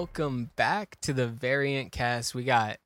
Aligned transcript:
welcome 0.00 0.50
back 0.56 0.96
to 1.02 1.12
the 1.12 1.26
Variant 1.26 1.92
Cast. 1.92 2.34
We 2.34 2.42
got 2.42 2.78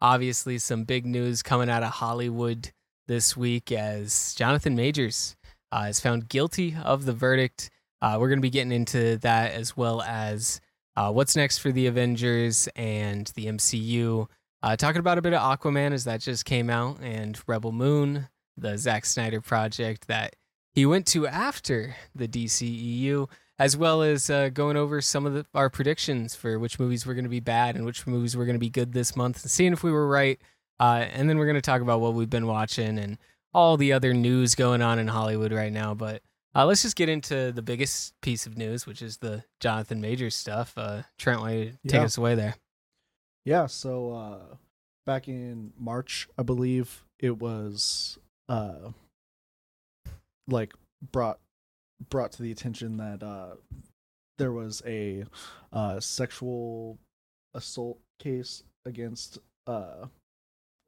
obviously 0.00 0.56
some 0.58 0.84
big 0.84 1.04
news 1.04 1.42
coming 1.42 1.68
out 1.68 1.82
of 1.82 1.90
Hollywood 1.90 2.70
this 3.08 3.36
week 3.36 3.72
as 3.72 4.36
Jonathan 4.36 4.76
Majors 4.76 5.34
uh, 5.72 5.86
is 5.88 5.98
found 5.98 6.28
guilty 6.28 6.76
of 6.80 7.06
the 7.06 7.12
verdict. 7.12 7.70
Uh, 8.00 8.18
we're 8.20 8.28
going 8.28 8.38
to 8.38 8.42
be 8.42 8.50
getting 8.50 8.70
into 8.70 9.16
that 9.16 9.50
as 9.50 9.76
well 9.76 10.00
as 10.02 10.60
uh, 10.96 11.10
what's 11.10 11.34
next 11.34 11.58
for 11.58 11.72
the 11.72 11.88
Avengers 11.88 12.68
and 12.76 13.26
the 13.34 13.46
MCU. 13.46 14.28
Uh, 14.62 14.76
talking 14.76 15.00
about 15.00 15.18
a 15.18 15.22
bit 15.22 15.34
of 15.34 15.40
Aquaman 15.40 15.90
as 15.90 16.04
that 16.04 16.20
just 16.20 16.44
came 16.44 16.70
out 16.70 17.00
and 17.02 17.36
Rebel 17.48 17.72
Moon, 17.72 18.28
the 18.56 18.78
Zack 18.78 19.06
Snyder 19.06 19.40
project 19.40 20.06
that 20.06 20.36
he 20.72 20.86
went 20.86 21.08
to 21.08 21.26
after 21.26 21.96
the 22.14 22.28
DCEU 22.28 23.28
as 23.60 23.76
well 23.76 24.02
as 24.02 24.28
uh, 24.30 24.48
going 24.48 24.76
over 24.76 25.00
some 25.00 25.26
of 25.26 25.34
the, 25.34 25.44
our 25.54 25.68
predictions 25.70 26.34
for 26.34 26.58
which 26.58 26.80
movies 26.80 27.04
were 27.06 27.14
going 27.14 27.24
to 27.24 27.30
be 27.30 27.40
bad 27.40 27.76
and 27.76 27.84
which 27.84 28.06
movies 28.06 28.36
were 28.36 28.44
going 28.46 28.54
to 28.56 28.58
be 28.60 28.70
good 28.70 28.92
this 28.92 29.14
month, 29.14 29.42
and 29.42 29.50
seeing 29.50 29.72
if 29.72 29.82
we 29.84 29.92
were 29.92 30.08
right. 30.08 30.40
Uh, 30.80 31.04
and 31.12 31.28
then 31.28 31.36
we're 31.38 31.44
going 31.46 31.54
to 31.54 31.60
talk 31.60 31.82
about 31.82 32.00
what 32.00 32.14
we've 32.14 32.30
been 32.30 32.46
watching 32.46 32.98
and 32.98 33.18
all 33.52 33.76
the 33.76 33.92
other 33.92 34.14
news 34.14 34.54
going 34.54 34.80
on 34.80 34.98
in 34.98 35.08
Hollywood 35.08 35.52
right 35.52 35.72
now. 35.72 35.92
But 35.92 36.22
uh, 36.54 36.64
let's 36.64 36.80
just 36.82 36.96
get 36.96 37.08
into 37.10 37.52
the 37.52 37.60
biggest 37.62 38.18
piece 38.22 38.46
of 38.46 38.56
news, 38.56 38.86
which 38.86 39.02
is 39.02 39.18
the 39.18 39.44
Jonathan 39.60 40.00
Majors 40.00 40.34
stuff. 40.34 40.72
Uh, 40.76 41.02
Trent, 41.18 41.40
why 41.42 41.52
you 41.52 41.64
take 41.86 42.00
Yeah. 42.00 42.04
us 42.04 42.16
away 42.16 42.34
there? 42.34 42.54
Yeah, 43.44 43.66
so 43.66 44.12
uh 44.12 44.56
back 45.06 45.28
in 45.28 45.72
March, 45.78 46.28
I 46.38 46.42
believe 46.42 47.04
it 47.18 47.38
was 47.38 48.18
uh 48.48 48.92
like 50.48 50.72
brought 51.12 51.38
brought 52.08 52.32
to 52.32 52.42
the 52.42 52.50
attention 52.52 52.96
that 52.96 53.22
uh 53.22 53.54
there 54.38 54.52
was 54.52 54.82
a 54.86 55.24
uh 55.72 56.00
sexual 56.00 56.98
assault 57.54 57.98
case 58.18 58.62
against 58.86 59.38
uh 59.66 60.06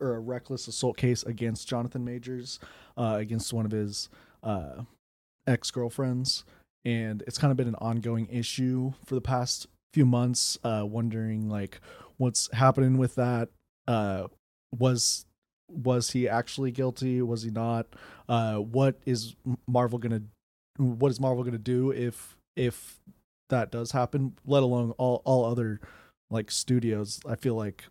or 0.00 0.16
a 0.16 0.20
reckless 0.20 0.66
assault 0.68 0.96
case 0.96 1.22
against 1.24 1.68
Jonathan 1.68 2.04
Majors 2.04 2.58
uh 2.96 3.16
against 3.18 3.52
one 3.52 3.66
of 3.66 3.72
his 3.72 4.08
uh 4.42 4.82
ex-girlfriends. 5.46 6.44
And 6.84 7.22
it's 7.26 7.38
kind 7.38 7.50
of 7.50 7.56
been 7.56 7.68
an 7.68 7.76
ongoing 7.76 8.28
issue 8.30 8.92
for 9.04 9.14
the 9.14 9.20
past 9.20 9.66
few 9.94 10.06
months 10.06 10.58
uh 10.64 10.84
wondering 10.84 11.48
like 11.48 11.80
what's 12.16 12.50
happening 12.52 12.96
with 12.96 13.14
that. 13.16 13.50
Uh 13.86 14.28
was 14.76 15.26
was 15.68 16.10
he 16.10 16.28
actually 16.28 16.70
guilty? 16.70 17.22
Was 17.22 17.42
he 17.42 17.50
not? 17.50 17.86
Uh 18.28 18.56
what 18.56 18.96
is 19.04 19.36
marvel 19.68 19.98
gonna 19.98 20.22
what 20.76 21.10
is 21.10 21.20
marvel 21.20 21.44
gonna 21.44 21.58
do 21.58 21.90
if 21.90 22.36
if 22.56 23.00
that 23.50 23.70
does 23.70 23.92
happen 23.92 24.34
let 24.46 24.62
alone 24.62 24.92
all 24.98 25.22
all 25.24 25.44
other 25.44 25.80
like 26.30 26.50
studios 26.50 27.20
i 27.28 27.34
feel 27.34 27.54
like 27.54 27.84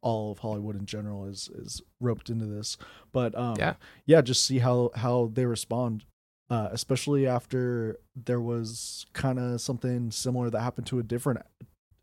all 0.00 0.30
of 0.32 0.38
hollywood 0.38 0.76
in 0.78 0.86
general 0.86 1.24
is 1.26 1.48
is 1.54 1.82
roped 2.00 2.30
into 2.30 2.46
this 2.46 2.76
but 3.12 3.36
um 3.36 3.56
Yeah. 3.58 3.74
yeah 4.06 4.20
just 4.20 4.44
see 4.44 4.58
how 4.58 4.90
how 4.94 5.30
they 5.32 5.44
respond 5.44 6.04
uh 6.50 6.68
especially 6.70 7.26
after 7.26 7.96
there 8.14 8.40
was 8.40 9.06
kind 9.12 9.38
of 9.38 9.60
something 9.60 10.10
similar 10.12 10.50
that 10.50 10.60
happened 10.60 10.86
to 10.88 10.98
a 10.98 11.02
different 11.02 11.40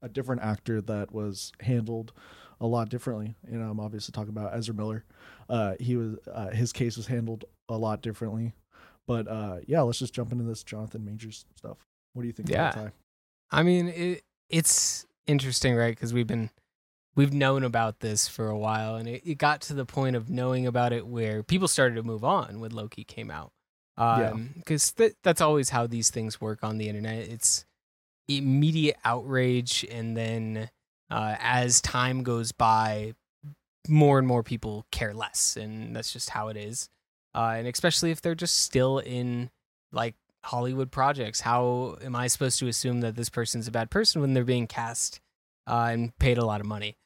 a 0.01 0.09
different 0.09 0.41
actor 0.41 0.81
that 0.81 1.13
was 1.13 1.51
handled 1.61 2.11
a 2.61 2.67
lot 2.67 2.87
differently. 2.89 3.35
You 3.51 3.57
know, 3.57 3.69
I'm 3.69 3.79
obviously 3.81 4.13
talking 4.13 4.29
about 4.29 4.55
Ezra 4.55 4.73
Miller. 4.75 5.03
Uh, 5.49 5.73
he 5.79 5.97
was 5.97 6.15
uh, 6.31 6.49
his 6.51 6.71
case 6.71 6.95
was 6.95 7.07
handled 7.07 7.45
a 7.69 7.77
lot 7.77 8.01
differently. 8.01 8.53
But 9.07 9.27
uh, 9.27 9.57
yeah, 9.67 9.81
let's 9.81 9.99
just 9.99 10.13
jump 10.13 10.31
into 10.31 10.43
this 10.43 10.63
Jonathan 10.63 11.05
Majors 11.05 11.45
stuff. 11.55 11.77
What 12.13 12.23
do 12.23 12.27
you 12.27 12.33
think? 12.33 12.49
Yeah. 12.49 12.89
I 13.51 13.63
mean, 13.63 13.89
it, 13.89 14.23
it's 14.49 15.05
interesting, 15.27 15.75
right? 15.75 15.95
Because 15.95 16.13
we've 16.13 16.27
been 16.27 16.49
we've 17.15 17.33
known 17.33 17.63
about 17.63 17.99
this 17.99 18.27
for 18.27 18.47
a 18.47 18.57
while, 18.57 18.95
and 18.95 19.07
it, 19.07 19.21
it 19.25 19.37
got 19.37 19.61
to 19.61 19.73
the 19.73 19.85
point 19.85 20.15
of 20.15 20.29
knowing 20.29 20.65
about 20.65 20.93
it 20.93 21.05
where 21.07 21.43
people 21.43 21.67
started 21.67 21.95
to 21.95 22.03
move 22.03 22.23
on 22.23 22.59
when 22.59 22.71
Loki 22.71 23.03
came 23.03 23.29
out. 23.31 23.51
Yeah. 23.97 24.33
Because 24.55 24.91
th- 24.91 25.15
that's 25.23 25.41
always 25.41 25.69
how 25.69 25.87
these 25.87 26.09
things 26.09 26.41
work 26.41 26.63
on 26.63 26.77
the 26.77 26.89
internet. 26.89 27.29
It's 27.29 27.65
immediate 28.27 28.97
outrage, 29.05 29.85
and 29.89 30.17
then 30.17 30.69
uh, 31.09 31.35
as 31.39 31.79
time 31.79 32.23
goes 32.23 32.51
by, 32.51 33.13
more 33.87 34.17
and 34.19 34.27
more 34.27 34.43
people 34.43 34.85
care 34.91 35.13
less, 35.13 35.55
and 35.55 35.95
that's 35.95 36.11
just 36.11 36.31
how 36.31 36.49
it 36.49 36.57
is. 36.57 36.89
Uh, 37.35 37.55
and 37.57 37.67
especially 37.67 38.11
if 38.11 38.21
they're 38.21 38.33
just 38.33 38.61
still 38.63 38.99
in 38.99 39.49
like 39.91 40.15
Hollywood 40.45 40.91
projects. 40.91 41.41
How 41.41 41.97
am 42.03 42.15
I 42.15 42.27
supposed 42.27 42.59
to 42.59 42.67
assume 42.67 43.01
that 43.01 43.15
this 43.15 43.29
person's 43.29 43.67
a 43.67 43.71
bad 43.71 43.89
person 43.89 44.21
when 44.21 44.33
they're 44.33 44.43
being 44.43 44.67
cast 44.67 45.19
uh, 45.67 45.89
and 45.91 46.17
paid 46.19 46.37
a 46.37 46.45
lot 46.45 46.61
of 46.61 46.67
money? 46.67 46.97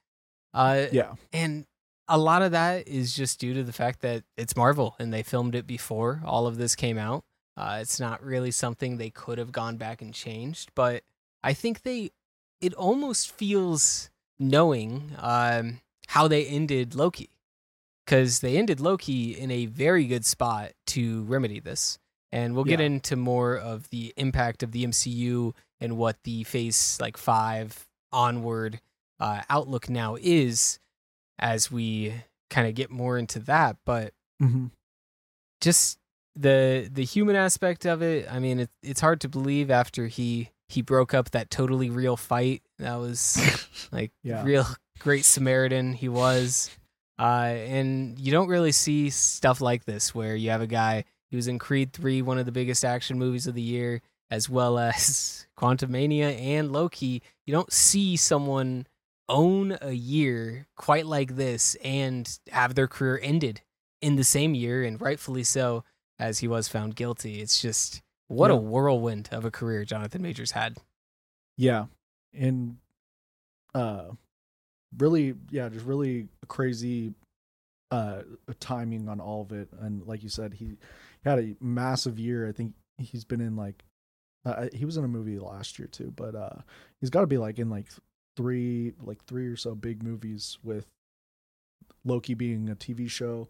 Uh, 0.53 0.87
Yeah. 0.91 1.13
and 1.31 1.65
a 2.07 2.17
lot 2.17 2.41
of 2.41 2.51
that 2.51 2.87
is 2.87 3.15
just 3.15 3.39
due 3.39 3.53
to 3.53 3.63
the 3.63 3.71
fact 3.71 4.01
that 4.01 4.23
it's 4.35 4.55
Marvel 4.57 4.95
and 4.99 5.13
they 5.13 5.23
filmed 5.23 5.55
it 5.55 5.65
before 5.65 6.21
all 6.25 6.47
of 6.47 6.57
this 6.57 6.75
came 6.75 6.97
out. 6.97 7.23
Uh, 7.55 7.79
it's 7.81 7.99
not 7.99 8.23
really 8.23 8.51
something 8.51 8.97
they 8.97 9.09
could 9.09 9.37
have 9.37 9.51
gone 9.51 9.77
back 9.77 10.01
and 10.01 10.13
changed, 10.13 10.71
but 10.75 11.03
I 11.43 11.53
think 11.53 11.83
they, 11.83 12.11
it 12.61 12.73
almost 12.73 13.31
feels 13.31 14.09
knowing 14.39 15.11
um, 15.17 15.79
how 16.07 16.27
they 16.27 16.45
ended 16.45 16.93
Loki. 16.95 17.29
Because 18.09 18.39
they 18.39 18.57
ended 18.57 18.79
Loki 18.79 19.37
in 19.39 19.51
a 19.51 19.67
very 19.67 20.05
good 20.07 20.25
spot 20.25 20.71
to 20.87 21.21
remedy 21.25 21.59
this. 21.59 21.99
And 22.31 22.55
we'll 22.55 22.63
get 22.63 22.79
Yeah. 22.79 22.87
into 22.87 23.15
more 23.15 23.55
of 23.55 23.87
the 23.91 24.15
impact 24.17 24.63
of 24.63 24.71
the 24.71 24.83
MCU 24.83 25.53
and 25.79 25.95
what 25.95 26.17
the 26.23 26.43
phase 26.43 26.97
like 26.99 27.17
five 27.17 27.85
onward 28.11 28.81
uh, 29.19 29.43
outlook 29.47 29.89
now 29.89 30.17
is 30.19 30.79
as 31.37 31.71
we 31.71 32.15
kind 32.49 32.67
of 32.67 32.73
get 32.73 32.89
more 32.89 33.15
into 33.19 33.37
that. 33.41 33.77
But 33.85 34.13
Mm-hmm. 34.41 34.67
just 35.61 35.99
the 36.35 36.89
the 36.91 37.03
human 37.05 37.35
aspect 37.35 37.85
of 37.85 38.01
it, 38.01 38.25
I 38.31 38.39
mean, 38.39 38.61
it, 38.61 38.69
it's 38.81 39.01
hard 39.01 39.21
to 39.21 39.29
believe 39.29 39.69
after 39.69 40.07
he 40.07 40.49
he 40.67 40.81
broke 40.81 41.13
up 41.13 41.29
that 41.31 41.49
totally 41.51 41.89
real 41.91 42.17
fight. 42.17 42.63
That 42.79 42.95
was 42.95 43.37
like 43.91 44.11
Yeah. 44.23 44.43
real 44.43 44.65
great 44.99 45.25
Samaritan 45.25 45.93
he 45.93 46.09
was. 46.09 46.71
Uh, 47.19 47.53
and 47.67 48.17
you 48.17 48.31
don't 48.31 48.47
really 48.47 48.71
see 48.71 49.09
stuff 49.09 49.59
like 49.59 49.83
this 49.83 50.15
where 50.15 50.35
you 50.35 50.49
have 50.51 50.61
a 50.61 50.67
guy 50.67 51.03
he 51.29 51.35
was 51.35 51.47
in 51.47 51.59
Creed 51.59 51.93
3, 51.93 52.21
one 52.21 52.39
of 52.39 52.45
the 52.45 52.51
biggest 52.51 52.83
action 52.83 53.19
movies 53.19 53.45
of 53.45 53.53
the 53.53 53.61
year, 53.61 54.01
as 54.31 54.49
well 54.49 54.79
as 54.79 55.45
Quantumania 55.57 56.39
and 56.39 56.71
Loki. 56.71 57.21
You 57.45 57.53
don't 57.53 57.71
see 57.71 58.15
someone 58.15 58.87
own 59.27 59.77
a 59.81 59.91
year 59.91 60.67
quite 60.75 61.05
like 61.05 61.35
this 61.35 61.75
and 61.83 62.39
have 62.51 62.73
their 62.73 62.87
career 62.87 63.19
ended 63.21 63.61
in 64.01 64.15
the 64.15 64.23
same 64.23 64.55
year, 64.55 64.83
and 64.83 64.99
rightfully 64.99 65.43
so, 65.43 65.83
as 66.17 66.39
he 66.39 66.47
was 66.47 66.67
found 66.67 66.95
guilty. 66.95 67.41
It's 67.41 67.61
just 67.61 68.01
what 68.27 68.49
a 68.49 68.55
whirlwind 68.55 69.29
of 69.31 69.43
a 69.43 69.51
career 69.51 69.83
Jonathan 69.83 70.21
Majors 70.21 70.51
had. 70.51 70.77
Yeah. 71.57 71.85
And 72.33 72.77
uh 73.75 74.11
really 74.97 75.35
yeah, 75.51 75.69
just 75.69 75.85
really 75.85 76.27
crazy 76.47 77.13
uh 77.91 78.21
timing 78.59 79.09
on 79.09 79.19
all 79.19 79.41
of 79.41 79.51
it 79.51 79.67
and 79.81 80.05
like 80.05 80.21
you 80.21 80.29
said 80.29 80.53
he 80.53 80.77
had 81.23 81.39
a 81.39 81.55
massive 81.59 82.19
year. 82.19 82.47
I 82.47 82.51
think 82.51 82.73
he's 82.97 83.23
been 83.25 83.41
in 83.41 83.55
like 83.55 83.83
uh, 84.45 84.67
he 84.73 84.85
was 84.85 84.95
in 84.95 85.03
a 85.03 85.07
movie 85.07 85.37
last 85.37 85.79
year 85.79 85.87
too, 85.87 86.13
but 86.15 86.35
uh 86.35 86.61
he's 87.01 87.09
got 87.09 87.21
to 87.21 87.27
be 87.27 87.37
like 87.37 87.59
in 87.59 87.69
like 87.69 87.87
three 88.37 88.93
like 89.01 89.23
three 89.25 89.47
or 89.47 89.57
so 89.57 89.75
big 89.75 90.03
movies 90.03 90.57
with 90.63 90.85
Loki 92.05 92.33
being 92.33 92.69
a 92.69 92.75
TV 92.75 93.09
show 93.09 93.49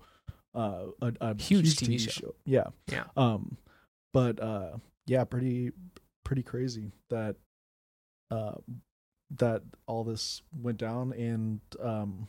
uh 0.56 0.86
a, 1.02 1.14
a 1.22 1.36
Huge 1.36 1.76
TV 1.76 2.10
show. 2.10 2.34
Yeah. 2.46 2.68
Yeah. 2.88 3.04
Um 3.16 3.58
but 4.14 4.42
uh 4.42 4.78
yeah, 5.06 5.24
pretty 5.26 5.72
pretty 6.24 6.44
crazy 6.44 6.92
that 7.10 7.36
uh 8.32 8.56
that 9.38 9.62
all 9.88 10.04
this 10.04 10.42
went 10.60 10.78
down 10.78 11.14
and 11.14 11.62
um 11.82 12.28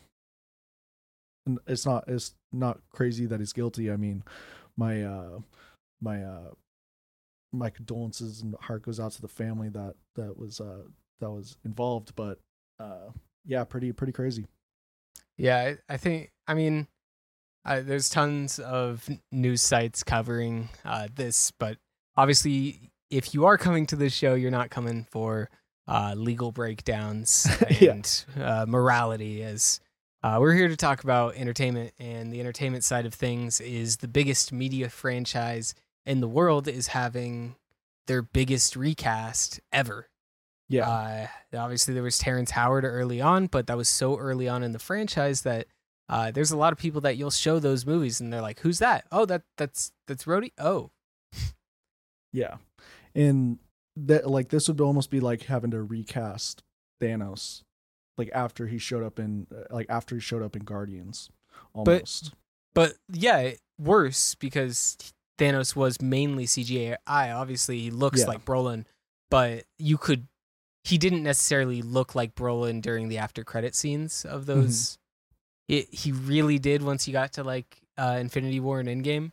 it's 1.67 1.87
not 1.87 2.05
it's 2.07 2.35
not 2.53 2.81
crazy 2.93 3.27
that 3.27 3.41
he's 3.41 3.53
guilty. 3.53 3.91
I 3.91 3.97
mean, 3.97 4.23
my 4.77 5.03
uh 5.03 5.39
my 6.01 6.23
uh 6.23 6.51
my 7.53 7.71
condolences 7.71 8.43
and 8.43 8.55
heart 8.61 8.83
goes 8.83 9.01
out 9.01 9.13
to 9.13 9.23
the 9.23 9.29
family 9.29 9.69
that 9.71 9.95
that 10.17 10.37
was 10.39 10.61
uh 10.61 10.83
that 11.21 11.31
was 11.31 11.57
involved, 11.65 12.15
but 12.15 12.39
uh 12.79 13.11
yeah, 13.45 13.65
pretty 13.65 13.93
pretty 13.93 14.13
crazy. 14.13 14.47
Yeah, 15.37 15.57
I, 15.89 15.95
I 15.95 15.97
think. 15.97 16.33
I 16.47 16.55
mean, 16.55 16.87
uh, 17.65 17.81
there's 17.81 18.11
tons 18.11 18.59
of 18.59 19.09
news 19.33 19.63
sites 19.63 20.03
covering 20.03 20.69
uh, 20.85 21.09
this, 21.15 21.51
but 21.59 21.79
obviously, 22.17 22.91
if 23.11 23.33
you 23.33 23.47
are 23.47 23.57
coming 23.57 23.87
to 23.87 23.97
this 23.97 24.13
show, 24.13 24.35
you're 24.35 24.51
not 24.51 24.71
coming 24.71 25.07
for 25.11 25.49
uh, 25.91 26.15
legal 26.17 26.53
breakdowns 26.53 27.47
Yeah. 27.81 27.93
and 27.93 28.25
uh, 28.41 28.65
morality. 28.67 29.43
As 29.43 29.81
uh, 30.23 30.39
we're 30.41 30.55
here 30.55 30.69
to 30.69 30.77
talk 30.77 31.03
about 31.05 31.35
entertainment, 31.37 31.93
and 31.99 32.33
the 32.33 32.41
entertainment 32.41 32.85
side 32.85 33.05
of 33.07 33.13
things 33.15 33.61
is 33.61 33.99
the 33.99 34.09
biggest 34.09 34.53
media 34.53 34.89
franchise 34.89 35.75
in 36.07 36.21
the 36.21 36.29
world 36.29 36.69
is 36.69 36.89
having 36.89 37.57
their 38.07 38.23
biggest 38.23 38.77
recast 38.77 39.61
ever. 39.73 40.09
Yeah. 40.69 40.89
Uh, 40.89 41.27
obviously, 41.59 41.95
there 41.95 42.03
was 42.03 42.19
Terrence 42.19 42.53
Howard 42.53 42.85
early 42.85 43.21
on, 43.21 43.47
but 43.49 43.67
that 43.67 43.77
was 43.77 43.89
so 43.89 44.17
early 44.17 44.49
on 44.49 44.63
in 44.63 44.71
the 44.73 44.79
franchise 44.79 45.43
that 45.43 45.67
uh, 46.09 46.31
there's 46.31 46.51
a 46.53 46.57
lot 46.57 46.73
of 46.73 46.79
people 46.79 47.01
that 47.03 47.17
you'll 47.17 47.31
show 47.31 47.59
those 47.59 47.85
movies 47.85 48.21
and 48.21 48.33
they're 48.33 48.41
like, 48.41 48.61
"Who's 48.61 48.79
that? 48.79 49.05
Oh, 49.11 49.25
that 49.27 49.43
that's 49.57 49.93
that's 50.07 50.25
Rhodey. 50.25 50.53
Oh, 50.59 50.91
Yeah, 52.33 52.57
and 53.15 53.59
that 54.07 54.29
like 54.31 54.49
this 54.49 54.69
would 54.69 54.81
almost 54.81 55.11
be 55.11 55.21
like 55.21 55.45
having 55.45 55.71
to 55.73 55.83
recast 55.83 56.63
Thanos, 57.01 57.63
like 58.19 58.31
after 58.35 58.67
he 58.67 58.79
showed 58.79 59.03
up 59.05 59.19
in 59.19 59.47
uh, 59.55 59.75
like 59.75 59.87
after 59.89 60.15
he 60.17 60.21
showed 60.21 60.43
up 60.43 60.57
in 60.57 60.65
Guardians, 60.65 61.31
almost. 61.73 62.33
But 62.75 62.95
yeah, 63.13 63.53
worse 63.79 64.35
because 64.37 64.97
Thanos 65.39 65.75
was 65.75 66.01
mainly 66.01 66.47
CGI. 66.47 66.97
Obviously, 67.09 67.79
he 67.81 67.91
looks 67.91 68.21
Yeah. 68.21 68.27
like 68.27 68.45
Brolin, 68.45 68.85
but 69.31 69.65
you 69.79 69.99
could. 69.99 70.27
He 70.85 70.97
didn't 70.97 71.23
necessarily 71.23 71.83
look 71.83 72.15
like 72.15 72.35
Brolin 72.35 72.81
during 72.81 73.09
the 73.09 73.19
after 73.19 73.45
credit 73.45 73.75
scenes 73.75 74.25
of 74.25 74.43
Mm-hmm. 74.47 74.61
those. 74.61 74.99
It 75.69 75.93
he 75.93 76.11
really 76.11 76.59
did 76.59 76.83
once 76.83 77.05
he 77.05 77.13
got 77.13 77.33
to 77.35 77.45
like 77.45 77.81
uh, 77.99 78.17
Infinity 78.21 78.61
War 78.61 78.81
and 78.81 78.89
Endgame. 78.89 79.33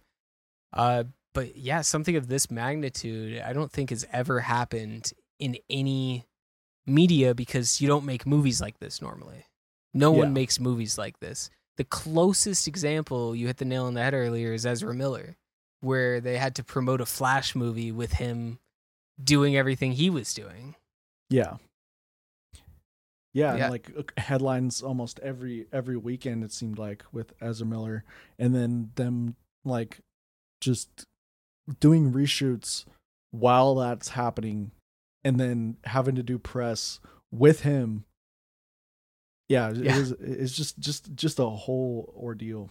Uh, 0.73 1.05
but 1.37 1.55
yeah, 1.55 1.81
something 1.81 2.15
of 2.15 2.27
this 2.27 2.49
magnitude, 2.49 3.39
I 3.41 3.53
don't 3.53 3.71
think 3.71 3.91
has 3.91 4.05
ever 4.11 4.39
happened 4.39 5.13
in 5.39 5.55
any 5.69 6.25
media 6.87 7.35
because 7.35 7.79
you 7.79 7.87
don't 7.87 8.05
make 8.05 8.25
movies 8.25 8.59
like 8.59 8.79
this 8.79 9.01
normally. 9.03 9.45
No 9.93 10.11
Yeah. 10.11 10.19
one 10.19 10.33
makes 10.33 10.59
movies 10.59 10.97
like 10.97 11.19
this 11.19 11.49
the 11.75 11.83
closest 11.83 12.67
example 12.67 13.35
you 13.35 13.45
hit 13.45 13.57
the 13.57 13.65
nail 13.65 13.85
on 13.85 13.93
the 13.93 14.01
head 14.01 14.15
earlier 14.15 14.51
is 14.51 14.65
Ezra 14.65 14.95
Miller, 14.95 15.37
where 15.81 16.19
they 16.19 16.37
had 16.39 16.55
to 16.55 16.63
promote 16.63 17.01
a 17.01 17.05
Flash 17.05 17.53
movie 17.55 17.91
with 17.91 18.13
him 18.13 18.57
doing 19.23 19.55
everything 19.55 19.91
he 19.91 20.09
was 20.09 20.33
doing. 20.33 20.75
yeah. 21.29 21.57
Yeah, 23.33 23.51
and 23.51 23.59
Yeah. 23.59 23.69
like 23.69 23.91
uh, 23.95 24.01
headlines 24.19 24.81
almost 24.81 25.19
every 25.19 25.67
every 25.71 25.97
weekend 25.97 26.43
it 26.43 26.51
seemed 26.51 26.79
like 26.79 27.03
with 27.11 27.33
Ezra 27.39 27.67
Miller, 27.67 28.03
and 28.39 28.55
then 28.55 28.91
them 28.95 29.35
like 29.63 29.99
just 30.61 31.05
doing 31.79 32.11
reshoots 32.11 32.85
while 33.31 33.75
that's 33.75 34.09
happening, 34.09 34.71
and 35.23 35.39
then 35.39 35.77
having 35.83 36.15
to 36.15 36.23
do 36.23 36.37
press 36.37 36.99
with 37.31 37.61
him. 37.61 38.05
Yeah, 39.49 39.69
it 39.69 39.77
was. 39.97 40.11
It's 40.19 40.53
just 40.53 40.79
just 40.79 41.13
just 41.15 41.39
a 41.39 41.45
whole 41.45 42.13
ordeal. 42.17 42.69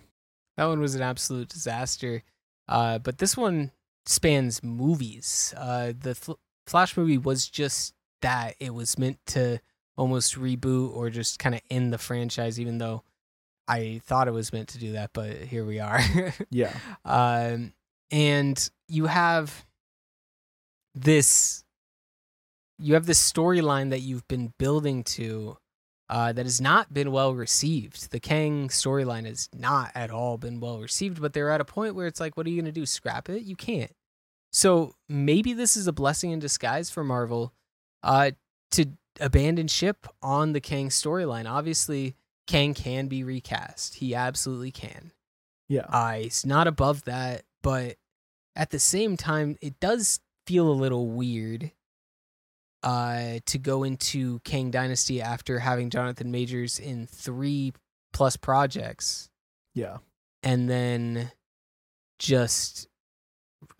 That 0.56 0.66
one 0.66 0.80
was 0.80 0.94
an 0.94 1.02
absolute 1.02 1.48
disaster. 1.48 2.22
Uh, 2.68 2.98
but 2.98 3.18
this 3.18 3.36
one 3.36 3.70
spans 4.06 4.62
movies. 4.62 5.54
Uh, 5.56 5.92
the 5.98 6.14
Fl- 6.14 6.32
Flash 6.66 6.96
movie 6.96 7.18
was 7.18 7.48
just 7.48 7.94
that. 8.22 8.56
It 8.58 8.74
was 8.74 8.98
meant 8.98 9.18
to 9.28 9.60
almost 9.96 10.34
reboot 10.38 10.94
or 10.94 11.08
just 11.10 11.38
kind 11.38 11.54
of 11.54 11.60
end 11.70 11.92
the 11.92 11.98
franchise, 11.98 12.58
even 12.60 12.78
though 12.78 13.02
I 13.68 14.00
thought 14.04 14.28
it 14.28 14.32
was 14.32 14.52
meant 14.52 14.68
to 14.70 14.78
do 14.78 14.92
that. 14.92 15.10
But 15.12 15.36
here 15.36 15.64
we 15.64 15.80
are. 15.80 16.00
Yeah, 16.50 16.72
um, 17.04 17.72
and 18.10 18.70
you 18.88 19.06
have 19.06 19.64
this 20.94 21.64
you 22.78 22.94
have 22.94 23.06
this 23.06 23.32
storyline 23.32 23.90
that 23.90 24.00
you've 24.00 24.26
been 24.28 24.52
building 24.58 25.02
to 25.02 25.56
uh, 26.08 26.32
that 26.32 26.46
has 26.46 26.60
not 26.60 26.92
been 26.92 27.10
well 27.10 27.34
received. 27.34 28.10
The 28.12 28.20
Kang 28.20 28.68
storyline 28.68 29.24
has 29.26 29.48
not 29.56 29.90
at 29.94 30.10
all 30.10 30.36
been 30.38 30.60
well 30.60 30.78
received, 30.80 31.20
but 31.20 31.32
they're 31.32 31.50
at 31.50 31.60
a 31.60 31.64
point 31.64 31.94
where 31.94 32.06
it's 32.06 32.20
like, 32.20 32.36
what 32.36 32.46
are 32.46 32.50
you 32.50 32.56
going 32.60 32.72
to 32.72 32.80
do? 32.80 32.86
Scrap 32.86 33.28
it? 33.28 33.42
You 33.42 33.56
can't. 33.56 33.90
So 34.52 34.94
maybe 35.08 35.52
this 35.52 35.76
is 35.76 35.86
a 35.86 35.92
blessing 35.92 36.30
in 36.30 36.38
disguise 36.38 36.90
for 36.90 37.02
Marvel 37.02 37.52
uh, 38.02 38.32
to 38.72 38.86
abandon 39.20 39.68
ship 39.68 40.06
on 40.22 40.52
the 40.52 40.60
Kang 40.60 40.90
storyline. 40.90 41.50
Obviously, 41.50 42.14
Kang 42.46 42.74
can 42.74 43.08
be 43.08 43.24
recast. 43.24 43.96
He 43.96 44.14
absolutely 44.14 44.70
can. 44.70 45.12
yeah, 45.68 45.86
Uh, 45.88 46.18
it's 46.20 46.44
not 46.46 46.68
above 46.68 47.04
that, 47.04 47.42
but 47.66 47.96
at 48.54 48.70
the 48.70 48.78
same 48.78 49.16
time, 49.16 49.56
it 49.60 49.80
does 49.80 50.20
feel 50.46 50.70
a 50.70 50.70
little 50.70 51.08
weird 51.08 51.72
uh, 52.84 53.40
to 53.44 53.58
go 53.58 53.82
into 53.82 54.38
Kang 54.44 54.70
Dynasty 54.70 55.20
after 55.20 55.58
having 55.58 55.90
Jonathan 55.90 56.30
Majors 56.30 56.78
in 56.78 57.08
three 57.08 57.72
plus 58.12 58.36
projects 58.36 59.30
yeah, 59.74 59.96
and 60.44 60.70
then 60.70 61.32
just 62.20 62.86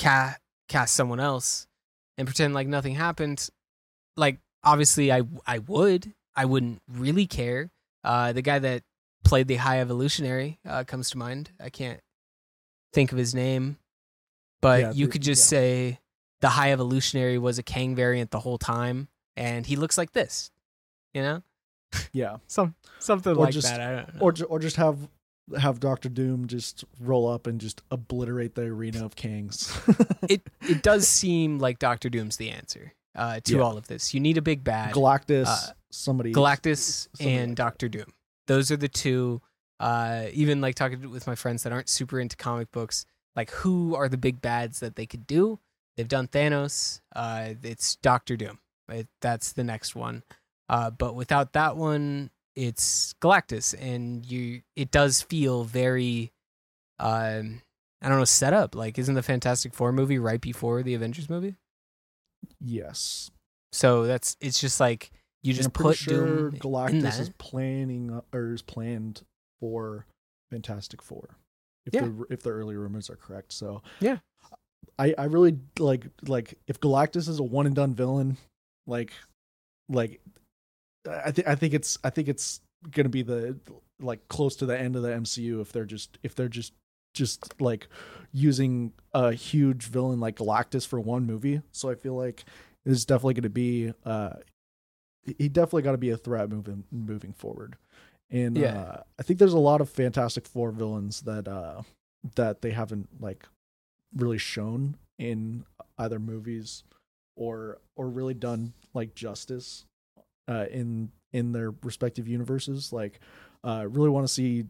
ca- 0.00 0.34
cast 0.68 0.96
someone 0.96 1.20
else 1.20 1.68
and 2.18 2.26
pretend 2.26 2.54
like 2.54 2.66
nothing 2.66 2.96
happened. 2.96 3.48
Like, 4.16 4.40
obviously, 4.64 5.12
I, 5.12 5.22
I 5.46 5.60
would. 5.60 6.12
I 6.34 6.44
wouldn't 6.44 6.82
really 6.92 7.28
care. 7.28 7.70
Uh, 8.02 8.32
the 8.32 8.42
guy 8.42 8.58
that 8.58 8.82
played 9.24 9.46
the 9.46 9.56
High 9.56 9.78
Evolutionary 9.80 10.58
uh, 10.68 10.82
comes 10.82 11.08
to 11.10 11.18
mind. 11.18 11.52
I 11.60 11.70
can't 11.70 12.00
think 12.96 13.12
of 13.12 13.18
his 13.18 13.34
name, 13.34 13.76
but 14.60 14.80
Yeah, 14.80 14.92
you 14.92 15.06
the- 15.06 15.12
could 15.12 15.22
just 15.22 15.44
yeah. 15.46 15.58
say 15.58 16.00
the 16.40 16.48
High 16.48 16.72
Evolutionary 16.72 17.38
was 17.38 17.58
a 17.58 17.62
Kang 17.62 17.94
variant 17.94 18.30
the 18.32 18.40
whole 18.40 18.58
time, 18.58 19.08
and 19.36 19.64
he 19.66 19.76
looks 19.76 19.96
like 19.98 20.12
this. 20.12 20.50
You 21.14 21.22
know, 21.22 21.42
yeah. 22.12 22.38
some 22.48 22.74
something 22.98 23.32
Or 23.32 23.44
like 23.44 23.52
just- 23.54 23.68
that. 23.68 23.80
I 23.80 23.94
don't 23.96 24.14
know. 24.14 24.20
Or 24.20 24.34
or 24.48 24.58
just 24.58 24.76
have 24.76 24.98
have 25.56 25.78
Doctor 25.78 26.08
Doom 26.08 26.48
just 26.48 26.84
roll 26.98 27.28
up 27.28 27.46
and 27.46 27.60
just 27.60 27.80
obliterate 27.92 28.56
the 28.56 28.62
arena 28.62 29.04
of 29.04 29.14
Kangs. 29.14 29.70
it 30.28 30.42
it 30.62 30.82
does 30.82 31.06
seem 31.06 31.58
like 31.60 31.78
Doctor 31.78 32.08
Doom's 32.10 32.36
the 32.36 32.50
answer 32.50 32.92
uh, 33.14 33.38
to 33.44 33.56
Yeah. 33.56 33.60
all 33.62 33.76
of 33.78 33.86
this. 33.86 34.12
You 34.12 34.20
need 34.20 34.36
a 34.38 34.42
big 34.42 34.64
bad. 34.64 34.92
Galactus, 34.94 35.46
uh, 35.46 35.72
somebody, 35.90 36.32
Galactus 36.32 37.08
something 37.16 37.28
and 37.28 37.50
like. 37.50 37.56
Doctor 37.56 37.88
Doom. 37.88 38.12
Those 38.46 38.70
are 38.72 38.76
the 38.76 38.88
two. 38.88 39.40
Uh, 39.78 40.26
even 40.32 40.60
like 40.60 40.74
talking 40.74 41.10
with 41.10 41.26
my 41.26 41.34
friends 41.34 41.62
that 41.62 41.72
aren't 41.72 41.88
super 41.88 42.18
into 42.18 42.36
comic 42.36 42.70
books, 42.72 43.04
like 43.34 43.50
who 43.50 43.94
are 43.94 44.08
the 44.08 44.16
big 44.16 44.40
bads 44.40 44.80
that 44.80 44.96
they 44.96 45.06
could 45.06 45.26
do? 45.26 45.58
They've 45.96 46.08
done 46.08 46.28
Thanos. 46.28 47.00
Uh, 47.14 47.54
it's 47.62 47.96
Doctor 47.96 48.36
Doom. 48.36 48.58
It, 48.88 49.08
that's 49.20 49.52
the 49.52 49.64
next 49.64 49.94
one. 49.94 50.22
Uh, 50.68 50.90
but 50.90 51.14
without 51.14 51.52
that 51.52 51.76
one, 51.76 52.30
it's 52.54 53.14
Galactus, 53.20 53.74
and 53.78 54.24
you. 54.24 54.62
It 54.74 54.90
does 54.90 55.22
feel 55.22 55.64
very. 55.64 56.32
Um, 56.98 57.62
I 58.02 58.08
don't 58.08 58.18
know, 58.18 58.24
set 58.24 58.52
up. 58.52 58.74
Like, 58.74 58.98
isn't 58.98 59.14
the 59.14 59.22
Fantastic 59.22 59.74
Four 59.74 59.92
movie 59.92 60.18
right 60.18 60.40
before 60.40 60.82
the 60.82 60.94
Avengers 60.94 61.28
movie? 61.28 61.56
Yes, 62.60 63.30
So 63.72 64.06
that's 64.06 64.36
it's 64.40 64.60
just 64.60 64.80
like 64.80 65.10
you 65.42 65.52
just 65.52 65.72
put 65.72 65.96
sure 65.96 66.50
Doom 66.50 66.60
Galactus 66.60 67.20
is 67.20 67.30
planning 67.38 68.12
uh, 68.12 68.20
or 68.32 68.52
is 68.52 68.62
planned 68.62 69.22
for 69.60 70.06
Fantastic 70.50 71.02
Four. 71.02 71.36
If 71.86 71.94
Yeah. 71.94 72.02
the 72.06 72.26
if 72.30 72.42
the 72.42 72.50
early 72.50 72.76
rumors 72.76 73.08
are 73.10 73.16
correct, 73.16 73.52
so 73.52 73.82
Yeah. 74.00 74.18
I 74.98 75.14
I 75.18 75.24
really 75.24 75.58
like 75.78 76.06
like 76.26 76.58
if 76.66 76.80
Galactus 76.80 77.28
is 77.28 77.38
a 77.38 77.42
one 77.44 77.66
and 77.66 77.74
done 77.76 77.94
villain, 77.94 78.36
like 78.86 79.12
like 79.88 80.20
I 81.08 81.30
think 81.30 81.46
I 81.48 81.54
think 81.54 81.74
it's 81.74 81.98
I 82.02 82.10
think 82.10 82.28
it's 82.28 82.60
gonna 82.90 83.08
be 83.08 83.22
the 83.22 83.58
like 84.00 84.26
close 84.28 84.56
to 84.56 84.66
the 84.66 84.78
end 84.78 84.96
of 84.96 85.02
the 85.02 85.08
MCU 85.10 85.60
if 85.60 85.72
they're 85.72 85.84
just 85.84 86.18
if 86.22 86.34
they're 86.34 86.48
just 86.48 86.72
just 87.14 87.60
like 87.60 87.88
using 88.32 88.92
a 89.14 89.32
huge 89.32 89.84
villain 89.86 90.20
like 90.20 90.36
Galactus 90.36 90.86
for 90.86 91.00
one 91.00 91.24
movie. 91.24 91.62
So 91.72 91.88
I 91.88 91.94
feel 91.94 92.14
like 92.14 92.44
it's 92.84 93.04
definitely 93.04 93.34
going 93.34 93.42
to 93.44 93.48
be 93.50 93.92
uh 94.04 94.34
he 95.38 95.48
definitely 95.48 95.82
got 95.82 95.92
to 95.92 95.98
be 95.98 96.10
a 96.10 96.16
threat 96.16 96.50
moving 96.50 96.84
moving 96.92 97.32
forward. 97.32 97.76
And 98.30 98.56
Yeah. 98.56 98.74
uh, 98.76 99.02
I 99.18 99.22
think 99.22 99.38
there's 99.38 99.52
a 99.52 99.58
lot 99.58 99.80
of 99.80 99.88
Fantastic 99.88 100.46
Four 100.46 100.70
villains 100.72 101.20
that 101.22 101.46
uh 101.48 101.82
that 102.34 102.60
they 102.60 102.70
haven't 102.72 103.08
like 103.20 103.46
really 104.16 104.38
shown 104.38 104.96
in 105.18 105.64
either 105.98 106.18
movies 106.18 106.82
or 107.36 107.78
or 107.96 108.08
really 108.08 108.34
done 108.34 108.72
like 108.94 109.14
justice 109.14 109.84
uh 110.48 110.66
in 110.70 111.10
in 111.32 111.52
their 111.52 111.72
respective 111.82 112.26
universes 112.26 112.92
like 112.92 113.20
uh 113.64 113.86
really 113.88 114.08
want 114.10 114.26
to 114.26 114.32
see 114.32 114.64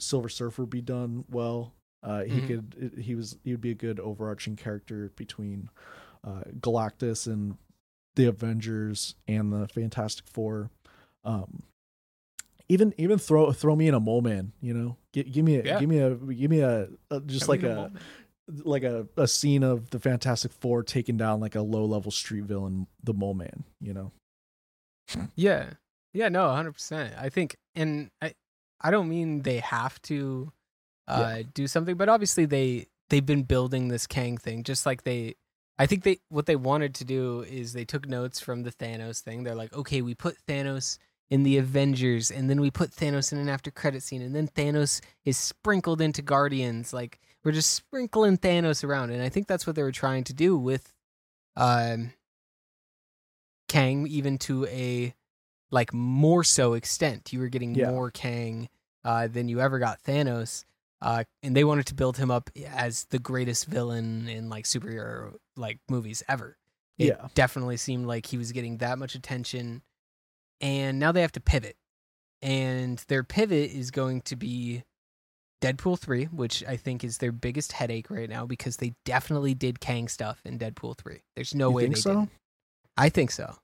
Silver 0.00 0.28
Surfer 0.28 0.64
be 0.66 0.80
done 0.80 1.24
well 1.30 1.74
uh 2.02 2.22
he 2.24 2.40
Mhm. 2.40 2.46
could 2.46 2.92
he 2.98 3.14
was 3.14 3.36
he 3.44 3.50
would 3.52 3.60
be 3.60 3.70
a 3.70 3.74
good 3.74 4.00
overarching 4.00 4.56
character 4.56 5.10
between 5.16 5.68
uh 6.26 6.42
Galactus 6.60 7.26
and 7.26 7.56
the 8.16 8.26
Avengers 8.26 9.14
and 9.28 9.52
the 9.52 9.68
Fantastic 9.68 10.26
Four 10.26 10.70
um 11.24 11.62
even 12.68 12.94
even 12.98 13.18
throw 13.18 13.52
throw 13.52 13.76
me 13.76 13.88
in 13.88 13.94
a 13.94 14.00
mole 14.00 14.22
man 14.22 14.52
you 14.60 14.72
know 14.74 14.96
G- 15.12 15.22
give 15.24 15.44
me 15.44 15.56
a 15.56 15.64
Yeah. 15.64 15.80
give 15.80 15.88
me 15.88 15.98
a 15.98 16.14
give 16.14 16.50
me 16.50 16.60
a, 16.60 16.88
a 17.10 17.20
just 17.20 17.48
like 17.48 17.62
a 17.62 17.92
like 18.64 18.82
a, 18.82 19.06
a 19.16 19.26
scene 19.26 19.62
of 19.62 19.88
the 19.90 19.98
Fantastic 19.98 20.52
Four 20.52 20.82
taking 20.82 21.16
down 21.16 21.40
like 21.40 21.54
a 21.54 21.62
low 21.62 21.86
level 21.86 22.10
street 22.10 22.44
villain, 22.44 22.86
the 23.02 23.14
Mole 23.14 23.32
Man. 23.32 23.64
You 23.80 23.94
know, 23.94 24.12
Yeah. 25.34 25.70
Yeah, 26.12 26.28
no, 26.28 26.46
100%. 26.48 27.18
I 27.18 27.28
think 27.28 27.56
and 27.74 28.10
I 28.22 28.34
I 28.80 28.90
don't 28.90 29.08
mean 29.08 29.42
they 29.42 29.58
have 29.60 30.00
to 30.02 30.52
uh 31.08 31.42
do 31.54 31.66
something, 31.66 31.96
but 31.96 32.08
obviously 32.08 32.44
they 32.44 32.86
they've 33.08 33.24
been 33.24 33.42
building 33.44 33.88
this 33.88 34.06
Kang 34.06 34.36
thing 34.36 34.62
just 34.62 34.84
like 34.86 35.02
they 35.04 35.34
I 35.78 35.86
think 35.86 36.04
they 36.04 36.18
what 36.28 36.46
they 36.46 36.56
wanted 36.56 36.94
to 36.96 37.04
do 37.04 37.40
is 37.48 37.72
they 37.72 37.84
took 37.84 38.06
notes 38.06 38.40
from 38.40 38.62
the 38.62 38.70
Thanos 38.72 39.20
thing. 39.20 39.42
They're 39.42 39.54
like, 39.54 39.72
okay, 39.72 40.02
we 40.02 40.14
put 40.14 40.36
Thanos 40.46 40.98
in 41.30 41.42
the 41.42 41.56
Avengers, 41.58 42.30
and 42.30 42.48
then 42.50 42.60
we 42.60 42.70
put 42.70 42.90
Thanos 42.90 43.32
in 43.32 43.38
an 43.38 43.48
after 43.48 43.70
credit 43.70 44.02
scene, 44.02 44.22
and 44.22 44.34
then 44.34 44.46
Thanos 44.48 45.00
is 45.24 45.36
sprinkled 45.38 46.00
into 46.00 46.22
Guardians. 46.22 46.92
Like 46.92 47.18
we're 47.42 47.52
just 47.52 47.72
sprinkling 47.72 48.38
Thanos 48.38 48.84
around, 48.84 49.10
and 49.10 49.22
I 49.22 49.28
think 49.28 49.46
that's 49.46 49.66
what 49.66 49.74
they 49.76 49.82
were 49.82 49.92
trying 49.92 50.24
to 50.24 50.32
do 50.34 50.56
with 50.56 50.92
um, 51.56 52.12
Kang, 53.68 54.06
even 54.06 54.38
to 54.38 54.66
a 54.66 55.14
like 55.70 55.92
more 55.92 56.44
so 56.44 56.74
extent. 56.74 57.32
You 57.32 57.40
were 57.40 57.48
getting 57.48 57.74
Yeah. 57.74 57.90
more 57.90 58.10
Kang 58.10 58.68
uh, 59.04 59.26
than 59.26 59.48
you 59.48 59.60
ever 59.60 59.78
got 59.78 60.02
Thanos. 60.02 60.64
Uh, 61.02 61.24
and 61.42 61.54
they 61.54 61.64
wanted 61.64 61.84
to 61.86 61.94
build 61.94 62.16
him 62.16 62.30
up 62.30 62.48
as 62.66 63.04
the 63.10 63.18
greatest 63.18 63.66
villain 63.66 64.26
in 64.28 64.48
like 64.48 64.64
superhero 64.64 65.34
like 65.56 65.78
movies 65.88 66.22
ever. 66.28 66.56
It 66.98 67.08
Yeah. 67.08 67.28
definitely 67.34 67.76
seemed 67.76 68.06
like 68.06 68.26
he 68.26 68.38
was 68.38 68.52
getting 68.52 68.78
that 68.78 68.98
much 68.98 69.14
attention, 69.14 69.82
and 70.64 70.98
now 70.98 71.12
they 71.12 71.20
have 71.20 71.32
to 71.32 71.40
pivot, 71.42 71.76
and 72.40 72.98
their 73.08 73.22
pivot 73.22 73.70
is 73.70 73.90
going 73.90 74.22
to 74.22 74.34
be 74.36 74.82
Deadpool 75.60 75.98
three, 75.98 76.24
which 76.24 76.64
I 76.64 76.76
think 76.78 77.04
is 77.04 77.18
their 77.18 77.32
biggest 77.32 77.72
headache 77.72 78.10
right 78.10 78.28
now 78.28 78.46
because 78.46 78.78
they 78.78 78.94
definitely 79.04 79.52
did 79.54 79.78
Kang 79.80 80.08
stuff 80.08 80.40
in 80.44 80.58
Deadpool 80.58 80.96
three. 80.96 81.20
There's 81.36 81.54
no 81.54 81.68
You 81.68 81.76
way 81.76 81.82
think 81.84 81.94
they 81.96 82.00
so? 82.00 82.10
didn't. 82.14 82.30
I 82.96 83.08
think 83.10 83.30
so. 83.30 83.56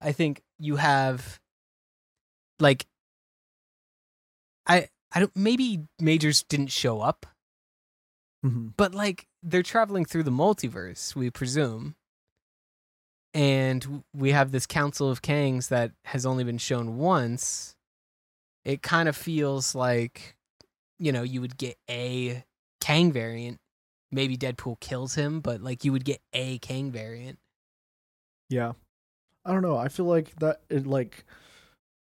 I 0.00 0.12
think 0.12 0.42
you 0.60 0.76
have 0.76 1.40
like 2.60 2.86
I 4.66 4.88
I 5.12 5.20
don't 5.20 5.34
maybe 5.36 5.84
Majors 6.00 6.42
didn't 6.44 6.68
show 6.70 7.00
up, 7.00 7.26
Mhm. 8.44 8.74
but 8.76 8.94
like 8.94 9.26
they're 9.42 9.62
traveling 9.62 10.04
through 10.04 10.24
the 10.24 10.30
multiverse, 10.30 11.14
we 11.16 11.30
presume. 11.30 11.96
And 13.34 14.02
we 14.14 14.32
have 14.32 14.52
this 14.52 14.66
Council 14.66 15.10
of 15.10 15.22
Kangs 15.22 15.68
that 15.68 15.92
has 16.06 16.24
only 16.24 16.44
been 16.44 16.58
shown 16.58 16.96
once. 16.96 17.74
It 18.64 18.82
kind 18.82 19.08
of 19.08 19.16
feels 19.16 19.74
like 19.74 20.36
you 20.98 21.12
know, 21.12 21.22
you 21.22 21.40
would 21.40 21.56
get 21.56 21.76
a 21.88 22.44
Kang 22.80 23.12
variant. 23.12 23.58
Maybe 24.10 24.36
Deadpool 24.36 24.80
kills 24.80 25.14
him, 25.14 25.40
but 25.40 25.60
like 25.62 25.84
you 25.84 25.92
would 25.92 26.04
get 26.04 26.20
a 26.32 26.58
Kang 26.58 26.90
variant. 26.90 27.38
Yeah. 28.48 28.72
I 29.44 29.52
don't 29.52 29.62
know. 29.62 29.76
I 29.76 29.88
feel 29.88 30.06
like 30.06 30.34
that 30.36 30.60
it 30.68 30.86
like 30.86 31.24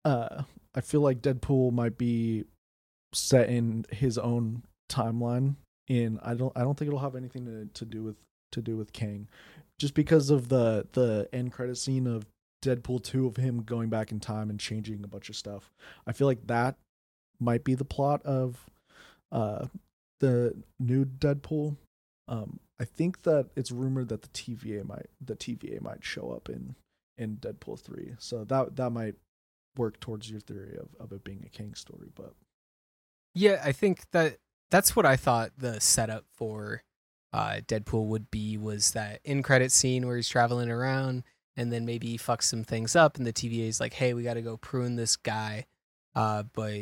uh 0.05 0.43
I 0.75 0.81
feel 0.81 1.01
like 1.01 1.23
Deadpool 1.23 1.73
might 1.73 1.99
be 1.99 2.45
set 3.13 3.49
in 3.49 3.87
his 3.91 4.19
own 4.19 4.63
timeline 4.91 5.57
in 5.89 6.19
I 6.23 6.35
don't 6.35 6.53
I 6.57 6.61
don't 6.61 6.77
think 6.77 6.89
it'll 6.89 7.01
have 7.01 7.17
anything 7.17 7.47
to, 7.47 7.67
to 7.73 7.85
do 7.85 8.03
with 8.03 8.17
to 8.53 8.61
do 8.61 8.77
with 8.77 8.93
Kang. 8.93 9.29
Just 9.79 9.95
because 9.95 10.31
of 10.31 10.49
the 10.49 10.87
the 10.93 11.29
end 11.33 11.53
credit 11.53 11.77
scene 11.77 12.07
of 12.07 12.27
Deadpool 12.63 13.03
2 13.03 13.27
of 13.27 13.37
him 13.37 13.63
going 13.63 13.91
back 13.91 14.11
in 14.11 14.21
time 14.21 14.51
and 14.51 14.59
changing 14.59 15.05
a 15.05 15.09
bunch 15.09 15.29
of 15.29 15.37
stuff. 15.37 15.71
I 16.07 16.13
feel 16.13 16.27
like 16.27 16.47
that 16.47 16.77
might 17.39 17.65
be 17.65 17.75
the 17.75 17.85
plot 17.85 18.23
of 18.25 18.65
uh 19.31 19.67
the 20.21 20.55
new 20.81 21.05
Deadpool. 21.05 21.77
Um 22.29 22.61
I 22.81 22.85
think 22.85 23.23
that 23.23 23.49
it's 23.57 23.71
rumored 23.71 24.09
that 24.09 24.23
the 24.23 24.29
TVA 24.29 24.85
might 24.87 25.07
the 25.25 25.37
TVA 25.37 25.81
might 25.81 26.05
show 26.05 26.31
up 26.31 26.49
in 26.49 26.75
in 27.19 27.37
Deadpool 27.37 27.79
3. 27.81 28.15
So 28.19 28.45
that 28.45 28.77
that 28.77 28.91
might 28.91 29.15
work 29.77 30.01
towards 30.01 30.31
your 30.31 30.41
theory 30.41 30.77
of, 30.79 30.89
of 30.99 31.13
it 31.13 31.23
being 31.23 31.43
a 31.45 31.51
Kang 31.51 31.75
story, 31.75 32.09
but 32.15 32.33
Yeah, 33.35 33.61
I 33.63 33.73
think 33.73 34.11
that 34.13 34.39
that's 34.71 34.97
what 34.97 35.05
I 35.07 35.17
thought 35.17 35.53
the 35.59 35.81
setup 35.81 36.25
for 36.35 36.83
uh, 37.37 37.61
Deadpool 37.69 38.07
would 38.07 38.31
be 38.31 38.57
was 38.57 38.93
that 38.93 39.21
in 39.23 39.43
credit 39.43 39.71
scene 39.71 40.07
where 40.07 40.17
he's 40.17 40.29
traveling 40.29 40.71
around 40.71 41.23
and 41.55 41.71
then 41.71 41.85
maybe 41.85 42.07
he 42.07 42.17
fucks 42.17 42.45
some 42.45 42.65
things 42.65 42.97
up 42.97 43.19
and 43.19 43.27
the 43.27 43.33
TVA 43.33 43.69
is 43.69 43.79
like, 43.79 43.93
hey, 43.93 44.15
we 44.15 44.23
got 44.23 44.35
to 44.35 44.43
go 44.43 44.57
prune 44.57 44.97
this 44.97 45.17
guy. 45.17 45.67
Uh, 46.15 46.45
but 46.55 46.73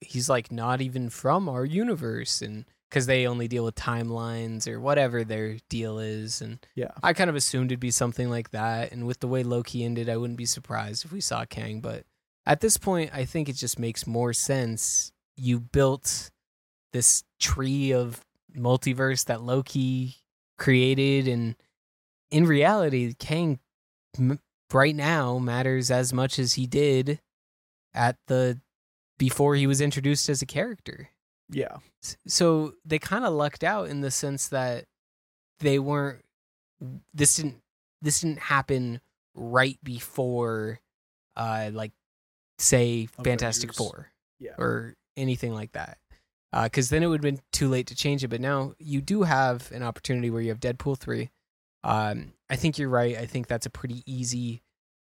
he's 0.00 0.28
like 0.28 0.50
not 0.50 0.80
even 0.80 1.08
from 1.08 1.48
our 1.48 1.64
universe 1.64 2.42
and 2.42 2.64
because 2.90 3.06
they 3.06 3.24
only 3.24 3.46
deal 3.46 3.64
with 3.64 3.76
timelines 3.76 4.66
or 4.66 4.80
whatever 4.80 5.22
their 5.22 5.58
deal 5.68 6.00
is 6.00 6.40
and 6.40 6.58
yeah. 6.74 6.90
I 7.00 7.12
kind 7.12 7.30
of 7.30 7.36
assumed 7.36 7.70
it'd 7.70 7.78
be 7.78 7.92
something 7.92 8.28
like 8.28 8.50
that. 8.50 8.90
And 8.90 9.06
with 9.06 9.20
the 9.20 9.28
way 9.28 9.44
Loki 9.44 9.84
ended, 9.84 10.08
I 10.08 10.16
wouldn't 10.16 10.38
be 10.38 10.44
surprised 10.44 11.04
if 11.04 11.12
we 11.12 11.20
saw 11.20 11.44
Kang. 11.44 11.80
But 11.80 12.02
at 12.46 12.60
this 12.60 12.78
point, 12.78 13.12
I 13.14 13.26
think 13.26 13.48
it 13.48 13.54
just 13.54 13.78
makes 13.78 14.08
more 14.08 14.32
sense. 14.32 15.12
You 15.36 15.60
built 15.60 16.32
this 16.92 17.22
tree 17.38 17.92
of 17.92 18.24
multiverse 18.56 19.24
that 19.26 19.42
Loki 19.42 20.16
created. 20.58 21.28
And 21.28 21.56
in 22.30 22.44
reality, 22.46 23.14
Kang 23.18 23.58
m- 24.18 24.40
right 24.72 24.94
now 24.94 25.38
matters 25.38 25.90
as 25.90 26.12
much 26.12 26.38
as 26.38 26.54
he 26.54 26.66
did 26.66 27.20
at 27.94 28.16
the 28.26 28.60
before 29.18 29.54
he 29.54 29.66
was 29.66 29.80
introduced 29.80 30.28
as 30.28 30.42
a 30.42 30.46
character. 30.46 31.08
Yeah. 31.50 31.76
So 32.26 32.74
they 32.84 32.98
kind 32.98 33.24
of 33.24 33.32
lucked 33.34 33.62
out 33.62 33.88
in 33.88 34.00
the 34.00 34.10
sense 34.10 34.48
that 34.48 34.86
they 35.60 35.78
weren't 35.78 36.22
this 37.14 37.36
didn't 37.36 37.60
this 38.00 38.20
didn't 38.22 38.40
happen 38.40 39.00
right 39.34 39.78
before 39.84 40.80
uh 41.36 41.70
like 41.72 41.92
say 42.58 43.06
Fantastic 43.22 43.70
Avengers. 43.70 43.90
4 43.92 44.08
Yeah. 44.40 44.50
or 44.58 44.94
anything 45.16 45.52
like 45.54 45.72
that. 45.72 45.98
Uh 46.52 46.68
cuz 46.68 46.88
then 46.88 47.02
it 47.02 47.06
would 47.06 47.24
have 47.24 47.34
been 47.34 47.42
too 47.52 47.68
late 47.68 47.86
to 47.88 47.94
change 47.94 48.22
it, 48.24 48.28
but 48.28 48.40
now 48.40 48.74
you 48.78 49.00
do 49.00 49.22
have 49.22 49.70
an 49.72 49.82
opportunity 49.82 50.30
where 50.30 50.42
you 50.42 50.50
have 50.50 50.60
Deadpool 50.60 50.98
3. 50.98 51.30
Um 51.84 52.34
I 52.50 52.56
think 52.56 52.78
you're 52.78 52.88
right. 52.88 53.16
I 53.16 53.26
think 53.26 53.46
that's 53.46 53.66
a 53.66 53.70
pretty 53.70 54.02
easy 54.06 54.62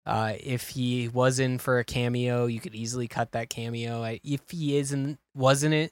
uh, 0.08 0.36
if 0.40 0.70
he 0.70 1.10
was 1.10 1.38
in 1.38 1.58
for 1.58 1.80
a 1.80 1.84
cameo, 1.84 2.46
you 2.46 2.62
could 2.62 2.74
easily 2.74 3.10
cut 3.10 3.34
that 3.34 3.50
cameo. 3.50 4.02
I, 4.02 4.22
if 4.24 4.40
he 4.50 4.78
isn't, 4.78 5.20
wasn't 5.36 5.74
it, 5.74 5.92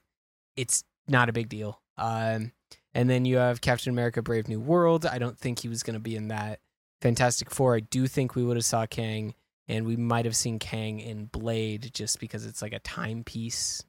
it's 0.55 0.85
not 1.05 1.27
a 1.27 1.33
big 1.33 1.49
deal. 1.49 1.81
Um, 1.97 2.53
and 2.93 3.09
then 3.09 3.25
you 3.25 3.37
have 3.37 3.59
Captain 3.59 3.91
America: 3.91 4.21
Brave 4.21 4.47
New 4.47 4.61
World. 4.61 5.05
I 5.05 5.17
don't 5.17 5.37
think 5.37 5.59
he 5.59 5.67
was 5.67 5.83
going 5.83 5.95
to 5.95 5.99
be 5.99 6.15
in 6.15 6.29
that. 6.29 6.59
Fantastic 7.01 7.51
Four. 7.51 7.75
I 7.75 7.81
do 7.81 8.07
think 8.07 8.35
we 8.35 8.43
would 8.45 8.55
have 8.55 8.63
saw 8.63 8.85
Kang, 8.85 9.35
and 9.67 9.85
we 9.85 9.97
might 9.97 10.23
have 10.23 10.35
seen 10.35 10.59
Kang 10.59 11.01
in 11.01 11.25
Blade 11.25 11.91
just 11.93 12.21
because 12.21 12.45
it's 12.45 12.61
like 12.61 12.73
a 12.73 12.79
timepiece. 12.79 13.83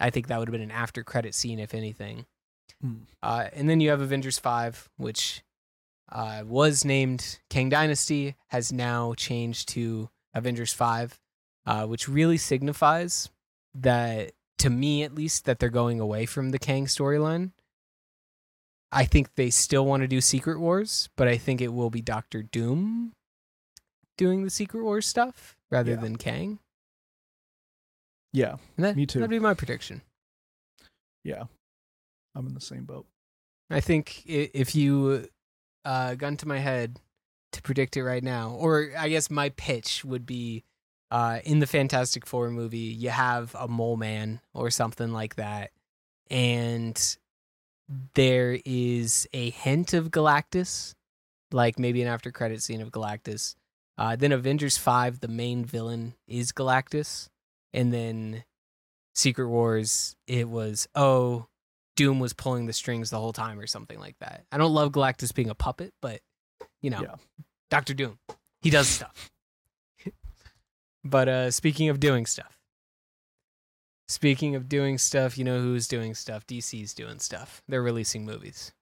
I 0.00 0.10
think 0.10 0.26
that 0.26 0.38
would 0.38 0.48
have 0.48 0.52
been 0.52 0.60
an 0.60 0.70
after 0.70 1.02
credit 1.04 1.34
scene, 1.34 1.58
if 1.58 1.74
anything. 1.74 2.26
Hmm. 2.80 2.94
Uh, 3.22 3.48
and 3.52 3.68
then 3.68 3.80
you 3.80 3.90
have 3.90 4.00
Avengers 4.00 4.38
Five, 4.38 4.88
which 4.96 5.42
uh, 6.10 6.42
was 6.46 6.84
named 6.84 7.38
Kang 7.50 7.68
Dynasty, 7.68 8.36
has 8.48 8.72
now 8.72 9.14
changed 9.14 9.68
to 9.70 10.10
Avengers 10.34 10.72
Five, 10.72 11.20
uh, 11.66 11.86
which 11.86 12.08
really 12.08 12.36
signifies 12.36 13.30
that, 13.74 14.32
to 14.58 14.70
me 14.70 15.02
at 15.02 15.14
least, 15.14 15.44
that 15.46 15.58
they're 15.58 15.68
going 15.70 16.00
away 16.00 16.26
from 16.26 16.50
the 16.50 16.58
Kang 16.58 16.86
storyline. 16.86 17.52
I 18.92 19.04
think 19.06 19.34
they 19.34 19.50
still 19.50 19.84
want 19.84 20.02
to 20.02 20.06
do 20.08 20.20
Secret 20.20 20.60
Wars, 20.60 21.08
but 21.16 21.26
I 21.26 21.36
think 21.36 21.60
it 21.60 21.72
will 21.72 21.90
be 21.90 22.00
Doctor 22.00 22.42
Doom 22.42 23.12
doing 24.16 24.44
the 24.44 24.50
Secret 24.50 24.84
Wars 24.84 25.06
stuff 25.06 25.56
rather 25.70 25.92
Yeah. 25.92 26.00
than 26.00 26.16
Kang. 26.16 26.60
Yeah. 28.34 28.56
And 28.76 28.84
that, 28.84 28.96
Me 28.96 29.06
too. 29.06 29.20
That'd 29.20 29.30
be 29.30 29.38
my 29.38 29.54
prediction. 29.54 30.02
Yeah. 31.22 31.44
I'm 32.34 32.46
in 32.46 32.54
the 32.54 32.60
same 32.60 32.84
boat. 32.84 33.06
I 33.70 33.80
think 33.80 34.22
if 34.26 34.74
you 34.74 35.28
uh, 35.84 36.16
gun 36.16 36.36
to 36.38 36.48
my 36.48 36.58
head 36.58 36.98
to 37.52 37.62
predict 37.62 37.96
it 37.96 38.02
right 38.02 38.22
now, 38.22 38.50
or 38.50 38.90
I 38.98 39.08
guess 39.08 39.30
my 39.30 39.50
pitch 39.50 40.04
would 40.04 40.26
be 40.26 40.64
uh, 41.10 41.38
in 41.44 41.60
the 41.60 41.66
Fantastic 41.66 42.26
Four 42.26 42.50
movie, 42.50 42.78
you 42.78 43.10
have 43.10 43.54
a 43.58 43.68
mole 43.68 43.96
man 43.96 44.40
or 44.52 44.70
something 44.70 45.12
like 45.12 45.36
that, 45.36 45.70
and 46.28 47.16
there 48.14 48.58
is 48.64 49.28
a 49.32 49.50
hint 49.50 49.94
of 49.94 50.10
Galactus, 50.10 50.94
like 51.52 51.78
maybe 51.78 52.02
an 52.02 52.08
after 52.08 52.32
credit 52.32 52.62
scene 52.62 52.80
of 52.80 52.90
Galactus. 52.90 53.54
Uh, 53.96 54.16
then 54.16 54.32
Avengers 54.32 54.76
5, 54.76 55.20
the 55.20 55.28
main 55.28 55.64
villain 55.64 56.14
is 56.26 56.50
Galactus. 56.50 57.28
And 57.74 57.92
then 57.92 58.44
Secret 59.14 59.48
Wars, 59.48 60.16
it 60.26 60.48
was, 60.48 60.88
oh, 60.94 61.48
Doom 61.96 62.20
was 62.20 62.32
pulling 62.32 62.66
the 62.66 62.72
strings 62.72 63.10
the 63.10 63.18
whole 63.18 63.32
time 63.32 63.58
or 63.60 63.66
something 63.66 63.98
like 63.98 64.16
that. 64.20 64.44
I 64.50 64.58
don't 64.58 64.72
love 64.72 64.92
Galactus 64.92 65.34
being 65.34 65.50
a 65.50 65.54
puppet, 65.54 65.92
but 66.00 66.20
you 66.80 66.90
know, 66.90 67.02
Yeah. 67.02 67.14
Doctor 67.70 67.92
Doom, 67.94 68.18
he 68.62 68.70
does 68.70 68.86
stuff. 68.88 69.30
but 71.04 71.28
uh 71.28 71.50
speaking 71.50 71.88
of 71.88 72.00
doing 72.00 72.26
stuff. 72.26 72.58
Speaking 74.06 74.54
of 74.54 74.68
doing 74.68 74.98
stuff, 74.98 75.36
you 75.36 75.44
know 75.44 75.60
who's 75.60 75.88
doing 75.88 76.14
stuff? 76.14 76.46
DC's 76.46 76.94
doing 76.94 77.18
stuff. 77.18 77.62
They're 77.68 77.82
releasing 77.82 78.24
movies. 78.24 78.72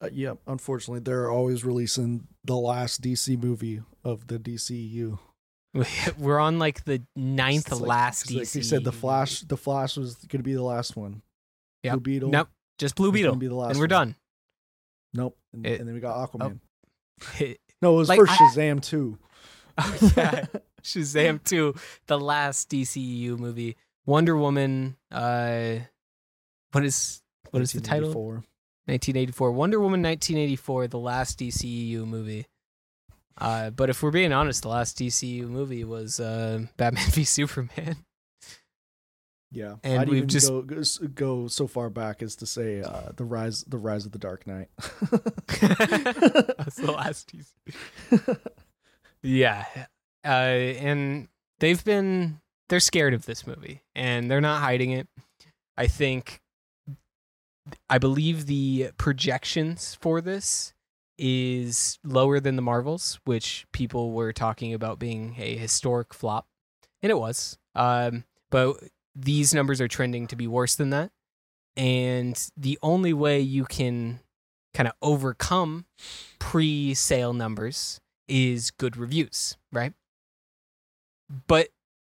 Uh, 0.00 0.08
yeah, 0.12 0.34
unfortunately, 0.46 1.00
they're 1.00 1.30
always 1.30 1.64
releasing 1.64 2.26
the 2.44 2.56
last 2.56 3.02
DC 3.02 3.42
movie 3.42 3.82
of 4.04 4.28
the 4.28 4.38
DCU. 4.38 5.18
We're 6.18 6.38
on 6.40 6.58
like 6.58 6.84
the 6.84 7.02
ninth 7.16 7.70
like- 7.72 7.80
last 7.80 8.26
DC. 8.26 8.38
like 8.38 8.48
they 8.50 8.62
said 8.62 8.84
the. 8.84 8.92
Flash. 8.92 9.40
The 9.42 9.56
Flash 9.56 9.96
was 9.96 10.14
going 10.16 10.40
to 10.40 10.44
be 10.44 10.54
the 10.54 10.62
last 10.62 10.96
one. 10.96 11.22
Blue 11.82 12.00
Beetle. 12.00 12.30
Nope, 12.30 12.48
just 12.78 12.94
Blue 12.96 13.12
Beetle, 13.12 13.36
be 13.36 13.46
the 13.46 13.54
last 13.54 13.70
and 13.70 13.78
we're 13.78 13.84
one. 13.84 13.88
done. 13.88 14.14
Nope. 15.14 15.38
And, 15.52 15.66
It- 15.66 15.80
and 15.80 15.88
then 15.88 15.94
we 15.94 16.00
got 16.00 16.30
Aquaman. 16.30 16.60
It- 17.38 17.60
No, 17.82 17.94
it 17.94 17.96
was 17.96 18.08
Like, 18.10 18.18
first 18.18 18.32
I- 18.32 18.44
Shazam 18.44 18.82
too. 18.82 19.18
oh, 19.78 19.98
yeah, 20.14 20.44
Shazam 20.82 21.42
2, 21.42 21.74
the 22.08 22.18
last 22.18 22.68
DCEU 22.68 23.38
movie. 23.38 23.74
Wonder 24.04 24.36
Woman, 24.36 24.96
uh, 25.10 25.76
what 26.72 26.84
is 26.84 27.22
what 27.52 27.62
is 27.62 27.72
the 27.72 27.80
title? 27.80 28.08
1984. 28.08 28.34
1984. 28.84 29.52
Wonder 29.52 29.80
Woman 29.80 30.02
1984, 30.02 30.88
the 30.88 30.98
last 30.98 31.38
DCEU 31.38 32.06
movie. 32.06 32.46
Uh, 33.40 33.70
but 33.70 33.88
if 33.90 34.02
we're 34.02 34.10
being 34.10 34.32
honest, 34.32 34.62
the 34.62 34.68
last 34.68 34.98
DCEU 34.98 35.48
movie 35.48 35.84
was 35.84 36.20
uh, 36.20 36.60
Batman 36.76 37.10
v 37.10 37.24
Superman. 37.24 37.96
Yeah, 39.52 39.76
And 39.82 40.02
I'd 40.02 40.08
we've 40.08 40.18
even 40.18 40.28
just- 40.28 40.48
go, 40.48 40.62
go 41.14 41.48
so 41.48 41.66
far 41.66 41.90
back 41.90 42.22
as 42.22 42.36
to 42.36 42.46
say 42.46 42.82
uh, 42.82 43.10
the 43.16 43.24
rise, 43.24 43.64
the 43.64 43.78
rise 43.78 44.06
of 44.06 44.12
the 44.12 44.18
Dark 44.18 44.46
Knight. 44.46 44.68
That's 45.60 46.76
the 46.76 46.92
last 46.94 47.32
DC. 47.32 48.38
Yeah. 49.22 49.64
Uh, 50.24 50.28
and 50.28 51.28
they've 51.58 51.82
been, 51.84 52.40
they're 52.68 52.78
scared 52.78 53.12
of 53.12 53.26
this 53.26 53.44
movie 53.46 53.82
and 53.96 54.30
they're 54.30 54.40
not 54.40 54.60
hiding 54.62 54.92
it. 54.92 55.08
I 55.76 55.88
think, 55.88 56.40
I 57.88 57.98
believe 57.98 58.46
the 58.46 58.90
projections 58.98 59.96
for 60.00 60.20
this 60.20 60.74
is 61.20 61.98
lower 62.02 62.40
than 62.40 62.56
the 62.56 62.62
Marvels, 62.62 63.20
which 63.24 63.66
people 63.72 64.12
were 64.12 64.32
talking 64.32 64.72
about 64.72 64.98
being 64.98 65.36
a 65.38 65.56
historic 65.56 66.14
flop. 66.14 66.46
And 67.02 67.10
it 67.10 67.18
was. 67.18 67.58
Um, 67.74 68.24
but 68.50 68.76
these 69.14 69.52
numbers 69.52 69.80
are 69.80 69.88
trending 69.88 70.26
to 70.28 70.36
be 70.36 70.46
worse 70.46 70.74
than 70.74 70.90
that. 70.90 71.12
And 71.76 72.42
the 72.56 72.78
only 72.82 73.12
way 73.12 73.40
you 73.40 73.64
can 73.64 74.20
kind 74.74 74.88
of 74.88 74.94
overcome 75.02 75.84
pre 76.38 76.94
sale 76.94 77.32
numbers 77.32 78.00
is 78.28 78.70
good 78.70 78.96
reviews, 78.96 79.56
right? 79.72 79.92
But 81.46 81.66
It 81.66 81.72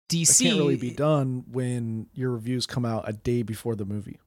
DC 0.10 0.44
can't 0.44 0.58
really 0.58 0.76
be 0.78 0.92
done 0.92 1.46
when 1.52 2.08
your 2.14 2.32
reviews 2.32 2.66
come 2.66 2.86
out 2.86 3.08
a 3.08 3.14
day 3.14 3.44
before 3.44 3.76
the 3.76 3.86
movie. 3.86 4.20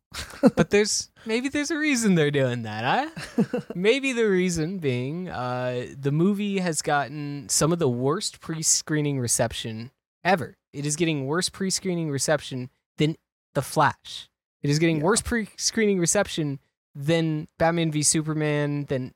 But 0.56 0.70
there's 0.70 1.10
maybe 1.26 1.48
there's 1.48 1.70
a 1.70 1.76
reason 1.78 2.14
they're 2.14 2.30
doing 2.30 2.62
that, 2.62 3.12
huh? 3.36 3.60
maybe 3.74 4.12
the 4.12 4.24
reason 4.24 4.78
being 4.78 5.28
uh 5.28 5.86
the 5.98 6.12
movie 6.12 6.58
has 6.58 6.80
gotten 6.82 7.48
some 7.48 7.72
of 7.72 7.78
the 7.78 7.88
worst 7.88 8.40
pre-screening 8.40 9.18
reception 9.20 9.90
ever. 10.24 10.56
It 10.72 10.86
is 10.86 10.96
getting 10.96 11.26
worse 11.26 11.48
pre-screening 11.48 12.10
reception 12.10 12.70
than 12.98 13.16
The 13.54 13.62
Flash. 13.62 14.28
It 14.62 14.70
is 14.70 14.78
getting 14.78 14.98
Yeah. 14.98 15.04
worse 15.04 15.22
pre-screening 15.22 15.98
reception 15.98 16.58
than 16.94 17.48
Batman 17.58 17.90
v 17.92 18.02
Superman, 18.02 18.84
than 18.86 19.14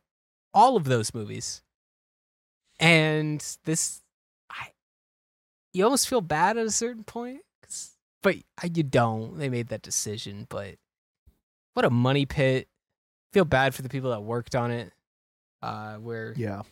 all 0.54 0.76
of 0.76 0.84
those 0.84 1.12
movies. 1.14 1.62
And 2.78 3.44
this, 3.64 4.02
I, 4.50 4.68
you 5.72 5.84
almost 5.84 6.08
feel 6.08 6.20
bad 6.20 6.56
at 6.58 6.66
a 6.66 6.70
certain 6.70 7.04
point, 7.04 7.42
but 8.22 8.36
you 8.62 8.82
don't. 8.82 9.38
They 9.38 9.48
made 9.48 9.68
that 9.68 9.82
decision, 9.82 10.46
but 10.48 10.76
what 11.74 11.84
a 11.84 11.90
money 11.90 12.26
pit. 12.26 12.68
Feel 13.32 13.44
bad 13.44 13.74
for 13.74 13.82
the 13.82 13.88
people 13.88 14.10
that 14.10 14.22
worked 14.22 14.54
on 14.54 14.70
it, 14.70 14.92
uh, 15.62 15.94
where 15.96 16.34
yeah, 16.36 16.62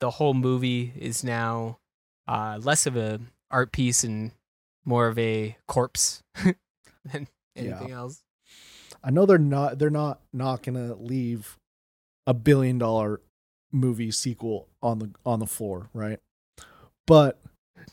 the 0.00 0.10
whole 0.10 0.34
movie 0.34 0.92
is 0.96 1.24
now 1.24 1.78
uh, 2.26 2.58
less 2.62 2.86
of 2.86 2.96
a 2.96 3.20
art 3.50 3.72
piece 3.72 4.04
and 4.04 4.32
more 4.84 5.08
of 5.08 5.18
a 5.18 5.56
corpse 5.66 6.22
than 7.12 7.26
anything 7.56 7.90
else. 7.90 8.22
I 9.02 9.10
know 9.10 9.26
they're 9.26 9.38
not. 9.38 9.78
They're 9.78 9.90
not 9.90 10.20
not 10.32 10.62
gonna 10.62 10.94
leave 10.94 11.56
a 12.26 12.34
billion 12.34 12.78
dollar 12.78 13.20
movie 13.72 14.10
sequel 14.10 14.68
on 14.82 14.98
the 14.98 15.10
on 15.24 15.38
the 15.40 15.46
floor, 15.46 15.88
right? 15.94 16.18
But 17.06 17.40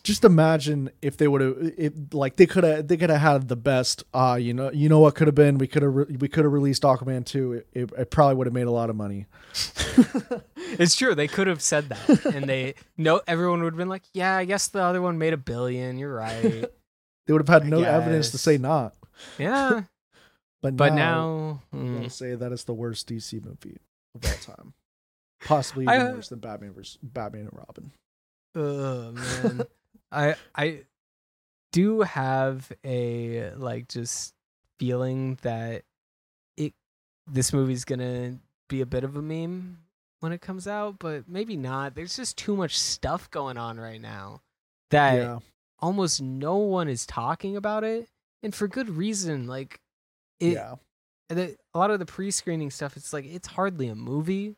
just 0.04 0.24
imagine 0.24 0.90
if 1.02 1.18
they 1.18 1.28
would 1.28 1.42
have 1.42 2.14
like 2.14 2.36
they 2.36 2.46
could 2.46 2.64
have 2.64 2.88
they 2.88 2.98
could 2.98 3.10
have 3.10 3.22
had 3.22 3.48
the 3.48 3.56
best 3.56 4.04
uh 4.14 4.38
you 4.40 4.54
know 4.54 4.72
you 4.72 4.90
know 4.90 5.00
what 5.00 5.16
could 5.16 5.28
have 5.28 5.36
been? 5.36 5.58
We 5.58 5.68
could 5.68 5.84
have 5.84 5.96
re- 5.96 6.18
we 6.20 6.28
could 6.28 6.44
have 6.44 6.54
released 6.54 6.84
Aquaman 6.84 7.26
2 7.26 7.54
it, 7.54 7.68
it, 7.74 7.90
it 7.98 8.12
probably 8.12 8.36
would 8.36 8.48
have 8.48 8.54
made 8.54 8.68
a 8.68 8.72
lot 8.72 8.90
of 8.90 8.96
money. 8.96 9.26
It's 10.78 10.96
true. 10.96 11.16
They 11.16 11.28
could 11.28 11.48
have 11.48 11.62
said 11.62 11.90
that, 11.90 12.26
and 12.26 12.50
they 12.50 12.76
no. 12.98 13.22
Everyone 13.28 13.64
would 13.64 13.74
have 13.74 13.78
been 13.78 13.90
like, 13.90 14.04
"Yeah, 14.14 14.36
I 14.36 14.46
guess 14.46 14.68
the 14.68 14.82
other 14.82 15.02
one 15.02 15.18
made 15.18 15.34
a 15.34 15.38
billion. 15.38 15.98
You're 15.98 16.14
right." 16.14 16.66
they 17.28 17.34
would 17.34 17.42
have 17.42 17.48
had 17.48 17.64
I 17.64 17.70
no 17.70 17.84
evidence 17.84 18.32
to 18.32 18.38
say 18.38 18.58
not. 18.58 18.94
Yeah, 19.38 19.84
but 20.62 20.76
but 20.76 20.94
now, 20.94 21.62
now, 21.72 21.80
mm, 21.80 21.96
gonna 21.96 22.10
say 22.10 22.36
that 22.36 22.52
it's 22.52 22.64
the 22.64 22.74
worst 22.74 23.08
DC 23.08 23.44
movie 23.44 23.78
of 24.16 24.26
all 24.26 24.56
time. 24.56 24.74
Possibly 25.46 25.84
even 25.84 26.02
uh, 26.02 26.12
worse 26.14 26.30
than 26.30 26.40
Batman 26.40 26.74
versus 26.74 26.98
Batman 27.02 27.50
and 27.52 27.54
Robin. 27.54 27.92
Oh 28.56 29.12
man, 29.12 29.66
I 30.16 30.36
I 30.56 30.82
do 31.72 32.02
have 32.02 32.72
a 32.86 33.52
like 33.56 33.88
just 33.90 34.34
feeling 34.80 35.38
that 35.42 35.84
it 36.58 36.74
this 37.28 37.52
movie's 37.54 37.86
gonna 37.86 38.40
be 38.70 38.82
a 38.82 38.86
bit 38.86 39.04
of 39.04 39.16
a 39.16 39.22
meme 39.22 39.80
when 40.22 40.32
it 40.32 40.42
comes 40.42 40.68
out, 40.68 40.98
but 41.00 41.28
maybe 41.28 41.58
not. 41.58 41.96
There's 41.96 42.16
just 42.16 42.38
too 42.38 42.56
much 42.56 42.80
stuff 42.80 43.30
going 43.30 43.58
on 43.58 43.80
right 43.80 44.02
now 44.02 44.42
that 44.92 45.16
yeah 45.16 45.40
almost 45.80 46.22
no 46.22 46.56
one 46.58 46.88
is 46.88 47.06
talking 47.06 47.58
about 47.58 47.84
it, 47.84 48.08
and 48.42 48.56
for 48.56 48.68
good 48.68 48.90
reason. 48.90 49.48
Like 49.48 49.80
it, 50.40 50.54
yeah 50.54 50.76
the, 51.30 51.58
a 51.74 51.78
lot 51.80 51.92
of 51.92 52.00
the 52.00 52.06
pre-screening 52.06 52.70
stuff. 52.72 52.96
It's 52.98 53.12
like 53.12 53.26
it's 53.26 53.48
hardly 53.48 53.88
a 53.88 53.96
movie. 53.96 54.56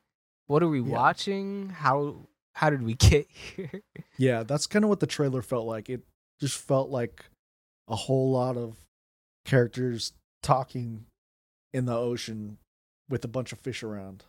What 0.48 0.62
are 0.64 0.68
we 0.68 0.82
Yeah. 0.82 0.94
watching? 0.94 1.70
How 1.70 2.16
how 2.58 2.70
did 2.72 2.82
we 2.84 2.96
get 2.96 3.28
here? 3.56 3.82
Yeah, 4.18 4.44
that's 4.44 4.68
kind 4.68 4.84
of 4.84 4.90
what 4.90 5.00
the 5.00 5.08
trailer 5.08 5.42
felt 5.42 5.66
like. 5.68 5.90
It 5.90 6.02
just 6.42 6.58
felt 6.58 6.90
like 6.90 7.26
a 7.88 7.96
whole 7.96 8.32
lot 8.32 8.58
of 8.58 8.76
characters 9.46 10.14
talking 10.44 11.06
in 11.74 11.86
the 11.86 11.96
ocean 11.96 12.58
with 13.10 13.24
a 13.24 13.28
bunch 13.28 13.52
of 13.54 13.60
fish 13.60 13.84
around. 13.84 14.24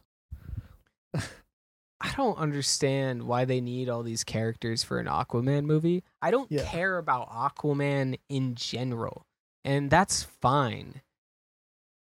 I 2.00 2.12
don't 2.16 2.38
understand 2.38 3.24
why 3.24 3.44
they 3.44 3.60
need 3.60 3.88
all 3.88 4.02
these 4.04 4.22
characters 4.22 4.84
for 4.84 5.00
an 5.00 5.06
Aquaman 5.06 5.64
movie. 5.64 6.04
I 6.22 6.30
don't 6.30 6.50
Yeah. 6.50 6.64
care 6.64 6.96
about 6.98 7.28
Aquaman 7.30 8.18
in 8.28 8.54
general, 8.54 9.22
and 9.64 9.90
that's 9.90 10.22
fine. 10.22 11.00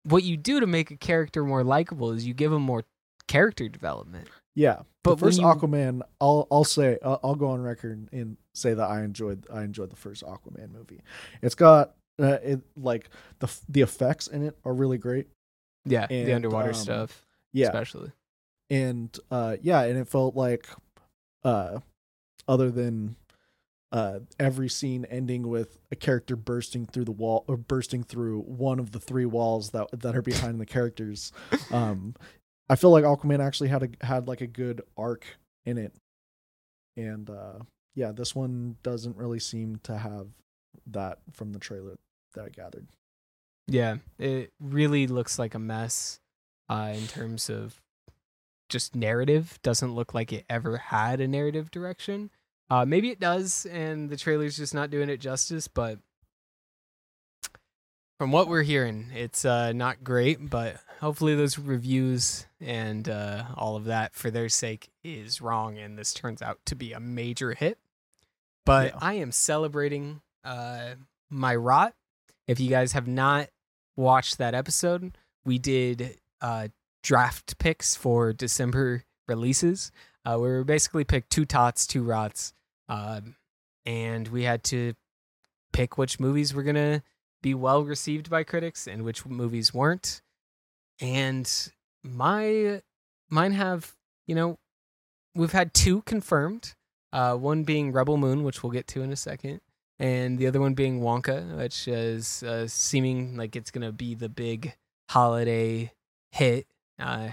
What 0.02 0.22
you 0.22 0.36
do 0.36 0.60
to 0.60 0.66
make 0.66 0.90
a 0.90 0.96
character 0.96 1.44
more 1.44 1.64
likable 1.64 2.12
is 2.12 2.26
you 2.26 2.34
give 2.34 2.52
him 2.52 2.62
more 2.62 2.84
character 3.26 3.68
development. 3.68 4.28
Yeah, 4.56 4.80
But 5.04 5.16
the 5.16 5.26
first 5.26 5.38
you- 5.38 5.44
Aquaman, 5.46 6.00
I'll 6.20 6.48
I'll 6.50 6.64
say 6.64 6.98
I'll, 7.04 7.20
I'll 7.22 7.34
go 7.36 7.48
on 7.50 7.60
record 7.62 8.08
and 8.10 8.36
say 8.54 8.74
that 8.74 8.90
I 8.90 9.02
enjoyed 9.04 9.46
I 9.52 9.62
enjoyed 9.62 9.90
the 9.90 9.96
first 9.96 10.24
Aquaman 10.24 10.72
movie. 10.72 11.02
It's 11.42 11.54
got 11.54 11.94
uh, 12.20 12.38
it 12.42 12.62
like 12.76 13.10
the 13.38 13.54
the 13.68 13.82
effects 13.82 14.26
in 14.26 14.42
it 14.42 14.56
are 14.64 14.72
really 14.72 14.98
great. 14.98 15.28
Yeah, 15.84 16.06
the 16.08 16.32
underwater 16.32 16.70
um, 16.70 16.74
stuff, 16.74 17.24
Yeah, 17.52 17.66
especially. 17.66 18.10
and 18.70 19.16
uh 19.30 19.56
yeah 19.62 19.82
and 19.82 19.96
it 19.98 20.08
felt 20.08 20.34
like 20.34 20.66
uh 21.44 21.78
other 22.48 22.70
than 22.70 23.14
uh 23.92 24.20
every 24.40 24.68
scene 24.68 25.04
ending 25.10 25.46
with 25.48 25.78
a 25.92 25.96
character 25.96 26.34
bursting 26.34 26.86
through 26.86 27.04
the 27.04 27.12
wall 27.12 27.44
or 27.46 27.56
bursting 27.56 28.02
through 28.02 28.40
one 28.40 28.78
of 28.80 28.90
the 28.92 28.98
three 28.98 29.26
walls 29.26 29.70
that 29.70 29.86
that 29.92 30.16
are 30.16 30.22
behind 30.22 30.58
the 30.60 30.66
characters 30.66 31.30
um 31.70 32.14
i 32.68 32.76
feel 32.76 32.90
like 32.90 33.04
aquaman 33.04 33.44
actually 33.44 33.68
had 33.68 33.82
a 33.82 34.06
had 34.06 34.28
like 34.28 34.40
a 34.40 34.46
good 34.46 34.82
arc 34.96 35.24
in 35.64 35.78
it 35.78 35.92
and 36.96 37.30
uh 37.30 37.58
yeah 37.94 38.12
this 38.12 38.34
one 38.34 38.76
doesn't 38.82 39.16
really 39.16 39.40
seem 39.40 39.78
to 39.82 39.96
have 39.98 40.28
that 40.86 41.18
from 41.32 41.52
the 41.52 41.58
trailer 41.58 41.96
that 42.34 42.44
i 42.44 42.48
gathered 42.48 42.86
Yeah, 43.68 43.96
it 44.18 44.52
really 44.60 45.06
looks 45.08 45.38
like 45.40 45.54
a 45.56 45.58
mess 45.58 46.20
uh, 46.68 46.92
in 46.94 47.08
terms 47.08 47.50
of 47.50 47.80
just 48.68 48.94
narrative. 48.94 49.58
Doesn't 49.64 49.94
look 49.94 50.14
like 50.14 50.32
it 50.32 50.44
ever 50.48 50.76
had 50.76 51.20
a 51.20 51.26
narrative 51.26 51.72
direction. 51.72 52.30
Uh, 52.70 52.84
maybe 52.84 53.10
it 53.10 53.18
does, 53.18 53.66
and 53.66 54.08
the 54.08 54.16
trailer's 54.16 54.56
just 54.56 54.72
not 54.74 54.90
doing 54.90 55.08
it 55.08 55.18
justice. 55.18 55.66
But 55.66 55.98
from 58.20 58.30
what 58.30 58.46
we're 58.46 58.62
hearing, 58.62 59.08
it's 59.14 59.44
uh, 59.44 59.72
not 59.72 60.04
great. 60.04 60.48
But 60.48 60.76
hopefully, 61.00 61.34
those 61.34 61.58
reviews 61.58 62.46
and 62.60 63.08
uh, 63.08 63.44
all 63.56 63.76
of 63.76 63.84
that, 63.84 64.14
for 64.14 64.30
their 64.30 64.48
sake, 64.48 64.88
is 65.04 65.40
wrong, 65.40 65.78
and 65.78 65.98
this 65.98 66.12
turns 66.12 66.42
out 66.42 66.58
to 66.66 66.74
be 66.74 66.92
a 66.92 67.00
major 67.00 67.52
hit. 67.52 67.78
But 68.64 68.92
Yeah. 68.92 68.98
I 69.00 69.14
am 69.14 69.32
celebrating 69.32 70.20
uh, 70.44 70.94
my 71.30 71.54
rot. 71.54 71.94
If 72.46 72.60
you 72.60 72.70
guys 72.70 72.92
have 72.92 73.06
not 73.08 73.48
watched 73.96 74.38
that 74.38 74.54
episode, 74.54 75.16
we 75.44 75.58
did 75.58 76.18
uh, 76.40 76.68
draft 77.02 77.58
picks 77.58 77.94
for 77.96 78.32
December 78.32 79.04
releases. 79.28 79.90
Uh, 80.24 80.38
we 80.40 80.64
basically 80.64 81.04
picked 81.04 81.30
two 81.30 81.44
tots, 81.44 81.86
two 81.86 82.02
rots, 82.02 82.52
um, 82.88 83.36
and 83.84 84.28
we 84.28 84.42
had 84.42 84.64
to 84.64 84.94
pick 85.72 85.98
which 85.98 86.18
movies 86.18 86.54
were 86.54 86.62
gonna 86.62 87.02
be 87.42 87.54
well 87.54 87.84
received 87.84 88.28
by 88.30 88.42
critics 88.42 88.86
and 88.88 89.04
which 89.04 89.24
movies 89.26 89.72
weren't. 89.74 90.22
And 91.00 91.50
my 92.02 92.80
mine 93.30 93.52
have, 93.52 93.94
you 94.26 94.34
know, 94.34 94.58
we've 95.34 95.52
had 95.52 95.74
two 95.74 96.02
confirmed. 96.02 96.74
Uh, 97.12 97.34
one 97.34 97.64
being 97.64 97.92
Rebel 97.92 98.16
Moon, 98.16 98.42
which 98.42 98.62
we'll 98.62 98.72
get 98.72 98.86
to 98.88 99.02
in 99.02 99.12
a 99.12 99.16
second, 99.16 99.60
and 99.98 100.38
the 100.38 100.46
other 100.46 100.60
one 100.60 100.74
being 100.74 101.00
Wonka, 101.00 101.56
which 101.56 101.88
is 101.88 102.42
uh, 102.42 102.66
seeming 102.66 103.36
like 103.36 103.56
it's 103.56 103.70
gonna 103.70 103.92
be 103.92 104.14
the 104.14 104.28
big 104.28 104.74
holiday 105.08 105.92
hit. 106.32 106.66
Uh, 106.98 107.30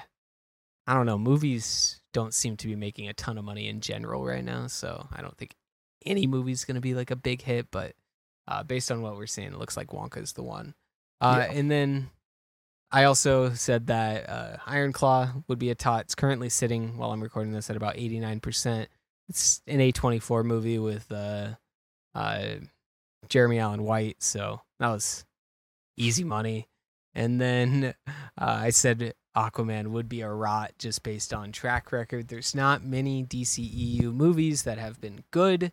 I 0.87 0.93
don't 0.93 1.05
know. 1.05 1.17
Movies 1.17 2.01
don't 2.13 2.33
seem 2.33 2.55
to 2.57 2.67
be 2.67 2.75
making 2.75 3.07
a 3.09 3.13
ton 3.13 3.37
of 3.37 3.43
money 3.45 3.67
in 3.67 3.81
general 3.81 4.23
right 4.25 4.43
now, 4.43 4.67
so 4.67 5.07
I 5.11 5.21
don't 5.21 5.37
think 5.37 5.55
any 6.05 6.27
movie's 6.27 6.63
gonna 6.65 6.81
be 6.81 6.93
like 6.93 7.11
a 7.11 7.15
big 7.17 7.41
hit. 7.41 7.67
But 7.71 7.93
uh, 8.47 8.63
based 8.63 8.91
on 8.91 9.01
what 9.01 9.15
we're 9.17 9.25
seeing, 9.25 9.47
it 9.49 9.57
looks 9.59 9.75
like 9.75 9.87
Wonka's 9.87 10.33
the 10.33 10.43
one. 10.43 10.75
Uh, 11.19 11.45
Yeah. 11.47 11.57
And 11.57 11.71
then 11.71 12.09
I 12.93 13.05
also 13.05 13.53
said 13.53 13.87
that 13.87 14.29
uh, 14.29 14.57
Iron 14.67 14.93
Claw 14.93 15.31
would 15.47 15.57
be 15.57 15.71
a 15.71 15.75
tot. 15.75 16.01
It's 16.01 16.13
currently 16.13 16.47
sitting 16.47 16.95
while 16.95 17.11
I'm 17.11 17.23
recording 17.23 17.51
this 17.51 17.71
at 17.71 17.75
about 17.75 17.95
89%. 17.95 18.85
It's 19.29 19.63
an 19.65 19.79
A24 19.79 20.45
movie 20.45 20.77
with 20.77 21.11
uh, 21.11 21.55
uh, 22.13 22.45
Jeremy 23.27 23.57
Allen 23.57 23.81
White, 23.81 24.21
so 24.21 24.61
that 24.79 24.89
was 24.89 25.25
easy 25.97 26.23
money. 26.23 26.67
And 27.15 27.41
then 27.41 27.95
uh, 28.07 28.15
I 28.37 28.69
said 28.69 29.15
Aquaman 29.35 29.87
would 29.87 30.07
be 30.07 30.21
a 30.21 30.29
rot 30.29 30.73
just 30.77 31.01
based 31.01 31.33
on 31.33 31.51
track 31.51 31.91
record. 31.91 32.27
There's 32.27 32.53
not 32.53 32.83
many 32.83 33.23
DCEU 33.23 34.13
movies 34.13 34.63
that 34.63 34.77
have 34.77 35.01
been 35.01 35.23
good, 35.31 35.71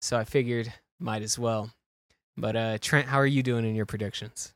so 0.00 0.16
I 0.16 0.22
figured 0.22 0.72
might 1.00 1.22
as 1.22 1.36
well. 1.36 1.72
But 2.36 2.54
uh, 2.54 2.78
Trent, 2.80 3.08
how 3.08 3.18
are 3.18 3.26
you 3.26 3.42
doing 3.42 3.64
in 3.64 3.74
your 3.74 3.86
predictions? 3.86 4.54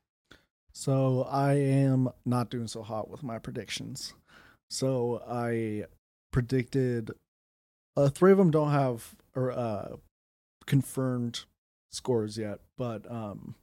So 0.78 1.24
I 1.28 1.54
am 1.54 2.08
not 2.24 2.50
doing 2.50 2.68
so 2.68 2.84
hot 2.84 3.10
with 3.10 3.24
my 3.24 3.40
predictions. 3.40 4.14
So 4.70 5.20
I 5.28 5.86
predicted 6.32 7.10
uh, 7.96 8.10
three 8.10 8.30
of 8.30 8.38
them 8.38 8.52
don't 8.52 8.70
have 8.70 9.16
or 9.34 9.50
uh, 9.50 9.96
confirmed 10.66 11.46
scores 11.90 12.38
yet, 12.38 12.60
but 12.76 13.10
um, 13.10 13.56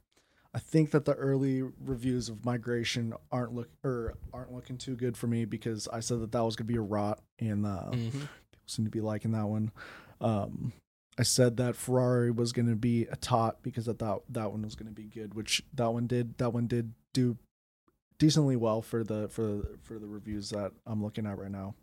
I 0.52 0.58
think 0.58 0.90
that 0.90 1.06
the 1.06 1.14
early 1.14 1.62
reviews 1.62 2.28
of 2.28 2.44
Migration 2.44 3.14
aren't 3.32 3.54
look 3.54 3.70
or 3.82 4.18
aren't 4.34 4.52
looking 4.52 4.76
too 4.76 4.94
good 4.94 5.16
for 5.16 5.26
me 5.26 5.46
because 5.46 5.88
I 5.90 6.00
said 6.00 6.20
that 6.20 6.32
that 6.32 6.44
was 6.44 6.54
gonna 6.54 6.68
be 6.68 6.76
a 6.76 6.82
rot 6.82 7.22
and 7.38 7.64
uh, 7.64 7.92
Mhm. 7.92 8.10
people 8.12 8.28
seem 8.66 8.84
to 8.84 8.90
be 8.90 9.00
liking 9.00 9.30
that 9.32 9.46
one. 9.48 9.72
Um, 10.20 10.74
I 11.18 11.22
said 11.22 11.56
that 11.56 11.76
Ferrari 11.76 12.30
was 12.30 12.52
going 12.52 12.68
to 12.68 12.76
be 12.76 13.04
a 13.06 13.16
tot 13.16 13.62
because 13.62 13.88
I 13.88 13.94
thought 13.94 14.24
that 14.34 14.50
one 14.52 14.60
was 14.60 14.74
going 14.74 14.88
to 14.88 14.92
be 14.94 15.04
good, 15.04 15.32
which 15.32 15.64
that 15.72 15.90
one 15.90 16.06
did. 16.06 16.36
That 16.36 16.50
one 16.52 16.66
did 16.66 16.92
do 17.20 17.36
decently 18.18 18.56
well 18.56 18.82
for 18.82 19.04
the 19.04 19.28
for 19.28 19.62
for 19.82 19.98
the 19.98 20.06
reviews 20.06 20.50
that 20.50 20.72
I'm 20.86 21.02
looking 21.02 21.26
at 21.26 21.38
right 21.38 21.50
now. 21.50 21.74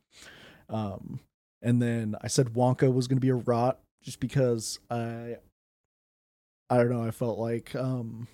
Um, 0.69 1.19
and 1.61 1.81
then 1.81 2.15
I 2.21 2.27
said 2.27 2.53
Wonka 2.53 2.93
was 2.93 3.07
going 3.07 3.17
to 3.17 3.21
be 3.21 3.29
a 3.29 3.35
rot 3.35 3.79
just 4.01 4.19
because 4.19 4.79
I 4.89 5.37
I 6.69 6.77
don't 6.77 6.89
know. 6.89 7.03
I 7.03 7.11
felt 7.11 7.37
like 7.37 7.75
um, 7.75 8.27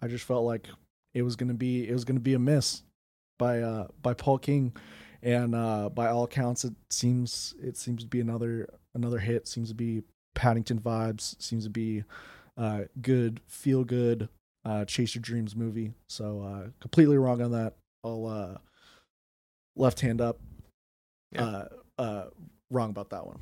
I 0.00 0.08
just 0.08 0.24
felt 0.24 0.44
like 0.44 0.68
it 1.14 1.22
was 1.22 1.36
going 1.36 1.48
to 1.48 1.54
be 1.54 1.88
it 1.88 1.92
was 1.92 2.04
going 2.04 2.16
to 2.16 2.22
be 2.22 2.34
a 2.34 2.38
miss 2.38 2.82
by 3.38 3.60
uh 3.60 3.88
by 4.02 4.14
Paul 4.14 4.38
King 4.38 4.72
and 5.24 5.54
uh, 5.54 5.88
by 5.88 6.08
all 6.08 6.24
accounts, 6.24 6.64
it 6.64 6.74
seems 6.90 7.54
it 7.60 7.78
seems 7.78 8.02
to 8.02 8.08
be 8.08 8.20
another 8.20 8.68
another 8.94 9.18
hit. 9.18 9.48
Seems 9.48 9.70
to 9.70 9.74
be 9.74 10.02
Paddington 10.34 10.78
vibes. 10.78 11.40
Seems 11.42 11.64
to 11.64 11.70
be 11.70 12.04
uh, 12.58 12.82
good, 13.00 13.40
feel 13.46 13.84
good, 13.84 14.28
uh, 14.64 14.84
chase 14.84 15.14
your 15.14 15.22
dreams 15.22 15.54
movie. 15.54 15.92
So 16.08 16.42
uh, 16.42 16.68
completely 16.80 17.18
wrong 17.18 17.42
on 17.42 17.52
that. 17.52 17.74
I'll 18.02 18.26
uh, 18.26 18.58
left 19.76 20.00
hand 20.00 20.20
up. 20.20 20.38
Yeah. 21.32 21.44
Uh, 21.44 21.68
uh, 21.98 22.24
wrong 22.70 22.90
about 22.90 23.10
that 23.10 23.26
one. 23.26 23.40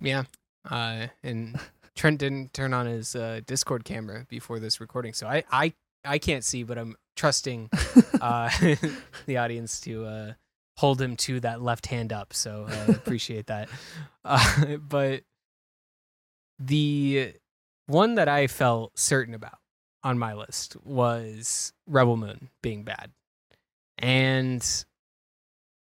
Yeah. 0.00 0.24
Uh, 0.68 1.08
and 1.22 1.58
Trent 1.96 2.18
didn't 2.18 2.52
turn 2.52 2.74
on 2.74 2.86
his 2.86 3.14
uh, 3.14 3.40
Discord 3.46 3.84
camera 3.84 4.26
before 4.28 4.58
this 4.58 4.80
recording, 4.80 5.12
so 5.12 5.26
I, 5.26 5.44
I, 5.50 5.72
I 6.04 6.18
can't 6.18 6.44
see, 6.44 6.64
but 6.64 6.76
I'm 6.76 6.96
trusting 7.16 7.70
uh, 8.20 8.50
the 9.26 9.36
audience 9.36 9.80
to 9.82 10.04
uh, 10.04 10.32
hold 10.76 11.00
him 11.00 11.16
to 11.16 11.40
that 11.40 11.62
left 11.62 11.86
hand 11.86 12.12
up. 12.12 12.32
So 12.32 12.66
I 12.68 12.92
appreciate 12.92 13.46
that. 13.46 13.68
Uh, 14.24 14.76
but 14.76 15.22
the 16.58 17.34
one 17.86 18.16
that 18.16 18.28
I 18.28 18.46
felt 18.46 18.98
certain 18.98 19.34
about 19.34 19.58
on 20.04 20.18
my 20.18 20.34
list 20.34 20.76
was 20.84 21.72
Rebel 21.86 22.16
Moon 22.16 22.50
being 22.62 22.84
bad. 22.84 23.10
And 23.98 24.84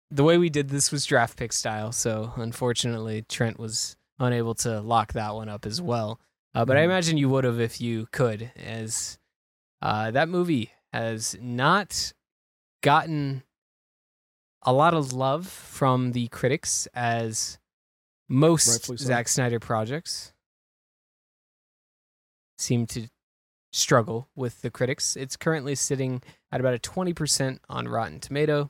the 0.10 0.24
way 0.24 0.38
we 0.38 0.50
did 0.50 0.70
this 0.70 0.92
was 0.92 1.06
draft 1.06 1.38
pick 1.38 1.52
style. 1.54 1.92
So 1.92 2.34
unfortunately, 2.38 3.24
Trent 3.28 3.60
was 3.60 3.98
unable 4.20 4.56
to 4.56 4.80
lock 4.82 5.14
that 5.14 5.34
one 5.36 5.50
up 5.50 5.66
as 5.66 5.82
well. 5.82 6.20
Uh, 6.56 6.66
but 6.66 6.78
I 6.78 6.82
Mhm. 6.82 6.86
imagine 6.86 7.18
you 7.18 7.30
would 7.30 7.44
have 7.44 7.60
if 7.60 7.82
you 7.82 8.08
could, 8.12 8.52
as 8.56 9.18
uh, 9.82 10.12
that 10.12 10.30
movie 10.30 10.72
has 10.94 11.36
not 11.42 12.14
gotten 12.82 13.44
a 14.62 14.72
lot 14.72 14.94
of 14.94 15.12
love 15.12 15.46
from 15.48 16.14
the 16.14 16.28
critics 16.30 16.88
as 16.94 17.58
most 18.30 18.68
Rightfully 18.68 18.98
so. 18.98 19.06
Zack 19.06 19.28
Snyder 19.28 19.60
projects 19.60 20.32
seem 22.58 22.88
to 22.88 23.10
struggle 23.74 24.30
with 24.36 24.62
the 24.62 24.70
critics. 24.70 25.16
It's 25.18 25.36
currently 25.36 25.76
sitting 25.76 26.22
at 26.52 26.60
about 26.60 26.76
a 26.76 26.80
20% 26.80 27.60
on 27.68 27.88
Rotten 27.88 28.20
Tomato 28.20 28.70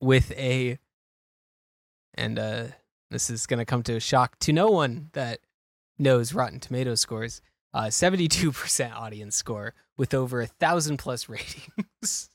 with 0.00 0.32
a 0.32 0.78
and 2.14 2.38
uh 2.38 2.64
this 3.10 3.30
is 3.30 3.46
going 3.46 3.58
to 3.58 3.64
come 3.64 3.82
to 3.84 3.94
a 3.94 4.00
shock 4.00 4.36
to 4.40 4.52
no 4.52 4.68
one 4.68 5.10
that 5.12 5.38
knows 5.98 6.34
Rotten 6.34 6.58
Tomato 6.58 6.94
scores. 6.96 7.40
Uh 7.72 7.84
72% 7.84 8.94
audience 8.94 9.36
score 9.36 9.74
with 9.96 10.12
over 10.14 10.40
a 10.40 10.48
1000 10.58 10.96
plus 10.96 11.28
ratings. 11.28 12.30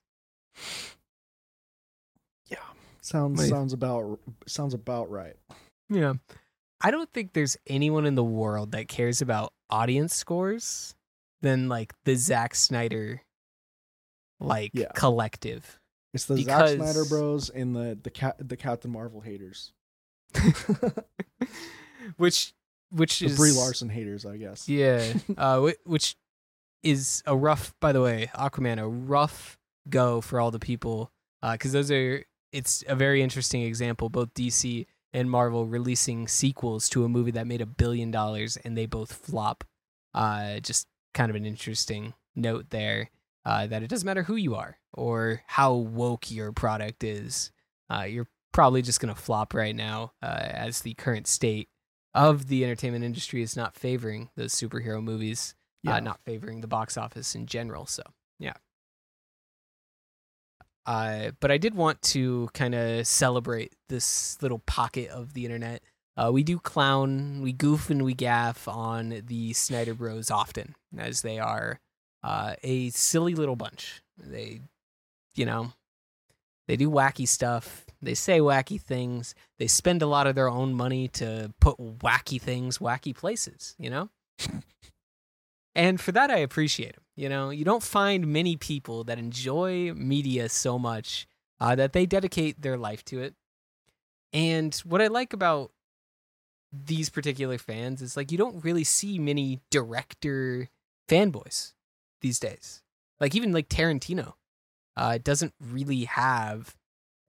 Yeah, 2.49 2.57
sounds 3.01 3.41
Wait. 3.41 3.49
sounds 3.49 3.73
about 3.73 4.19
sounds 4.45 4.73
about 4.73 5.09
right. 5.09 5.35
Yeah. 5.89 6.13
I 6.79 6.91
don't 6.91 7.11
think 7.11 7.33
there's 7.33 7.57
anyone 7.65 8.05
in 8.05 8.13
the 8.13 8.23
world 8.23 8.71
that 8.73 8.87
cares 8.87 9.21
about 9.21 9.51
audience 9.69 10.13
scores 10.15 10.93
than 11.41 11.69
like 11.69 11.93
the 12.05 12.15
Zack 12.15 12.55
Snyder 12.55 13.21
like 14.39 14.71
Yeah. 14.73 14.91
collective. 14.95 15.79
It's 16.13 16.25
the 16.25 16.35
Because- 16.35 16.71
Zack 16.71 16.79
Snyder 16.79 17.05
Bros 17.05 17.49
and 17.49 17.75
the 17.75 17.97
the 18.01 18.09
cat 18.09 18.35
the 18.39 18.57
Captain 18.57 18.91
Marvel 18.91 19.21
haters, 19.21 19.73
which 22.17 22.53
which 22.89 23.19
the 23.19 23.25
is 23.27 23.35
Brie 23.37 23.51
Larson 23.51 23.89
haters, 23.89 24.25
I 24.25 24.37
guess. 24.37 24.67
Yeah. 24.69 25.13
uh 25.37 25.71
which 25.85 26.15
is 26.83 27.23
a 27.25 27.35
rough 27.35 27.73
by 27.81 27.91
the 27.91 28.01
way, 28.01 28.29
Aquaman 28.35 28.79
a 28.79 28.87
rough 28.87 29.57
go 29.89 30.21
for 30.21 30.39
all 30.39 30.51
the 30.51 30.59
people 30.59 31.11
uh 31.43 31.57
cuz 31.57 31.71
those 31.71 31.91
are 31.91 32.23
it's 32.51 32.83
a 32.87 32.95
very 32.95 33.21
interesting 33.21 33.61
example 33.63 34.09
both 34.09 34.33
DC 34.33 34.85
and 35.13 35.29
Marvel 35.29 35.65
releasing 35.65 36.27
sequels 36.27 36.89
to 36.89 37.03
a 37.03 37.09
movie 37.09 37.31
that 37.31 37.47
made 37.47 37.61
a 37.61 37.65
billion 37.65 38.11
dollars 38.11 38.57
and 38.57 38.77
they 38.77 38.85
both 38.85 39.11
flop. 39.13 39.63
Uh 40.13 40.59
just 40.59 40.87
kind 41.17 41.29
of 41.29 41.35
an 41.35 41.45
interesting 41.45 42.13
note 42.35 42.69
there 42.69 43.09
uh 43.45 43.65
that 43.67 43.81
it 43.83 43.89
doesn't 43.89 44.05
matter 44.05 44.23
who 44.23 44.35
you 44.35 44.53
are 44.55 44.77
or 44.93 45.41
how 45.47 45.73
woke 45.73 46.29
your 46.31 46.51
product 46.51 47.03
is. 47.03 47.51
Uh 47.89 48.03
you're 48.03 48.27
probably 48.53 48.81
just 48.81 48.99
going 48.99 49.13
to 49.13 49.21
flop 49.21 49.53
right 49.53 49.75
now 49.75 50.11
uh, 50.23 50.25
as 50.65 50.81
the 50.81 50.93
current 50.95 51.27
state 51.27 51.69
of 52.15 52.47
the 52.47 52.63
entertainment 52.63 53.03
industry 53.03 53.43
is 53.43 53.55
not 53.55 53.75
favoring 53.75 54.29
those 54.35 54.51
superhero 54.53 55.03
movies, 55.03 55.53
Yeah. 55.83 55.95
uh, 55.95 55.99
not 55.99 56.19
favoring 56.25 56.61
the 56.61 56.67
box 56.67 56.97
office 56.97 57.35
in 57.35 57.45
general. 57.45 57.85
So, 57.85 58.01
yeah. 58.39 58.53
Uh, 60.87 61.31
but 61.39 61.51
I 61.51 61.57
did 61.57 61.75
want 61.75 62.01
to 62.13 62.49
kind 62.53 62.73
of 62.73 63.05
celebrate 63.05 63.73
this 63.89 64.41
little 64.41 64.59
pocket 64.59 65.09
of 65.09 65.33
the 65.33 65.45
internet. 65.45 65.83
Uh, 66.17 66.31
we 66.31 66.43
do 66.43 66.57
clown, 66.57 67.41
we 67.41 67.53
goof, 67.53 67.91
and 67.91 68.03
we 68.03 68.13
gaff 68.13 68.67
on 68.67 69.21
the 69.27 69.53
Snyder 69.53 69.93
Bros 69.93 70.31
often, 70.31 70.75
as 70.97 71.21
they 71.21 71.37
are 71.37 71.79
uh, 72.23 72.55
a 72.63 72.89
silly 72.89 73.35
little 73.35 73.55
bunch. 73.55 74.01
They, 74.17 74.61
you 75.35 75.45
know, 75.45 75.73
they 76.67 76.75
do 76.75 76.89
wacky 76.89 77.27
stuff. 77.27 77.85
They 78.01 78.15
say 78.15 78.39
wacky 78.39 78.81
things. 78.81 79.35
They 79.59 79.67
spend 79.67 80.01
a 80.01 80.07
lot 80.07 80.27
of 80.27 80.35
their 80.35 80.49
own 80.49 80.73
money 80.73 81.07
to 81.09 81.53
put 81.59 81.77
wacky 81.77 82.41
things 82.41 82.79
wacky 82.79 83.15
places, 83.15 83.75
you 83.77 83.89
know? 83.89 84.09
and 85.75 86.01
for 86.01 86.11
that, 86.11 86.31
I 86.31 86.37
appreciate 86.37 86.95
them. 86.95 87.03
You 87.15 87.29
know, 87.29 87.49
you 87.49 87.65
don't 87.65 87.83
find 87.83 88.27
many 88.27 88.55
people 88.55 89.03
that 89.05 89.17
enjoy 89.17 89.93
media 89.93 90.49
so 90.49 90.77
much 90.77 91.27
uh, 91.59 91.75
that 91.75 91.93
they 91.93 92.05
dedicate 92.05 92.61
their 92.61 92.77
life 92.77 93.03
to 93.05 93.21
it. 93.21 93.35
And 94.33 94.75
what 94.83 95.01
I 95.01 95.07
like 95.07 95.33
about 95.33 95.71
these 96.71 97.09
particular 97.09 97.57
fans 97.57 98.01
is 98.01 98.17
like 98.17 98.31
you 98.31 98.37
don't 98.37 98.63
really 98.63 98.83
see 98.83 99.19
many 99.19 99.61
director 99.71 100.69
fanboys 101.09 101.73
these 102.21 102.39
days. 102.39 102.83
Like 103.19 103.35
even 103.35 103.51
like 103.51 103.69
Tarantino 103.69 104.33
uh, 104.95 105.17
doesn't 105.23 105.53
really 105.59 106.05
have 106.05 106.75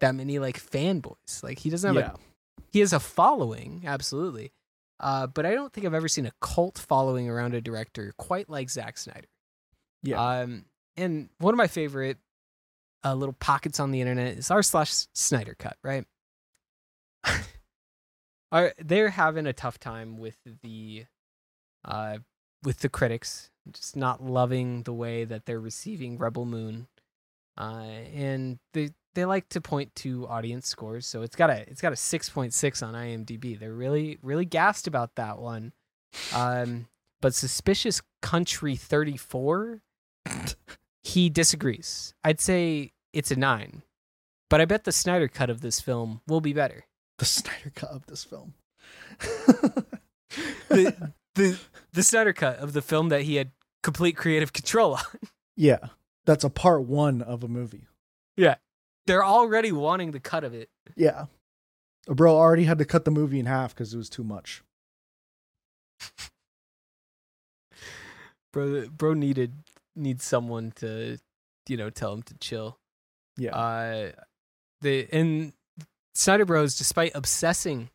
that 0.00 0.14
many 0.14 0.38
like 0.38 0.60
fanboys. 0.60 1.42
Like 1.42 1.58
he 1.58 1.70
doesn't 1.70 1.94
have 1.94 2.04
yeah. 2.04 2.12
a 2.12 2.62
he 2.72 2.80
has 2.80 2.92
a 2.92 3.00
following, 3.00 3.84
absolutely. 3.86 4.52
Uh, 5.00 5.26
but 5.26 5.46
I 5.46 5.54
don't 5.54 5.72
think 5.72 5.86
I've 5.86 5.94
ever 5.94 6.08
seen 6.08 6.26
a 6.26 6.32
cult 6.40 6.78
following 6.78 7.28
around 7.28 7.54
a 7.54 7.60
director 7.60 8.12
quite 8.18 8.50
like 8.50 8.68
Zack 8.68 8.98
Snyder. 8.98 9.28
Yeah. 10.02 10.20
Um, 10.20 10.64
and 10.96 11.28
one 11.38 11.54
of 11.54 11.58
my 11.58 11.68
favorite 11.68 12.18
uh, 13.04 13.14
little 13.14 13.36
pockets 13.38 13.78
on 13.78 13.92
the 13.92 14.00
internet 14.00 14.38
is 14.38 14.50
r 14.50 14.62
slash 14.62 15.06
Snyder 15.14 15.54
cut, 15.58 15.76
right? 15.84 16.04
are 18.50 18.74
they're 18.78 19.10
having 19.10 19.46
a 19.46 19.52
tough 19.52 19.78
time 19.78 20.18
with 20.18 20.36
the 20.62 21.04
uh 21.84 22.18
with 22.62 22.80
the 22.80 22.88
critics 22.88 23.50
just 23.70 23.96
not 23.96 24.24
loving 24.24 24.82
the 24.84 24.92
way 24.92 25.24
that 25.24 25.46
they're 25.46 25.60
receiving 25.60 26.18
Rebel 26.18 26.44
Moon. 26.44 26.88
Uh 27.56 28.00
and 28.14 28.58
they 28.72 28.90
they 29.14 29.24
like 29.24 29.48
to 29.50 29.60
point 29.60 29.94
to 29.96 30.28
audience 30.28 30.68
scores, 30.68 31.06
so 31.06 31.22
it's 31.22 31.36
got 31.36 31.50
a 31.50 31.68
it's 31.68 31.80
got 31.80 31.92
a 31.92 31.96
6.6 31.96 32.86
on 32.86 32.94
IMDb. 32.94 33.58
They're 33.58 33.74
really 33.74 34.18
really 34.22 34.44
gassed 34.44 34.86
about 34.86 35.16
that 35.16 35.38
one. 35.38 35.72
Um 36.34 36.88
but 37.20 37.34
Suspicious 37.34 38.00
Country 38.22 38.76
34 38.76 39.82
he 41.02 41.30
disagrees. 41.30 42.14
I'd 42.22 42.40
say 42.40 42.92
it's 43.12 43.30
a 43.30 43.36
9. 43.36 43.82
But 44.50 44.60
I 44.60 44.64
bet 44.64 44.84
the 44.84 44.92
Snyder 44.92 45.28
cut 45.28 45.50
of 45.50 45.60
this 45.60 45.80
film 45.80 46.20
will 46.26 46.40
be 46.40 46.52
better. 46.52 46.84
The 47.18 47.24
Snyder 47.24 47.72
cut 47.74 47.90
of 47.90 48.06
this 48.06 48.24
film. 48.24 48.54
the 50.68 51.12
the 51.34 51.58
the 51.92 52.02
Snyder 52.02 52.32
cut 52.32 52.58
of 52.58 52.72
the 52.72 52.82
film 52.82 53.08
that 53.10 53.22
he 53.22 53.36
had 53.36 53.50
complete 53.82 54.16
creative 54.16 54.52
control 54.52 54.94
on. 54.94 55.02
yeah. 55.56 55.78
That's 56.26 56.44
a 56.44 56.50
part 56.50 56.84
one 56.84 57.22
of 57.22 57.42
a 57.42 57.48
movie. 57.48 57.86
Yeah, 58.36 58.56
they're 59.06 59.24
already 59.24 59.72
wanting 59.72 60.10
the 60.10 60.20
cut 60.20 60.44
of 60.44 60.52
it. 60.52 60.68
Yeah. 60.94 61.26
Bro 62.06 62.36
already 62.36 62.64
had 62.64 62.78
to 62.78 62.84
cut 62.84 63.06
the 63.06 63.10
movie 63.10 63.40
in 63.40 63.46
half 63.46 63.74
because 63.74 63.94
it 63.94 63.96
was 63.96 64.10
too 64.10 64.24
much. 64.24 64.62
Bro 68.52 68.88
bro 68.88 69.14
needed 69.14 69.54
needs 69.96 70.24
someone 70.24 70.72
to 70.76 71.18
you 71.66 71.76
know 71.76 71.90
tell 71.90 72.12
him 72.12 72.22
to 72.24 72.34
chill. 72.34 72.78
Yeah. 73.36 73.56
Uh 73.56 74.12
the 74.82 75.08
and 75.12 75.52
Snyder 76.18 76.44
Bros 76.44 76.76
despite 76.76 77.12
obsessing 77.14 77.90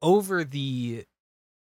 over 0.00 0.44
the 0.44 1.04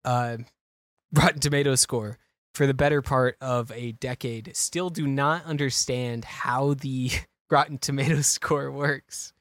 uh 0.03 0.37
Rotten 1.13 1.39
Tomato 1.39 1.75
score 1.75 2.17
for 2.55 2.65
the 2.65 2.73
better 2.73 3.03
part 3.03 3.37
of 3.39 3.71
a 3.71 3.91
decade 3.91 4.55
still 4.55 4.89
do 4.89 5.05
not 5.05 5.45
understand 5.45 6.25
how 6.25 6.73
the 6.73 7.11
Rotten 7.51 7.77
Tomato 7.77 8.21
score 8.21 8.71
works. 8.71 9.33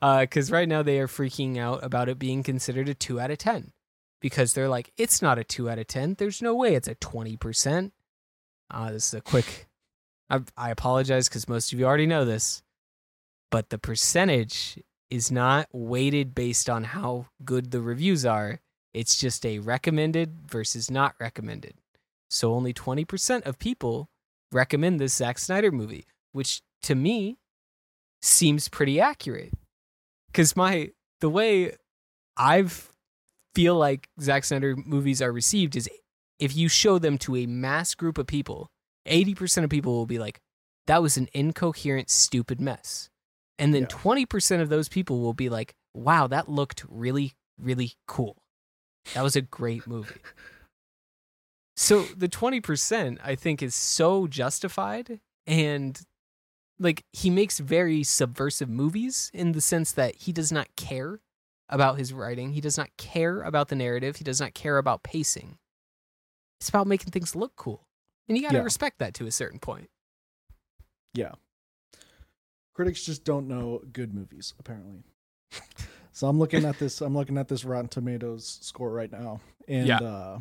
Uh 0.00 0.24
cuz 0.30 0.52
right 0.52 0.68
now 0.68 0.84
they 0.84 1.00
are 1.00 1.08
freaking 1.08 1.58
out 1.58 1.82
about 1.82 2.08
it 2.08 2.18
being 2.18 2.44
considered 2.44 2.88
a 2.88 2.94
2 2.94 3.20
out 3.20 3.32
of 3.32 3.38
10 3.38 3.72
because 4.20 4.54
they're 4.54 4.68
like 4.68 4.92
it's 4.96 5.20
not 5.20 5.40
a 5.40 5.44
2 5.44 5.68
out 5.68 5.80
of 5.80 5.88
10. 5.88 6.14
There's 6.18 6.40
no 6.40 6.54
way 6.54 6.76
it's 6.76 6.88
a 6.88 6.94
20%. 6.94 7.90
Uh 8.70 8.92
this 8.92 9.08
is 9.08 9.14
a 9.14 9.20
quick 9.20 9.66
I, 10.30 10.42
I 10.56 10.70
apologize 10.70 11.28
cuz 11.28 11.48
most 11.48 11.72
of 11.72 11.80
you 11.80 11.86
already 11.86 12.06
know 12.06 12.24
this. 12.24 12.62
But 13.50 13.70
the 13.70 13.78
percentage 13.78 14.78
is 15.14 15.30
not 15.30 15.68
weighted 15.72 16.34
based 16.34 16.68
on 16.68 16.82
how 16.82 17.26
good 17.44 17.70
the 17.70 17.80
reviews 17.80 18.26
are. 18.26 18.60
It's 18.92 19.16
just 19.16 19.46
a 19.46 19.60
recommended 19.60 20.50
versus 20.50 20.90
not 20.90 21.14
recommended. 21.20 21.74
So 22.28 22.52
only 22.52 22.74
20% 22.74 23.46
of 23.46 23.60
people 23.60 24.08
recommend 24.50 24.98
this 24.98 25.14
Zack 25.14 25.38
Snyder 25.38 25.70
movie, 25.70 26.04
which 26.32 26.62
to 26.82 26.96
me 26.96 27.38
seems 28.22 28.68
pretty 28.68 29.00
accurate. 29.00 29.52
Cuz 30.32 30.56
my 30.56 30.90
the 31.20 31.30
way 31.30 31.76
I 32.36 32.66
feel 33.54 33.76
like 33.76 34.08
Zack 34.20 34.42
Snyder 34.42 34.74
movies 34.76 35.22
are 35.22 35.32
received 35.32 35.76
is 35.76 35.88
if 36.40 36.56
you 36.56 36.68
show 36.68 36.98
them 36.98 37.18
to 37.18 37.36
a 37.36 37.46
mass 37.46 37.94
group 37.94 38.18
of 38.18 38.26
people, 38.26 38.66
80% 39.06 39.62
of 39.62 39.70
people 39.70 39.92
will 39.92 40.06
be 40.06 40.18
like 40.18 40.40
that 40.88 41.02
was 41.02 41.16
an 41.16 41.28
incoherent 41.32 42.10
stupid 42.10 42.60
mess. 42.60 43.10
And 43.58 43.72
then 43.74 43.82
Yeah. 43.82 43.88
20% 43.88 44.60
of 44.60 44.68
those 44.68 44.88
people 44.88 45.20
will 45.20 45.34
be 45.34 45.48
like, 45.48 45.74
wow, 45.94 46.26
that 46.26 46.48
looked 46.48 46.84
really, 46.88 47.34
really 47.58 47.94
cool. 48.06 48.42
That 49.14 49.22
was 49.22 49.36
a 49.36 49.42
great 49.42 49.86
movie. 49.86 50.20
So 51.76 52.02
the 52.16 52.28
20% 52.28 53.18
I 53.22 53.34
think 53.34 53.62
is 53.62 53.74
so 53.74 54.26
justified 54.26 55.20
and 55.46 56.00
like 56.78 57.04
he 57.12 57.30
makes 57.30 57.58
very 57.58 58.02
subversive 58.02 58.68
movies 58.68 59.30
in 59.34 59.52
the 59.52 59.60
sense 59.60 59.92
that 59.92 60.14
he 60.16 60.32
does 60.32 60.50
not 60.52 60.74
care 60.76 61.20
about 61.68 61.98
his 61.98 62.12
writing. 62.12 62.52
He 62.52 62.60
does 62.60 62.78
not 62.78 62.90
care 62.96 63.42
about 63.42 63.68
the 63.68 63.76
narrative. 63.76 64.16
He 64.16 64.24
does 64.24 64.40
not 64.40 64.54
care 64.54 64.78
about 64.78 65.02
pacing. 65.02 65.58
It's 66.60 66.68
about 66.68 66.86
making 66.86 67.10
things 67.10 67.34
look 67.34 67.54
cool. 67.56 67.88
And 68.28 68.36
you 68.38 68.42
got 68.42 68.52
to 68.52 68.58
Yeah. 68.58 68.62
respect 68.64 68.98
that 69.00 69.14
to 69.14 69.26
a 69.26 69.32
certain 69.32 69.58
point. 69.58 69.90
Yeah. 71.12 71.32
Critics 72.74 73.04
just 73.04 73.24
don't 73.24 73.46
know 73.48 73.80
good 73.92 74.12
movies, 74.14 74.52
apparently. 74.58 75.04
so 76.12 76.26
I'm 76.26 76.38
looking 76.38 76.64
at 76.64 76.78
this 76.78 77.00
I'm 77.00 77.14
looking 77.16 77.38
at 77.38 77.48
this 77.48 77.64
Rotten 77.64 77.88
Tomatoes 77.88 78.58
score 78.62 78.90
right 78.90 79.10
now. 79.10 79.40
And 79.68 79.86
Yeah. 79.86 79.98
uh 80.00 80.38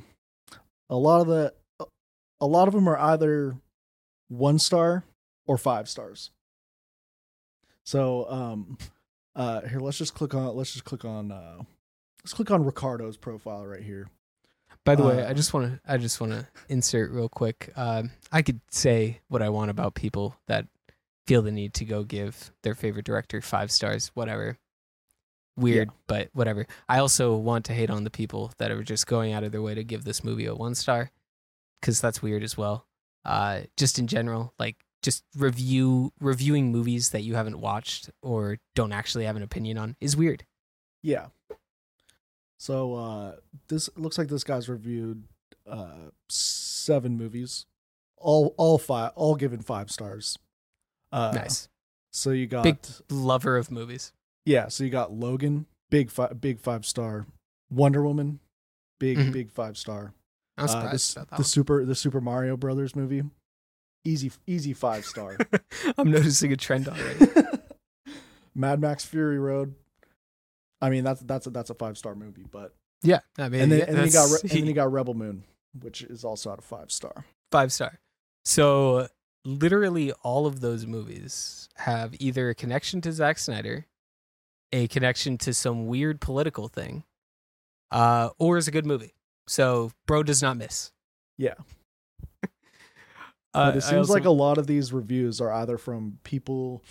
a 0.90 0.96
lot 0.98 1.22
of 1.22 1.28
the 1.28 1.54
a 2.42 2.48
lot 2.48 2.68
of 2.68 2.74
them 2.74 2.88
are 2.90 2.98
either 2.98 3.56
one 4.30 4.58
star 4.60 5.04
or 5.46 5.58
five 5.58 5.88
stars. 5.88 6.32
So 7.84 8.30
um 8.30 8.78
uh 9.36 9.62
here 9.62 9.80
let's 9.80 9.98
just 9.98 10.14
click 10.16 10.34
on 10.34 10.56
let's 10.56 10.74
just 10.74 10.86
click 10.86 11.06
on 11.06 11.32
uh 11.32 11.60
let's 12.24 12.34
click 12.34 12.50
on 12.52 12.66
Ricardo's 12.66 13.18
profile 13.18 13.66
right 13.66 13.84
here. 13.84 14.08
By 14.86 14.96
the 14.96 15.04
way, 15.04 15.24
Uh, 15.24 15.30
I 15.30 15.34
just 15.34 15.54
want 15.54 15.68
to 15.72 15.92
I 15.92 15.98
just 15.98 16.20
want 16.20 16.34
to 16.34 16.48
insert 16.68 17.12
real 17.12 17.30
quick. 17.30 17.72
Um, 17.76 18.12
I 18.32 18.42
could 18.42 18.60
say 18.72 19.22
what 19.30 19.42
I 19.42 19.50
want 19.50 19.70
about 19.72 19.94
people 19.96 20.36
that 20.48 20.68
feel 21.28 21.42
the 21.42 21.52
need 21.52 21.74
to 21.76 21.86
go 21.86 22.04
give 22.04 22.52
their 22.64 22.76
favorite 22.76 23.06
director 23.06 23.42
five 23.42 23.72
stars, 23.72 24.12
whatever. 24.14 24.58
Weird, 25.56 25.92
but 26.08 26.30
whatever. 26.34 26.66
I 26.90 26.98
also 26.98 27.36
want 27.36 27.66
to 27.66 27.74
hate 27.74 27.92
on 27.92 28.04
the 28.04 28.10
people 28.10 28.52
that 28.58 28.72
are 28.72 28.82
just 28.82 29.06
going 29.06 29.34
out 29.34 29.44
of 29.44 29.52
their 29.52 29.62
way 29.62 29.76
to 29.76 29.84
give 29.84 30.04
this 30.04 30.24
movie 30.24 30.48
a 30.48 30.56
one 30.56 30.74
star, 30.74 31.12
because 31.80 32.02
that's 32.02 32.24
weird 32.24 32.42
as 32.42 32.58
well. 32.58 32.88
Uh, 33.24 33.62
just 33.78 34.00
in 34.00 34.08
general, 34.08 34.54
like 34.58 34.78
just 35.04 35.24
review 35.36 36.12
reviewing 36.20 36.72
movies 36.72 37.12
that 37.12 37.22
you 37.22 37.36
haven't 37.36 37.60
watched 37.60 38.10
or 38.22 38.58
don't 38.74 38.94
actually 38.94 39.26
have 39.26 39.36
an 39.36 39.44
opinion 39.44 39.78
on 39.78 39.96
is 40.02 40.18
weird. 40.18 40.44
Yeah. 41.04 41.28
So 42.58 42.96
uh 42.96 43.36
this 43.68 43.90
looks 43.96 44.18
like 44.18 44.30
this 44.30 44.46
guy's 44.46 44.70
reviewed 44.70 45.26
uh 45.70 46.10
seven 46.30 47.18
movies. 47.18 47.66
All 48.18 48.56
all 48.58 48.78
five 48.78 49.12
all 49.16 49.36
given 49.36 49.62
five 49.62 49.92
stars. 49.92 50.40
Uh 51.14 51.32
nice, 51.32 51.70
So 52.12 52.32
you 52.32 52.48
got 52.48 52.64
Big- 52.64 52.80
lover 53.10 53.56
of 53.58 53.70
movies. 53.72 54.12
yeah, 54.46 54.68
so 54.68 54.84
you 54.84 54.90
got 54.90 55.12
Logan, 55.14 55.68
big 55.92 56.10
five 56.10 56.42
big 56.42 56.60
five 56.60 56.86
star. 56.86 57.26
Wonder 57.70 58.04
Woman, 58.04 58.40
big 59.00 59.18
Mhm. 59.18 59.32
big 59.32 59.52
five 59.52 59.78
star. 59.78 60.14
I'm 60.58 60.66
Uh, 60.66 60.68
surprised 60.68 60.94
this, 60.94 61.14
about 61.14 61.30
that. 61.30 61.36
the 61.38 61.42
one. 61.42 61.46
super 61.46 61.86
the 61.86 61.96
Super 61.96 62.20
Mario 62.22 62.58
Brothers 62.58 62.96
movie. 62.96 63.24
Easy 64.06 64.32
easy 64.48 64.74
five 64.74 65.06
star. 65.06 65.38
I'm 65.98 66.12
noticing 66.12 66.52
a 66.52 66.58
trend 66.58 66.88
already. 66.90 67.32
Mad 68.56 68.80
Max 68.82 69.06
Fury 69.06 69.40
Road. 69.40 69.76
I 70.82 70.90
mean 70.90 71.04
that's 71.04 71.22
that's 71.22 71.48
a, 71.48 71.50
that's 71.50 71.70
a 71.70 71.74
five 71.76 71.98
star 71.98 72.14
movie, 72.16 72.46
but 72.50 72.76
Yeah, 73.04 73.20
I 73.38 73.50
mean, 73.50 73.62
and 73.62 73.72
then 73.72 73.82
and 73.82 73.98
then 73.98 74.06
you 74.08 74.12
got 74.12 74.42
and 74.42 74.50
then 74.52 74.66
you 74.66 74.74
got 74.74 74.92
Rebel 74.92 75.14
Moon, 75.14 75.44
which 75.80 76.02
is 76.04 76.24
also 76.26 76.52
out 76.52 76.58
of 76.60 76.66
five 76.66 76.92
star. 76.92 77.26
five 77.52 77.72
star. 77.72 78.00
So 78.46 79.08
literally 79.46 80.12
all 80.24 80.46
of 80.46 80.62
those 80.62 80.86
movies 80.86 81.68
have 81.76 82.14
either 82.20 82.50
a 82.50 82.56
connection 82.56 83.02
to 83.02 83.12
Zack 83.12 83.38
Snyder, 83.38 83.86
a 84.72 84.88
connection 84.88 85.38
to 85.40 85.54
some 85.54 85.88
weird 85.88 86.22
political 86.22 86.68
thing, 86.68 87.04
uh, 87.92 88.30
or 88.40 88.58
is 88.58 88.68
a 88.68 88.72
good 88.72 88.86
movie. 88.86 89.14
So 89.48 89.92
bro 90.08 90.24
does 90.24 90.42
not 90.42 90.58
miss. 90.58 90.92
Yeah. 91.38 91.56
Uh, 93.56 93.68
But 93.70 93.78
it 93.78 93.82
seems 93.82 94.10
also- 94.10 94.14
like 94.14 94.26
a 94.26 94.32
lot 94.32 94.58
of 94.58 94.66
these 94.66 94.92
reviews 94.92 95.40
are 95.40 95.54
either 95.54 95.78
from 95.78 96.18
people 96.24 96.84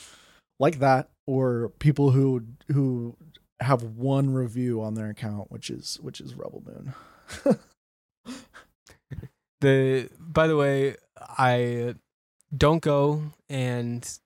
like 0.61 0.79
that 0.79 1.11
or 1.27 1.73
people 1.81 2.13
who 2.13 2.45
who 2.71 3.17
have 3.59 3.83
one 3.83 4.33
review 4.33 4.81
on 4.81 4.95
their 4.95 5.11
account, 5.11 5.51
which 5.51 5.71
is 5.71 5.99
which 6.01 6.21
is 6.21 6.35
Rebel 6.37 6.63
Moon. 6.65 7.59
the 9.61 10.09
by 10.21 10.47
the 10.47 10.57
way 10.57 10.95
i 11.37 11.95
don't 12.57 12.83
go 12.83 13.23
and 13.49 14.19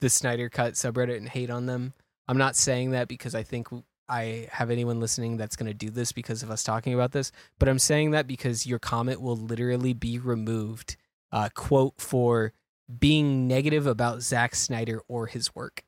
the 0.00 0.08
snyder 0.08 0.48
cut 0.48 0.74
subreddit 0.74 1.16
and 1.16 1.28
hate 1.28 1.50
on 1.50 1.66
them 1.66 1.92
i'm 2.28 2.38
not 2.38 2.56
saying 2.56 2.90
that 2.90 3.08
because 3.08 3.34
i 3.34 3.42
think 3.42 3.68
i 4.08 4.46
have 4.50 4.70
anyone 4.70 5.00
listening 5.00 5.36
that's 5.36 5.56
going 5.56 5.66
to 5.66 5.74
do 5.74 5.90
this 5.90 6.12
because 6.12 6.42
of 6.42 6.50
us 6.50 6.62
talking 6.62 6.94
about 6.94 7.12
this 7.12 7.32
but 7.58 7.68
i'm 7.68 7.78
saying 7.78 8.10
that 8.10 8.26
because 8.26 8.66
your 8.66 8.78
comment 8.78 9.20
will 9.20 9.36
literally 9.36 9.92
be 9.92 10.18
removed 10.18 10.96
uh, 11.32 11.48
quote 11.54 11.94
for 11.98 12.52
being 12.98 13.48
negative 13.48 13.86
about 13.86 14.22
Zack 14.22 14.54
Snyder 14.54 15.00
or 15.08 15.26
his 15.26 15.54
work 15.54 15.82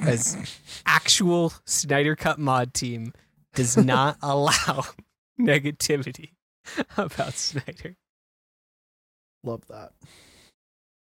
as 0.00 0.36
actual 0.86 1.52
Snyder 1.64 2.16
Cut 2.16 2.38
mod 2.38 2.74
team 2.74 3.12
does 3.54 3.76
not 3.76 4.16
allow 4.22 4.84
negativity 5.40 6.30
about 6.96 7.34
Snyder. 7.34 7.96
Love 9.44 9.66
that. 9.68 9.92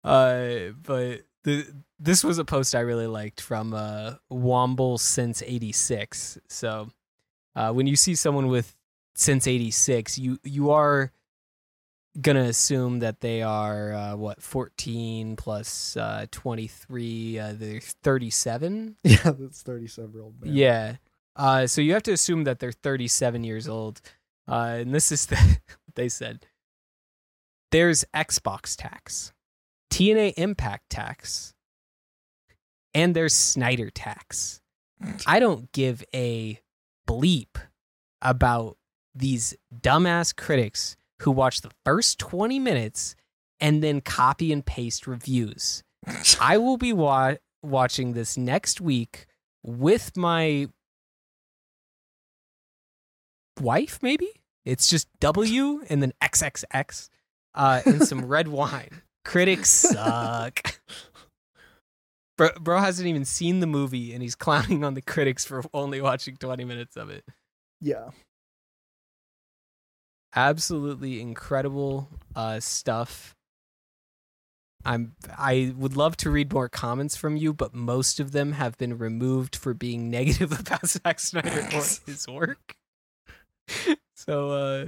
Uh, 0.03 0.73
but 0.81 1.21
the 1.43 1.65
this 1.99 2.23
was 2.23 2.37
a 2.37 2.45
post 2.45 2.75
I 2.75 2.81
really 2.81 3.07
liked 3.07 3.39
from 3.41 3.73
uh 3.73 4.15
Womble 4.31 4.99
since 4.99 5.41
'86. 5.41 6.39
So, 6.49 6.89
uh, 7.55 7.71
when 7.71 7.87
you 7.87 7.95
see 7.95 8.15
someone 8.15 8.47
with 8.47 8.75
since 9.15 9.47
'86, 9.47 10.17
you 10.17 10.39
you 10.43 10.71
are 10.71 11.11
gonna 12.21 12.43
assume 12.43 12.99
that 12.99 13.21
they 13.21 13.41
are 13.41 13.93
uh, 13.93 14.15
what 14.15 14.41
14 14.41 15.35
plus 15.35 15.97
uh, 15.97 16.27
23. 16.31 17.39
Uh, 17.39 17.53
they're 17.55 17.79
37. 17.79 18.97
Yeah, 19.03 19.31
that's 19.31 19.63
thirty-seven 19.63 20.13
year 20.13 20.21
old 20.21 20.39
man. 20.41 20.53
Yeah. 20.53 20.95
Uh, 21.35 21.65
so 21.65 21.81
you 21.81 21.93
have 21.93 22.03
to 22.03 22.11
assume 22.11 22.43
that 22.43 22.59
they're 22.59 22.71
37 22.71 23.43
years 23.43 23.67
old. 23.67 24.01
Uh, 24.47 24.77
and 24.81 24.93
this 24.93 25.11
is 25.11 25.25
the, 25.25 25.35
what 25.85 25.95
they 25.95 26.07
said. 26.09 26.45
There's 27.71 28.05
Xbox 28.13 28.75
tax, 28.77 29.33
TNA 29.93 30.33
Impact 30.37 30.89
tax, 30.89 31.53
and 32.95 33.15
there's 33.15 33.35
Snyder 33.35 33.91
tax. 33.91 34.59
I 35.27 35.39
don't 35.39 35.71
give 35.71 36.03
a 36.15 36.59
bleep 37.07 37.57
about 38.19 38.77
these 39.13 39.55
dumbass 39.81 40.35
critics 40.35 40.95
who 41.19 41.29
watch 41.29 41.61
the 41.61 41.69
first 41.85 42.17
20 42.17 42.57
minutes 42.57 43.15
and 43.59 43.83
then 43.83 44.01
copy 44.01 44.51
and 44.51 44.65
paste 44.65 45.05
reviews. 45.05 45.83
I 46.41 46.57
will 46.57 46.77
be 46.77 46.91
wa- 46.91 47.35
watching 47.61 48.13
this 48.13 48.35
next 48.35 48.81
week 48.81 49.27
with 49.61 50.17
my 50.17 50.69
wife, 53.61 53.99
maybe. 54.01 54.29
It's 54.65 54.87
just 54.87 55.07
W 55.19 55.83
and 55.87 56.01
then 56.01 56.13
XXX 56.19 57.09
uh, 57.53 57.81
and 57.85 58.07
some 58.07 58.25
red 58.25 58.47
wine. 58.47 59.03
Critics 59.25 59.69
suck. 59.69 60.79
Bro, 62.37 62.49
bro 62.59 62.79
hasn't 62.79 63.07
even 63.07 63.25
seen 63.25 63.59
the 63.59 63.67
movie 63.67 64.13
and 64.13 64.21
he's 64.21 64.35
clowning 64.35 64.83
on 64.83 64.95
the 64.95 65.01
critics 65.01 65.45
for 65.45 65.63
only 65.73 66.01
watching 66.01 66.35
20 66.35 66.65
minutes 66.65 66.97
of 66.97 67.09
it. 67.09 67.23
Yeah. 67.79 68.09
Absolutely 70.35 71.21
incredible 71.21 72.09
uh, 72.35 72.59
stuff. 72.59 73.35
I'm 74.85 75.15
I 75.37 75.73
would 75.77 75.95
love 75.95 76.17
to 76.17 76.29
read 76.29 76.51
more 76.51 76.67
comments 76.67 77.15
from 77.15 77.37
you, 77.37 77.53
but 77.53 77.73
most 77.73 78.19
of 78.19 78.31
them 78.31 78.53
have 78.53 78.77
been 78.77 78.97
removed 78.97 79.55
for 79.55 79.73
being 79.73 80.09
negative 80.11 80.59
about 80.59 80.87
Zack 80.87 81.19
Snyder 81.19 81.67
or 81.73 81.83
his 82.05 82.27
work. 82.27 82.75
So 84.15 84.51
uh 84.51 84.85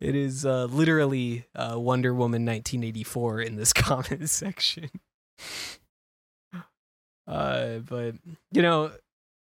it 0.00 0.14
is 0.14 0.44
uh 0.46 0.64
literally 0.66 1.44
uh 1.54 1.78
Wonder 1.78 2.12
Woman 2.12 2.44
1984 2.44 3.40
in 3.42 3.56
this 3.56 3.72
comment 3.74 4.28
section. 4.28 4.90
Uh 7.26 7.78
but 7.78 8.14
you 8.52 8.62
know, 8.62 8.92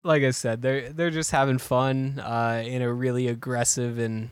like 0.03 0.23
I 0.23 0.31
said, 0.31 0.62
they're 0.62 0.91
they're 0.91 1.10
just 1.12 1.31
having 1.31 1.57
fun 1.57 2.19
uh 2.19 2.63
in 2.65 2.81
a 2.81 2.91
really 2.91 3.27
aggressive 3.27 3.99
and 3.99 4.31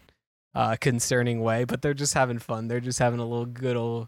uh 0.54 0.76
concerning 0.80 1.42
way, 1.42 1.66
but 1.66 1.82
they're 1.82 1.94
just 1.94 2.14
having 2.14 2.40
fun. 2.40 2.68
They're 2.68 2.80
just 2.80 3.00
having 3.00 3.20
a 3.20 3.26
little 3.26 3.46
good 3.46 3.76
old 3.76 4.08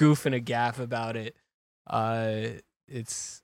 goof 0.00 0.24
and 0.24 0.34
a 0.34 0.40
gaff 0.40 0.80
about 0.80 1.14
it. 1.14 1.36
Uh, 1.86 2.60
it's 2.88 3.42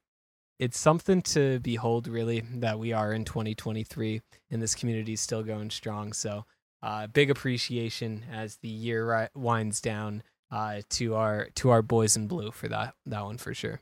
it's 0.58 0.78
something 0.78 1.20
to 1.20 1.60
behold, 1.60 2.08
really, 2.08 2.40
that 2.54 2.78
we 2.78 2.94
are 2.94 3.12
in 3.12 3.26
2023 3.26 4.22
and 4.50 4.62
this 4.62 4.74
community 4.74 5.12
is 5.12 5.20
still 5.20 5.42
going 5.42 5.68
strong. 5.68 6.14
So, 6.14 6.46
uh, 6.82 7.06
big 7.06 7.30
appreciation 7.30 8.24
as 8.32 8.56
the 8.56 8.68
year 8.68 9.10
ri- 9.10 9.28
winds 9.34 9.80
down 9.80 10.22
uh, 10.50 10.80
to 10.90 11.14
our 11.14 11.48
to 11.56 11.70
our 11.70 11.82
boys 11.82 12.16
in 12.16 12.28
blue 12.28 12.50
for 12.50 12.68
that 12.68 12.94
that 13.06 13.24
one 13.24 13.38
for 13.38 13.54
sure. 13.54 13.80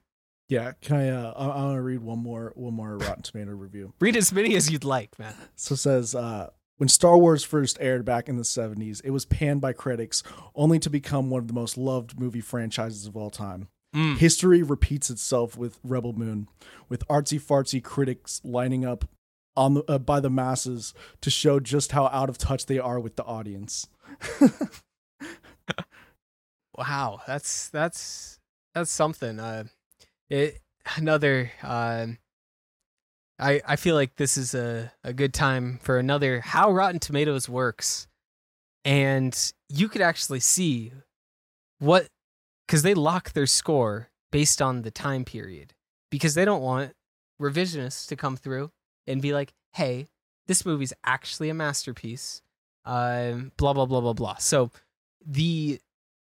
Yeah. 0.49 0.73
Can 0.83 0.97
I? 0.97 1.09
Uh, 1.09 1.33
I, 1.37 1.45
I 1.47 1.65
want 1.65 1.77
to 1.77 1.83
read 1.83 2.01
one 2.01 2.19
more 2.19 2.53
one 2.55 2.75
more 2.75 2.97
Rotten 2.99 3.23
Tomato 3.23 3.53
review. 3.53 3.95
Read 4.01 4.17
as 4.17 4.33
many 4.33 4.55
as 4.57 4.71
you'd 4.71 4.85
like, 4.85 5.19
man. 5.19 5.35
So 5.57 5.75
it 5.75 5.79
says 5.79 6.15
uh, 6.15 6.51
when 6.77 6.89
Star 6.89 7.17
Wars 7.17 7.45
first 7.45 7.79
aired 7.81 8.05
back 8.05 8.29
in 8.29 8.37
the 8.37 8.43
70s, 8.43 9.01
it 9.05 9.11
was 9.11 9.25
panned 9.25 9.61
by 9.61 9.73
critics 9.73 10.23
only 10.55 10.79
to 10.81 10.91
become 10.91 11.31
one 11.31 11.41
of 11.41 11.49
the 11.49 11.55
most 11.55 11.79
loved 11.79 12.19
movie 12.19 12.41
franchises 12.41 13.07
of 13.07 13.17
all 13.17 13.31
time. 13.31 13.69
Mm. 13.95 14.19
History 14.19 14.63
repeats 14.63 15.09
itself 15.09 15.57
with 15.57 15.79
Rebel 15.85 16.13
Moon, 16.13 16.49
with 16.89 17.07
artsy 17.07 17.41
fartsy 17.41 17.83
critics 17.83 18.41
lining 18.45 18.85
up 18.85 19.05
on 19.57 19.75
the, 19.75 19.85
uh, 19.89 19.99
by 19.99 20.21
the 20.21 20.31
masses 20.31 20.95
to 21.21 21.31
show 21.31 21.61
just 21.61 21.93
how 21.93 22.07
out 22.07 22.29
of 22.29 22.39
touch 22.39 22.67
they 22.67 22.79
are 22.79 22.99
with 22.99 23.17
the 23.17 23.25
audience. 23.25 23.89
Wow, 26.77 27.21
that's 27.27 27.69
that's 27.69 28.41
that's 28.75 28.91
something. 28.91 29.39
Uh, 29.39 29.65
it 30.29 30.61
another. 30.97 31.53
Um, 31.63 32.19
I 33.39 33.61
I 33.67 33.77
feel 33.77 33.95
like 33.95 34.17
this 34.17 34.37
is 34.37 34.55
a 34.55 34.93
a 35.05 35.13
good 35.13 35.33
time 35.33 35.79
for 35.83 35.99
another 35.99 36.41
how 36.41 36.73
Rotten 36.73 36.99
Tomatoes 36.99 37.49
works, 37.49 38.09
and 38.85 39.53
you 39.69 39.89
could 39.89 40.03
actually 40.03 40.41
see 40.41 40.93
what 41.79 42.09
because 42.67 42.83
they 42.83 42.95
lock 42.95 43.33
their 43.33 43.47
score 43.47 44.11
based 44.33 44.61
on 44.61 44.83
the 44.83 44.91
time 44.91 45.25
period 45.25 45.75
because 46.11 46.35
they 46.35 46.45
don't 46.45 46.63
want 46.63 46.93
revisionists 47.41 48.09
to 48.09 48.17
come 48.17 48.37
through 48.37 48.73
and 49.07 49.23
be 49.23 49.33
like, 49.33 49.53
hey, 49.73 50.07
this 50.47 50.65
movie's 50.67 50.93
actually 51.05 51.49
a 51.49 51.55
masterpiece. 51.55 52.43
Um, 52.85 53.53
blah 53.57 53.73
blah 53.73 53.87
blah 53.87 54.01
blah 54.01 54.13
blah. 54.13 54.37
So 54.37 54.71
the 55.25 55.81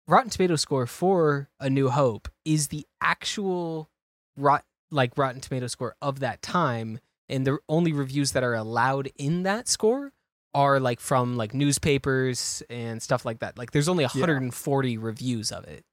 Rotten 0.08 0.30
Tomato 0.30 0.56
score 0.56 0.88
for 0.88 1.50
A 1.60 1.70
New 1.70 1.90
Hope 1.90 2.28
is 2.44 2.68
the 2.68 2.86
actual 3.02 3.90
rot 4.36 4.66
like 4.92 5.18
Rotten 5.18 5.40
Tomato 5.42 5.68
score 5.68 5.96
of 6.02 6.20
that 6.20 6.42
time, 6.42 7.00
and 7.30 7.46
the 7.46 7.60
only 7.70 7.94
reviews 7.94 8.32
that 8.34 8.44
are 8.44 8.56
allowed 8.56 9.10
in 9.18 9.44
that 9.44 9.68
score 9.68 10.12
are 10.54 10.80
like 10.80 11.00
from 11.00 11.38
like 11.38 11.54
newspapers 11.54 12.64
and 12.70 13.02
stuff 13.02 13.24
like 13.26 13.40
that. 13.40 13.58
Like 13.58 13.72
there's 13.72 13.88
only 13.88 14.04
140 14.04 14.98
reviews 14.98 15.52
of 15.52 15.64
it. 15.66 15.86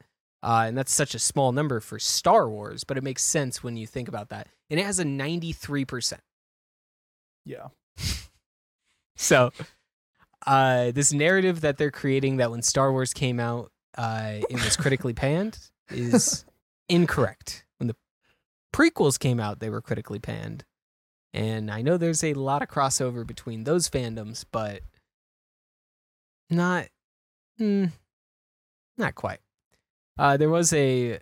Uh, 0.42 0.64
and 0.66 0.78
that's 0.78 0.92
such 0.92 1.14
a 1.14 1.18
small 1.18 1.52
number 1.52 1.80
for 1.80 1.98
Star 1.98 2.48
Wars, 2.48 2.84
but 2.84 2.96
it 2.96 3.04
makes 3.04 3.22
sense 3.22 3.62
when 3.62 3.76
you 3.76 3.86
think 3.86 4.08
about 4.08 4.28
that. 4.28 4.48
And 4.70 4.78
it 4.78 4.86
has 4.86 4.98
a 4.98 5.04
93%. 5.04 6.14
Yeah. 7.46 7.68
So, 9.18 9.50
uh, 10.46 10.90
this 10.90 11.10
narrative 11.10 11.62
that 11.62 11.78
they're 11.78 11.90
creating 11.90 12.36
that 12.36 12.50
when 12.50 12.60
Star 12.60 12.92
Wars 12.92 13.14
came 13.14 13.40
out, 13.40 13.72
uh, 13.96 14.40
it 14.50 14.62
was 14.62 14.76
critically 14.76 15.12
panned 15.14 15.58
is 15.88 16.44
incorrect. 16.90 17.64
When 17.78 17.88
the 17.88 17.96
prequels 18.74 19.18
came 19.18 19.40
out, 19.40 19.58
they 19.58 19.70
were 19.70 19.80
critically 19.80 20.18
panned. 20.18 20.64
And 21.32 21.70
I 21.70 21.80
know 21.80 21.96
there's 21.96 22.22
a 22.22 22.34
lot 22.34 22.60
of 22.60 22.68
crossover 22.68 23.26
between 23.26 23.64
those 23.64 23.88
fandoms, 23.88 24.44
but 24.52 24.82
not, 26.50 26.88
mm, 27.58 27.90
not 28.98 29.14
quite. 29.14 29.40
Uh, 30.18 30.36
there 30.36 30.50
was 30.50 30.72
a 30.72 31.20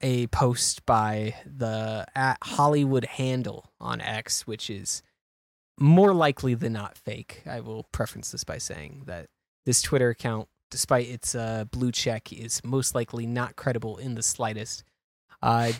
a 0.00 0.28
post 0.28 0.86
by 0.86 1.34
the 1.44 2.06
at 2.14 2.38
Hollywood 2.42 3.04
Handle 3.04 3.72
on 3.80 4.00
X, 4.00 4.46
which 4.46 4.70
is 4.70 5.02
more 5.78 6.12
likely 6.12 6.54
than 6.54 6.72
not 6.72 6.96
fake. 6.96 7.42
I 7.46 7.60
will 7.60 7.84
preference 7.92 8.30
this 8.30 8.44
by 8.44 8.58
saying 8.58 9.04
that 9.06 9.28
this 9.64 9.82
Twitter 9.82 10.10
account, 10.10 10.48
despite 10.70 11.08
its 11.08 11.34
uh, 11.34 11.64
blue 11.70 11.92
check, 11.92 12.32
is 12.32 12.60
most 12.64 12.94
likely 12.94 13.26
not 13.26 13.56
credible 13.56 13.96
in 13.96 14.14
the 14.14 14.22
slightest. 14.22 14.84
Uh, 15.42 15.72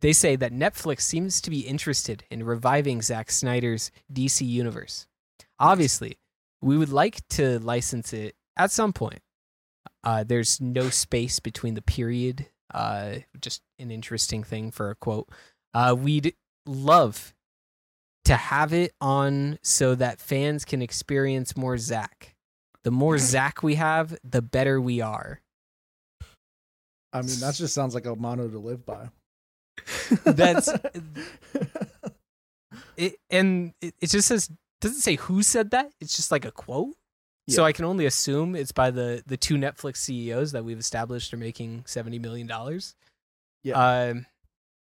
they 0.00 0.12
say 0.12 0.36
that 0.36 0.52
Netflix 0.52 1.02
seems 1.02 1.40
to 1.40 1.50
be 1.50 1.60
interested 1.60 2.24
in 2.30 2.44
reviving 2.44 3.02
Zack 3.02 3.30
Snyder's 3.30 3.90
DC 4.12 4.46
universe. 4.46 5.06
Obviously, 5.58 6.18
we 6.60 6.76
would 6.76 6.90
like 6.90 7.26
to 7.28 7.58
license 7.60 8.12
it 8.12 8.34
at 8.56 8.70
some 8.70 8.92
point. 8.92 9.20
Uh, 10.04 10.24
there's 10.24 10.60
no 10.60 10.90
space 10.90 11.40
between 11.40 11.74
the 11.74 11.82
period. 11.82 12.46
Uh, 12.72 13.16
just 13.40 13.62
an 13.78 13.90
interesting 13.90 14.44
thing 14.44 14.70
for 14.70 14.90
a 14.90 14.94
quote. 14.94 15.28
Uh, 15.72 15.94
we'd 15.98 16.34
love 16.66 17.34
to 18.26 18.36
have 18.36 18.72
it 18.72 18.92
on 19.00 19.58
so 19.62 19.94
that 19.94 20.20
fans 20.20 20.64
can 20.64 20.82
experience 20.82 21.56
more 21.56 21.78
Zach. 21.78 22.34
The 22.82 22.90
more 22.90 23.18
Zach 23.18 23.62
we 23.62 23.76
have, 23.76 24.16
the 24.24 24.42
better 24.42 24.80
we 24.80 25.00
are. 25.00 25.40
I 27.12 27.22
mean, 27.22 27.38
that 27.40 27.54
just 27.54 27.72
sounds 27.72 27.94
like 27.94 28.04
a 28.04 28.14
motto 28.14 28.48
to 28.48 28.58
live 28.58 28.84
by. 28.84 29.08
That's 30.24 30.68
it, 32.96 33.16
and 33.30 33.72
it, 33.80 33.94
it 34.00 34.10
just 34.10 34.28
says 34.28 34.50
doesn't 34.80 35.00
say 35.00 35.16
who 35.16 35.42
said 35.42 35.70
that. 35.70 35.90
It's 36.00 36.16
just 36.16 36.30
like 36.30 36.44
a 36.44 36.50
quote. 36.50 36.94
So 37.48 37.64
I 37.64 37.70
can 37.70 37.84
only 37.84 38.06
assume 38.06 38.56
it's 38.56 38.72
by 38.72 38.90
the 38.90 39.22
the 39.24 39.36
two 39.36 39.54
Netflix 39.54 39.98
CEOs 39.98 40.50
that 40.50 40.64
we've 40.64 40.80
established 40.80 41.32
are 41.32 41.36
making 41.36 41.84
seventy 41.86 42.18
million 42.18 42.48
dollars. 42.48 42.96
Yeah. 43.62 44.08
Um, 44.10 44.26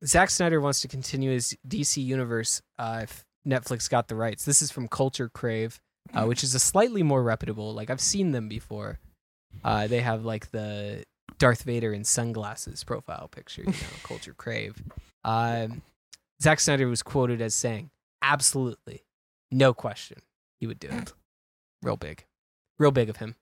Zack 0.05 0.31
Snyder 0.31 0.61
wants 0.61 0.81
to 0.81 0.89
continue 0.89 1.31
his 1.31 1.57
DC 1.67 2.05
universe 2.05 2.61
uh, 2.79 3.01
if 3.05 3.25
Netflix 3.49 3.89
got 3.89 4.09
the 4.09 4.15
rights. 4.15 4.45
This 4.45 4.61
is 4.63 4.71
from 4.71 4.89
Culture 4.89 5.29
Crave, 5.29 5.81
uh, 6.15 6.25
which 6.27 6.45
is 6.45 6.55
a 6.55 6.59
slightly 6.61 7.03
more 7.03 7.23
reputable. 7.23 7.73
Like 7.75 7.91
I've 7.91 8.01
seen 8.01 8.33
them 8.33 8.49
before. 8.49 8.99
Uh, 9.65 9.87
they 9.87 10.01
have 10.01 10.25
like 10.25 10.51
the 10.51 11.05
Darth 11.39 11.63
Vader 11.63 11.93
in 11.93 12.05
sunglasses 12.05 12.85
profile 12.85 13.29
picture. 13.29 13.63
You 13.63 13.69
know, 13.73 13.75
Culture 14.05 14.35
Crave. 14.35 14.83
Um, 15.25 15.83
Zack 16.43 16.61
Snyder 16.61 16.87
was 16.89 17.03
quoted 17.03 17.41
as 17.41 17.55
saying, 17.55 17.91
"Absolutely, 18.23 19.05
no 19.51 19.73
question, 19.75 20.19
he 20.61 20.67
would 20.67 20.79
do 20.79 20.89
it. 20.89 21.13
Real 21.83 21.97
big, 21.97 22.25
real 22.79 22.91
big 22.91 23.09
of 23.09 23.17
him. 23.19 23.37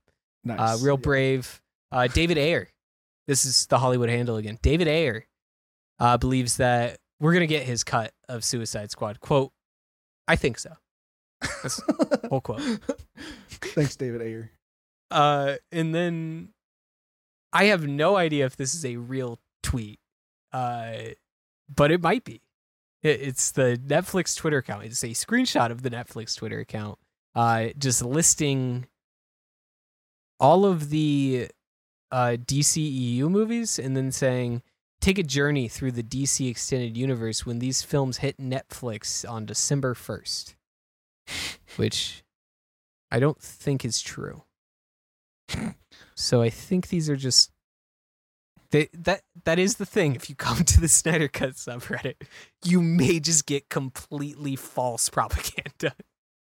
Nice. 0.44 0.61
Uh, 0.61 0.84
real 0.84 0.96
Yeah. 0.96 1.00
brave. 1.02 1.62
Uh, 1.90 2.07
David 2.07 2.36
Ayer. 2.36 2.68
This 3.26 3.44
is 3.46 3.66
the 3.66 3.78
Hollywood 3.78 4.11
handle 4.11 4.36
again. 4.36 4.59
David 4.62 4.86
Ayer 4.88 5.26
uh, 5.98 6.18
believes 6.18 6.59
that 6.59 6.98
we're 7.18 7.32
gonna 7.32 7.46
get 7.46 7.62
his 7.64 7.82
cut 7.82 8.12
of 8.28 8.44
Suicide 8.44 8.90
Squad. 8.90 9.20
Quote, 9.20 9.52
I 10.28 10.36
think 10.36 10.58
so. 10.58 10.72
That's 11.62 11.80
whole 12.28 12.40
quote. 12.40 12.60
Thanks, 13.50 13.96
David 13.96 14.22
Ayer. 14.22 14.50
Uh, 15.10 15.54
and 15.70 15.94
then 15.94 16.48
I 17.52 17.64
have 17.64 17.86
no 17.86 18.16
idea 18.16 18.46
if 18.46 18.56
this 18.56 18.74
is 18.74 18.84
a 18.84 18.96
real 18.96 19.38
tweet, 19.62 20.00
uh, 20.52 20.92
but 21.74 21.90
it 21.90 22.02
might 22.02 22.24
be. 22.24 22.42
It, 23.02 23.20
it's 23.20 23.52
the 23.52 23.80
Netflix 23.86 24.36
Twitter 24.36 24.58
account. 24.58 24.84
It's 24.84 25.02
a 25.04 25.08
screenshot 25.08 25.70
of 25.70 25.82
the 25.82 25.90
Netflix 25.90 26.36
Twitter 26.36 26.58
account, 26.58 26.98
uh, 27.34 27.68
just 27.78 28.04
listing 28.04 28.86
all 30.40 30.64
of 30.66 30.90
the 30.90 31.48
uh, 32.10 32.36
DCEU 32.38 33.28
movies 33.30 33.78
and 33.78 33.96
then 33.96 34.12
saying, 34.12 34.62
take 35.01 35.18
a 35.18 35.22
journey 35.22 35.68
through 35.68 35.92
the 35.92 36.03
DC 36.03 36.51
extended 36.51 36.97
universe 36.97 37.47
when 37.47 37.59
these 37.59 37.82
films 37.82 38.18
hit 38.18 38.38
Netflix 38.38 39.28
on 39.28 39.47
December 39.47 39.94
1st, 39.94 40.55
which 41.76 42.24
I 43.11 43.20
don't 43.20 43.40
think 43.40 43.84
is 43.84 44.01
true. 44.01 44.42
So 46.14 46.40
I 46.42 46.51
think 46.51 46.88
these 46.88 47.11
are 47.11 47.16
just 47.16 47.53
they, 48.70 48.88
that 48.94 49.22
that 49.44 49.59
is 49.59 49.76
the 49.76 49.86
thing. 49.86 50.16
If 50.16 50.28
you 50.28 50.34
come 50.34 50.64
to 50.64 50.80
the 50.80 50.88
Snyder 50.88 51.28
Cut 51.28 51.51
subreddit, 51.51 52.16
you 52.64 52.80
may 52.82 53.20
just 53.20 53.47
get 53.47 53.68
completely 53.68 54.57
false 54.57 55.09
propaganda. 55.09 55.94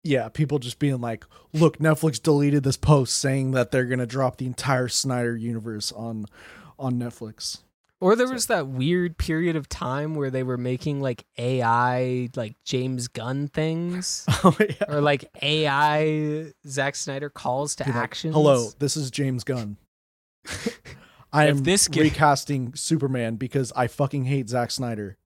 Yeah, 0.04 0.28
people 0.28 0.58
just 0.58 0.78
being 0.78 1.00
like, 1.00 1.24
"Look, 1.52 1.78
Netflix 1.78 2.22
deleted 2.22 2.62
this 2.62 2.76
post 2.76 3.16
saying 3.16 3.52
that 3.52 3.70
they're 3.70 3.84
gonna 3.84 4.06
drop 4.06 4.38
the 4.38 4.46
entire 4.46 4.88
Snyder 4.88 5.36
universe 5.36 5.92
on 5.92 6.26
on 6.78 6.98
Netflix." 6.98 7.58
Or 8.00 8.14
there 8.14 8.28
was 8.32 8.46
that 8.46 8.68
weird 8.68 9.18
period 9.18 9.56
of 9.56 9.68
time 9.68 10.14
where 10.14 10.30
they 10.30 10.44
were 10.44 10.56
making 10.56 11.00
like 11.00 11.24
AI 11.36 12.28
like 12.36 12.54
James 12.64 13.08
Gunn 13.08 13.48
things. 13.48 14.24
Oh 14.44 14.56
yeah. 14.60 14.84
or 14.88 15.00
like 15.00 15.24
AI 15.42 16.52
Zack 16.66 16.94
Snyder 16.94 17.28
calls 17.28 17.74
to 17.76 17.84
Be 17.84 17.90
like, 17.90 18.00
action. 18.00 18.32
Hello, 18.32 18.70
this 18.78 18.96
is 18.96 19.10
James 19.10 19.42
Gunn. 19.42 19.78
I 21.32 21.46
am 21.48 21.58
this 21.64 21.88
guy- 21.88 22.02
recasting 22.02 22.74
Superman 22.76 23.34
because 23.36 23.72
I 23.74 23.88
fucking 23.88 24.24
hate 24.26 24.48
Zack 24.48 24.70
Snyder. 24.70 25.16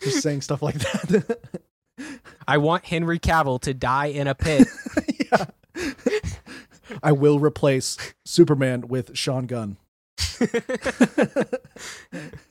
Just 0.00 0.22
saying 0.22 0.42
stuff 0.42 0.62
like 0.62 0.76
that. 0.76 1.38
I 2.46 2.58
want 2.58 2.84
Henry 2.84 3.18
Cavill 3.18 3.60
to 3.62 3.74
die 3.74 4.06
in 4.06 4.26
a 4.28 4.34
pit. 4.36 4.68
yeah. 5.32 5.46
I 7.02 7.10
will 7.12 7.40
replace 7.40 7.96
Superman 8.24 8.86
with 8.88 9.16
Sean 9.16 9.46
Gunn. 9.46 9.78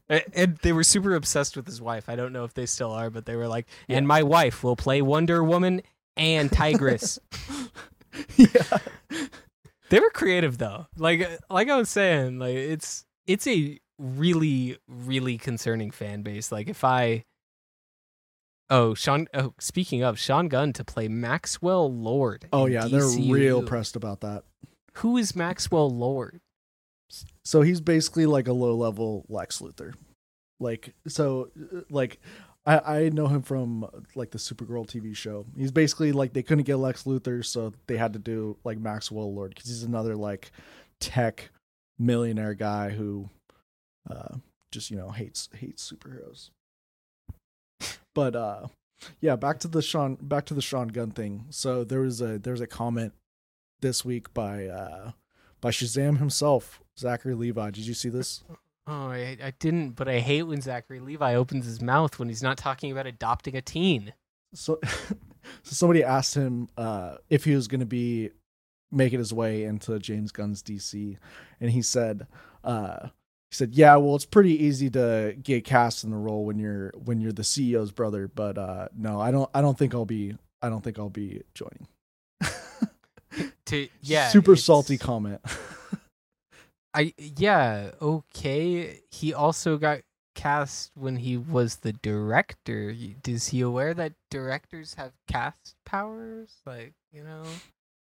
And 0.09 0.57
they 0.63 0.73
were 0.73 0.83
super 0.83 1.13
obsessed 1.13 1.55
with 1.55 1.67
his 1.67 1.79
wife. 1.79 2.09
I 2.09 2.15
don't 2.15 2.33
know 2.33 2.43
if 2.43 2.55
they 2.55 2.65
still 2.65 2.91
are, 2.91 3.11
but 3.11 3.27
they 3.27 3.35
were 3.35 3.47
like, 3.47 3.67
and 3.87 4.07
my 4.07 4.23
wife 4.23 4.63
will 4.63 4.75
play 4.75 5.03
Wonder 5.03 5.43
Woman 5.43 5.83
and 6.17 6.51
Tigress. 6.51 7.19
yeah. 8.35 8.77
they 9.89 9.99
were 9.99 10.09
creative 10.09 10.57
though. 10.57 10.87
Like 10.97 11.29
like 11.49 11.69
I 11.69 11.77
was 11.77 11.89
saying, 11.89 12.39
like 12.39 12.55
it's 12.55 13.05
it's 13.27 13.45
a 13.45 13.79
really 13.99 14.77
really 14.87 15.37
concerning 15.37 15.91
fan 15.91 16.23
base. 16.23 16.51
Like 16.51 16.67
if 16.69 16.83
I 16.83 17.25
Oh, 18.71 18.93
Sean 18.93 19.27
oh, 19.33 19.53
speaking 19.59 20.03
of 20.03 20.19
Sean 20.19 20.47
Gunn 20.47 20.73
to 20.73 20.83
play 20.83 21.07
Maxwell 21.07 21.91
Lord. 21.91 22.47
Oh 22.53 22.67
yeah, 22.67 22.87
they're 22.87 23.07
real 23.07 23.63
pressed 23.63 23.95
about 23.95 24.21
that. 24.21 24.43
Who 24.95 25.17
is 25.17 25.35
Maxwell 25.35 25.89
Lord? 25.89 26.41
So 27.43 27.61
he's 27.61 27.81
basically 27.81 28.25
like 28.25 28.47
a 28.47 28.53
low 28.53 28.75
level 28.75 29.25
Lex 29.29 29.59
Luthor. 29.59 29.93
Like 30.59 30.93
so 31.07 31.49
uh, 31.73 31.81
like 31.89 32.19
I, 32.65 32.79
I 32.79 33.09
know 33.09 33.27
him 33.27 33.41
from 33.41 33.87
like 34.15 34.31
the 34.31 34.37
Supergirl 34.37 34.85
TV 34.85 35.15
show. 35.15 35.45
He's 35.57 35.71
basically 35.71 36.11
like 36.11 36.33
they 36.33 36.43
couldn't 36.43 36.65
get 36.65 36.77
Lex 36.77 37.03
Luthor, 37.03 37.43
so 37.45 37.73
they 37.87 37.97
had 37.97 38.13
to 38.13 38.19
do 38.19 38.57
like 38.63 38.77
Maxwell 38.77 39.33
Lord 39.33 39.55
because 39.55 39.69
he's 39.69 39.83
another 39.83 40.15
like 40.15 40.51
tech 40.99 41.49
millionaire 41.97 42.53
guy 42.53 42.89
who 42.89 43.29
uh 44.09 44.35
just 44.71 44.91
you 44.91 44.97
know 44.97 45.09
hates 45.09 45.49
hates 45.53 45.91
superheroes. 45.91 46.49
But 48.13 48.35
uh 48.35 48.67
yeah, 49.21 49.35
back 49.35 49.59
to 49.59 49.67
the 49.67 49.81
Sean 49.81 50.15
back 50.21 50.45
to 50.47 50.53
the 50.53 50.61
Sean 50.61 50.89
Gunn 50.89 51.11
thing. 51.11 51.45
So 51.49 51.83
there 51.83 52.01
was 52.01 52.21
a 52.21 52.37
there 52.37 52.53
was 52.53 52.61
a 52.61 52.67
comment 52.67 53.13
this 53.81 54.03
week 54.03 54.33
by 54.33 54.67
uh 54.67 55.11
by 55.61 55.71
Shazam 55.71 56.17
himself, 56.19 56.81
Zachary 56.97 57.35
Levi. 57.35 57.71
Did 57.71 57.85
you 57.87 57.93
see 57.93 58.09
this? 58.09 58.43
Oh, 58.87 59.09
I, 59.09 59.37
I 59.43 59.53
didn't, 59.59 59.91
but 59.91 60.07
I 60.07 60.19
hate 60.19 60.43
when 60.43 60.61
Zachary 60.61 60.99
Levi 60.99 61.35
opens 61.35 61.65
his 61.65 61.81
mouth 61.81 62.17
when 62.17 62.27
he's 62.27 62.41
not 62.41 62.57
talking 62.57 62.91
about 62.91 63.05
adopting 63.05 63.55
a 63.55 63.61
teen. 63.61 64.13
So, 64.53 64.79
so 64.83 65.17
somebody 65.63 66.03
asked 66.03 66.33
him 66.33 66.69
uh, 66.75 67.17
if 67.29 67.43
he 67.43 67.53
was 67.53 67.67
going 67.67 67.81
to 67.81 67.85
be 67.85 68.31
making 68.91 69.19
his 69.19 69.31
way 69.31 69.63
into 69.63 69.99
James 69.99 70.31
Gunn's 70.31 70.63
DC, 70.63 71.17
and 71.61 71.69
he 71.69 71.81
said, 71.83 72.25
uh, 72.63 73.09
he 73.49 73.55
said, 73.55 73.73
"Yeah, 73.73 73.95
well, 73.97 74.15
it's 74.15 74.25
pretty 74.25 74.63
easy 74.63 74.89
to 74.91 75.35
get 75.41 75.65
cast 75.65 76.03
in 76.03 76.09
the 76.09 76.17
role 76.17 76.45
when 76.45 76.57
you're 76.57 76.91
when 76.95 77.21
you're 77.21 77.31
the 77.31 77.43
CEO's 77.43 77.91
brother, 77.91 78.27
but 78.27 78.57
uh, 78.57 78.87
no, 78.95 79.19
I 79.19 79.31
don't. 79.31 79.49
I 79.53 79.61
don't 79.61 79.77
think 79.77 79.93
I'll 79.93 80.05
be. 80.05 80.35
I 80.61 80.69
don't 80.69 80.83
think 80.83 80.97
I'll 80.97 81.09
be 81.09 81.43
joining." 81.53 81.87
To 83.65 83.87
yeah, 84.01 84.29
super 84.29 84.55
salty 84.55 84.97
comment. 84.97 85.41
I 86.93 87.13
yeah 87.17 87.91
okay. 88.01 89.01
He 89.11 89.33
also 89.33 89.77
got 89.77 89.99
cast 90.35 90.91
when 90.95 91.17
he 91.17 91.37
was 91.37 91.77
the 91.77 91.93
director. 91.93 92.95
Is 93.27 93.47
he 93.47 93.61
aware 93.61 93.93
that 93.93 94.13
directors 94.31 94.95
have 94.95 95.11
cast 95.27 95.75
powers? 95.85 96.49
Like 96.65 96.93
you 97.11 97.23
know, 97.23 97.43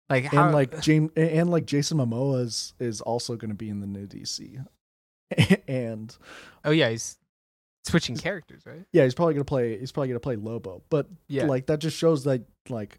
like 0.09 0.25
how 0.25 0.45
and 0.45 0.55
like 0.55 0.81
James 0.83 1.11
and 1.17 1.51
like 1.51 1.67
Jason 1.67 1.99
Momoa 1.99 2.43
is 2.43 2.75
is 2.79 3.01
also 3.01 3.37
going 3.37 3.51
to 3.51 3.57
be 3.57 3.69
in 3.69 3.81
the 3.81 3.87
new 3.87 4.07
DC, 4.07 4.65
and 5.69 6.17
oh 6.65 6.71
yeah, 6.71 6.89
he's 6.91 7.19
switching 7.85 8.17
characters, 8.17 8.63
right? 8.67 8.85
yeah, 8.93 9.05
he's 9.05 9.15
probably 9.15 9.35
gonna 9.35 9.45
play. 9.45 9.79
He's 9.79 9.93
probably 9.93 10.09
gonna 10.09 10.21
play 10.21 10.37
Lobo, 10.37 10.83
but 10.89 11.07
Yeah, 11.29 11.47
like 11.47 11.67
that 11.67 11.81
just 11.81 11.97
shows 11.97 12.25
that 12.25 12.43
like 12.69 12.99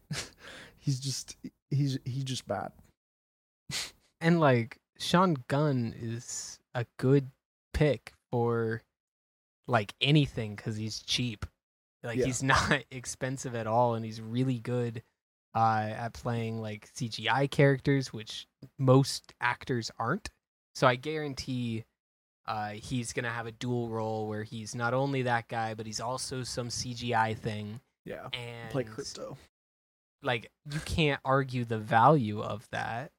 he's 0.78 1.00
just 1.00 1.38
he's 1.72 1.98
he's 2.06 2.24
just 2.24 2.48
bad. 2.48 2.72
and 4.22 4.40
like 4.40 4.78
Sean 5.00 5.36
Gunn 5.48 5.96
is 6.00 6.60
a 6.76 6.86
good 7.00 7.28
pick 7.74 8.14
for 8.32 8.82
like 9.68 9.94
anything 10.02 10.56
because 10.56 10.76
he's 10.78 11.00
cheap. 11.02 11.46
Like 12.04 12.18
Yeah. 12.20 12.26
he's 12.26 12.44
not 12.44 12.84
expensive 12.92 13.56
at 13.56 13.68
all, 13.68 13.96
and 13.96 14.06
he's 14.06 14.22
really 14.22 14.60
good 14.60 15.02
uh, 15.56 15.90
at 15.96 16.14
playing 16.14 16.62
like 16.62 16.90
CGI 16.94 17.50
characters, 17.50 18.14
which 18.14 18.48
most 18.78 19.34
actors 19.42 19.92
aren't. 19.98 20.30
So 20.76 20.88
I 20.88 20.96
guarantee 20.96 21.84
uh, 22.48 22.70
he's 22.70 23.14
gonna 23.14 23.30
have 23.30 23.46
a 23.48 23.52
dual 23.52 23.90
role 23.90 24.28
where 24.28 24.44
he's 24.44 24.74
not 24.76 24.94
only 24.94 25.24
that 25.24 25.48
guy, 25.48 25.74
but 25.74 25.86
he's 25.86 26.00
also 26.00 26.44
some 26.44 26.70
CGI 26.70 27.38
thing. 27.38 27.80
Yeah, 28.06 28.30
And 28.34 28.72
play 28.72 28.84
Krypto. 28.84 29.38
Like 30.24 30.52
you 30.72 30.80
can't 30.86 31.20
argue 31.26 31.66
the 31.66 31.78
value 31.78 32.42
of 32.42 32.68
that 32.72 33.12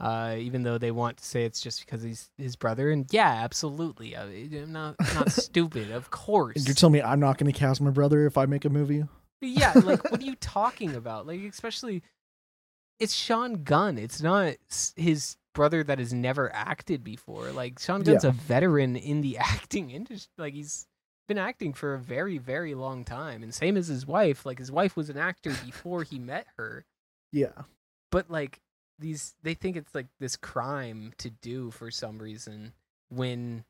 uh 0.00 0.36
even 0.38 0.62
though 0.62 0.78
they 0.78 0.90
want 0.90 1.16
to 1.16 1.24
say 1.24 1.44
it's 1.44 1.60
just 1.60 1.80
because 1.84 2.02
he's 2.02 2.30
his 2.38 2.54
brother 2.56 2.90
and 2.90 3.06
yeah 3.10 3.40
absolutely 3.42 4.14
uh, 4.14 4.24
i'm 4.26 4.72
not 4.72 4.94
not 5.14 5.30
stupid 5.44 5.90
of 5.90 6.10
course 6.10 6.56
And 6.56 6.66
you're 6.66 6.74
telling 6.74 6.92
me 6.94 7.02
I'm 7.02 7.18
not 7.20 7.36
going 7.38 7.50
to 7.52 7.58
cast 7.58 7.80
my 7.80 7.90
brother 7.90 8.24
if 8.26 8.38
I 8.38 8.46
make 8.46 8.64
a 8.64 8.70
movie? 8.70 9.04
yeah 9.40 9.72
like 9.74 10.08
what 10.10 10.20
are 10.20 10.24
you 10.24 10.34
talking 10.40 10.94
about 10.94 11.26
like 11.26 11.40
especially 11.42 12.02
it's 13.00 13.14
sean 13.14 13.62
gunn 13.64 13.98
it's 13.98 14.20
not 14.22 14.54
his 14.96 15.36
brother 15.54 15.82
that 15.84 15.98
has 15.98 16.12
never 16.12 16.52
acted 16.54 17.02
before 17.02 17.50
like 17.52 17.78
sean 17.80 18.02
gunn's 18.02 18.22
Yeah. 18.24 18.30
a 18.30 18.32
veteran 18.32 18.94
in 18.96 19.20
the 19.20 19.38
acting 19.38 19.90
industry 19.90 20.30
like 20.38 20.54
he's 20.54 20.86
been 21.28 21.38
acting 21.38 21.72
for 21.72 21.94
a 21.94 21.98
very 21.98 22.38
very 22.38 22.74
long 22.74 23.04
time 23.04 23.42
and 23.42 23.54
same 23.54 23.76
as 23.76 23.86
his 23.86 24.06
wife 24.06 24.44
like 24.44 24.58
his 24.58 24.72
wife 24.72 24.96
was 24.96 25.08
an 25.10 25.16
actor 25.18 25.50
before 25.64 26.02
he 26.02 26.18
met 26.18 26.46
her 26.56 26.84
Yeah, 27.32 27.52
but 28.10 28.30
like 28.30 28.60
these 28.98 29.34
they 29.42 29.54
think 29.54 29.76
it's 29.76 29.94
like 29.94 30.06
this 30.18 30.34
crime 30.36 31.12
to 31.18 31.30
do 31.30 31.70
for 31.70 31.90
some 31.90 32.18
reason 32.18 32.72
when 33.10 33.64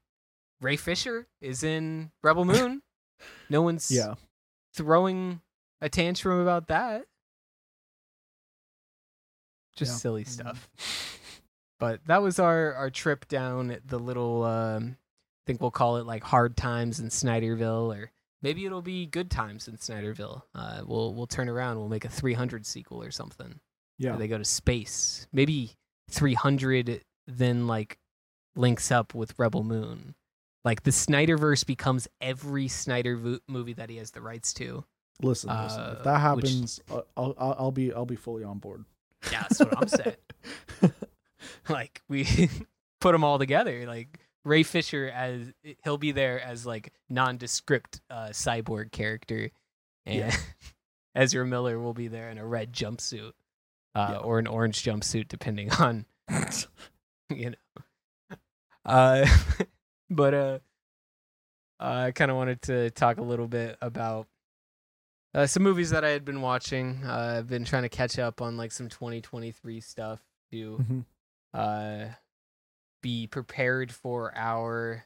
Ray 0.61 0.76
Fisher 0.76 1.26
is 1.40 1.62
in 1.62 2.11
Rebel 2.22 2.44
Moon 2.46 2.80
No 3.50 3.61
one's 3.62 3.90
Yeah. 3.90 4.14
throwing 4.74 5.40
a 5.80 5.88
tantrum 5.88 6.40
about 6.40 6.66
that. 6.68 7.06
Just 9.76 9.92
Yeah. 9.92 9.96
silly 9.98 10.24
Mhm. 10.24 10.28
stuff. 10.28 10.68
But 11.80 12.04
that 12.06 12.22
was 12.22 12.40
our 12.40 12.74
our 12.74 12.90
trip 12.90 13.28
down 13.28 13.78
the 13.84 14.00
little 14.00 14.42
um 14.42 14.96
think 15.49 15.61
we'll 15.61 15.70
call 15.72 15.96
it 15.96 16.07
like 16.07 16.22
hard 16.22 16.57
times 16.57 17.01
in 17.01 17.09
Snyderville 17.09 17.96
or 17.96 18.12
maybe 18.42 18.64
it'll 18.66 18.82
be 18.82 19.07
good 19.07 19.30
times 19.30 19.66
in 19.66 19.76
Snyderville. 19.78 20.42
Uh 20.55 20.82
we'll 20.86 21.12
we'll 21.14 21.26
turn 21.26 21.49
around, 21.49 21.78
we'll 21.78 21.88
make 21.88 22.05
a 22.05 22.09
300 22.09 22.64
sequel 22.66 23.03
or 23.03 23.11
something. 23.11 23.59
Yeah. 23.99 24.14
They 24.16 24.28
go 24.28 24.38
to 24.38 24.44
space. 24.44 25.26
Maybe 25.32 25.72
300 26.11 27.03
then 27.26 27.66
like 27.66 27.99
links 28.55 28.90
up 28.92 29.14
with 29.14 29.38
Rebel 29.38 29.62
Moon. 29.64 30.14
Like 30.64 30.82
the 30.82 30.90
Snyderverse 30.90 31.64
becomes 31.66 32.07
every 32.20 32.68
Snyder 32.68 33.16
vo- 33.16 33.38
movie 33.49 33.72
that 33.74 33.90
he 33.90 33.96
has 33.96 34.11
the 34.11 34.20
rights 34.20 34.53
to. 34.55 34.84
Listen, 35.22 35.51
listen. 35.51 35.80
Uh, 35.80 35.94
If 35.99 36.05
that 36.05 36.18
happens, 36.20 36.80
uh, 36.90 37.01
I'll, 37.16 37.34
I'll 37.38 37.57
I'll 37.59 37.72
be 37.72 37.92
I'll 37.92 38.07
be 38.07 38.16
fully 38.16 38.44
on 38.44 38.59
board. 38.59 38.84
Yeah, 39.32 39.40
that's 39.42 39.59
what 39.59 39.76
I'm 39.76 39.88
saying. 39.88 40.16
like 41.68 42.03
we 42.09 42.24
put 43.01 43.12
them 43.12 43.24
all 43.24 43.38
together 43.38 43.84
like 43.86 44.20
ray 44.49 44.62
fisher 44.62 45.11
as 45.14 45.53
he'll 45.84 45.99
be 45.99 46.12
there 46.12 46.40
as 46.40 46.64
like 46.66 46.92
nondescript 47.09 48.01
uh 48.11 48.28
cyborg 48.30 48.90
character 48.92 49.51
and 50.07 50.16
Yeah. 50.16 50.36
ezra 51.14 51.44
miller 51.46 51.78
will 51.78 51.94
be 51.94 52.09
there 52.09 52.30
in 52.30 52.38
a 52.38 52.46
red 52.46 52.72
jumpsuit 52.72 53.32
uh 53.94 54.09
Yeah. 54.12 54.16
or 54.18 54.38
an 54.38 54.46
orange 54.46 54.82
jumpsuit 54.82 55.28
depending 55.28 55.70
on 55.72 56.07
you 57.30 57.51
know 57.51 58.36
uh 58.84 59.26
but 60.11 60.34
uh 60.34 60.59
i 61.80 62.11
kind 62.12 62.30
of 62.30 62.36
wanted 62.36 62.62
to 62.62 62.90
talk 62.90 63.18
a 63.18 63.22
little 63.22 63.49
bit 63.49 63.76
about 63.80 64.26
uh, 65.34 65.46
some 65.46 65.62
movies 65.62 65.90
that 65.90 66.07
I 66.07 66.09
had 66.09 66.24
been 66.24 66.40
watching. 66.40 67.01
Uh, 67.05 67.36
I've 67.38 67.49
been 67.49 67.66
trying 67.66 67.82
to 67.82 67.90
catch 67.90 68.18
up 68.18 68.40
on 68.40 68.57
like 68.57 68.72
some 68.72 68.88
2023 68.88 69.78
stuff 69.82 70.20
to 70.51 70.78
Mhm. 70.78 71.05
uh, 71.53 72.14
be 73.03 73.26
prepared 73.26 73.92
for 73.92 74.32
our 74.36 75.05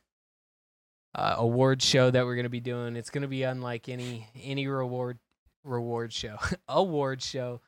uh, 1.14 1.34
award 1.38 1.82
show 1.82 2.11
that 2.11 2.24
we're 2.24 2.36
gonna 2.36 2.49
be 2.49 2.61
doing. 2.61 2.97
It's 2.97 3.11
gonna 3.11 3.28
be 3.28 3.43
unlike 3.43 3.88
any 3.88 4.28
any 4.40 4.66
reward 4.66 5.18
reward 5.64 6.12
show 6.12 6.38
award 6.68 7.22
show. 7.22 7.61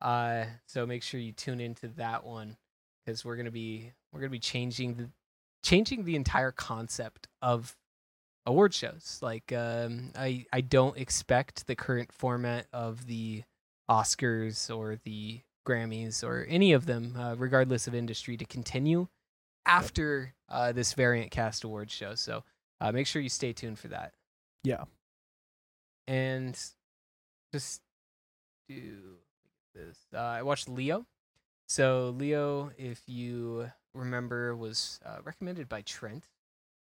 Uh, 0.00 0.44
so 0.66 0.86
make 0.86 1.02
sure 1.02 1.20
you 1.20 1.32
tune 1.32 1.60
into 1.60 1.88
that 1.88 2.24
one 2.24 2.56
because 3.04 3.24
we're 3.24 3.36
gonna 3.36 3.50
be 3.50 3.92
we're 4.12 4.20
gonna 4.20 4.30
be 4.30 4.38
changing 4.38 4.94
the 4.94 5.10
changing 5.62 6.04
the 6.04 6.16
entire 6.16 6.52
concept 6.52 7.28
of 7.42 7.76
award 8.46 8.74
shows. 8.74 9.18
Like 9.22 9.52
um, 9.52 10.12
I 10.16 10.46
I 10.52 10.60
don't 10.60 10.96
expect 10.96 11.66
the 11.66 11.76
current 11.76 12.12
format 12.12 12.66
of 12.72 13.06
the 13.06 13.42
Oscars 13.90 14.74
or 14.74 14.96
the 15.04 15.40
Grammys 15.66 16.24
or 16.24 16.46
any 16.48 16.72
of 16.72 16.86
them, 16.86 17.14
uh, 17.18 17.34
regardless 17.36 17.86
of 17.86 17.94
industry, 17.94 18.36
to 18.36 18.44
continue 18.44 19.08
after 19.66 20.34
uh, 20.48 20.72
this 20.72 20.92
variant 20.94 21.30
cast 21.30 21.64
awards 21.64 21.92
show. 21.92 22.14
So 22.14 22.44
uh, 22.80 22.92
make 22.92 23.06
sure 23.06 23.22
you 23.22 23.28
stay 23.28 23.52
tuned 23.52 23.78
for 23.78 23.88
that. 23.88 24.12
Yeah. 24.64 24.84
And 26.06 26.58
just 27.52 27.80
do 28.68 28.96
this. 29.74 29.98
Uh, 30.14 30.18
I 30.18 30.42
watched 30.42 30.68
Leo. 30.68 31.06
So 31.68 32.14
Leo, 32.16 32.72
if 32.76 33.02
you 33.06 33.70
remember, 33.94 34.56
was 34.56 35.00
uh, 35.04 35.18
recommended 35.22 35.68
by 35.68 35.82
Trent. 35.82 36.24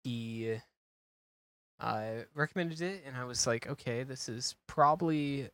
He 0.03 0.57
uh, 1.79 2.09
recommended 2.33 2.81
it, 2.81 3.03
and 3.05 3.15
I 3.15 3.25
was 3.25 3.45
like, 3.45 3.67
okay, 3.67 4.03
this 4.03 4.29
is 4.29 4.55
probably 4.67 5.49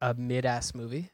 a 0.00 0.14
mid-ass 0.14 0.74
movie. 0.74 1.10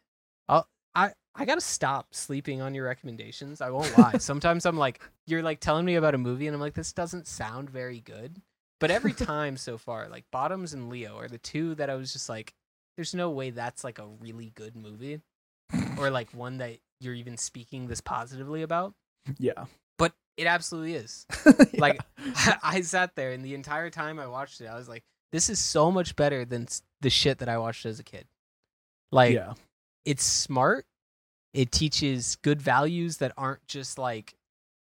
I'll, 0.48 0.66
I 0.94 1.12
I 1.34 1.44
gotta 1.44 1.60
stop 1.60 2.14
sleeping 2.14 2.60
on 2.60 2.74
your 2.74 2.84
recommendations. 2.84 3.60
I 3.60 3.70
won't 3.70 3.96
lie. 3.96 4.12
Sometimes 4.18 4.66
I'm 4.66 4.76
like, 4.76 5.00
you're 5.26 5.42
like 5.42 5.60
telling 5.60 5.84
me 5.84 5.94
about 5.94 6.14
a 6.14 6.18
movie, 6.18 6.46
and 6.46 6.54
I'm 6.54 6.60
like, 6.60 6.74
this 6.74 6.92
doesn't 6.92 7.26
sound 7.26 7.70
very 7.70 8.00
good. 8.00 8.42
But 8.80 8.90
every 8.90 9.12
time 9.14 9.56
so 9.56 9.78
far, 9.78 10.08
like 10.08 10.24
Bottoms 10.30 10.74
and 10.74 10.88
Leo 10.88 11.18
are 11.18 11.28
the 11.28 11.38
two 11.38 11.74
that 11.76 11.88
I 11.88 11.94
was 11.94 12.12
just 12.12 12.28
like, 12.28 12.52
there's 12.96 13.14
no 13.14 13.30
way 13.30 13.50
that's 13.50 13.84
like 13.84 13.98
a 13.98 14.06
really 14.20 14.52
good 14.54 14.76
movie, 14.76 15.20
or 15.98 16.10
like 16.10 16.30
one 16.34 16.58
that 16.58 16.78
you're 17.00 17.14
even 17.14 17.36
speaking 17.36 17.86
this 17.86 18.00
positively 18.00 18.62
about. 18.62 18.94
Yeah. 19.38 19.64
But 19.98 20.12
it 20.36 20.46
absolutely 20.46 20.94
is. 20.94 21.26
Like, 21.74 22.00
Yeah. 22.18 22.58
I 22.62 22.80
sat 22.82 23.14
there 23.16 23.32
and 23.32 23.44
the 23.44 23.54
entire 23.54 23.90
time 23.90 24.18
I 24.18 24.26
watched 24.26 24.60
it, 24.60 24.66
I 24.66 24.76
was 24.76 24.88
like, 24.88 25.04
this 25.32 25.48
is 25.48 25.58
so 25.58 25.90
much 25.90 26.14
better 26.16 26.44
than 26.44 26.68
the 27.00 27.10
shit 27.10 27.38
that 27.38 27.48
I 27.48 27.58
watched 27.58 27.86
as 27.86 27.98
a 27.98 28.02
kid. 28.02 28.26
Like, 29.10 29.34
yeah. 29.34 29.54
It's 30.04 30.24
smart. 30.24 30.86
It 31.54 31.70
teaches 31.70 32.36
good 32.36 32.60
values 32.62 33.18
that 33.18 33.32
aren't 33.36 33.66
just 33.66 33.98
like, 33.98 34.34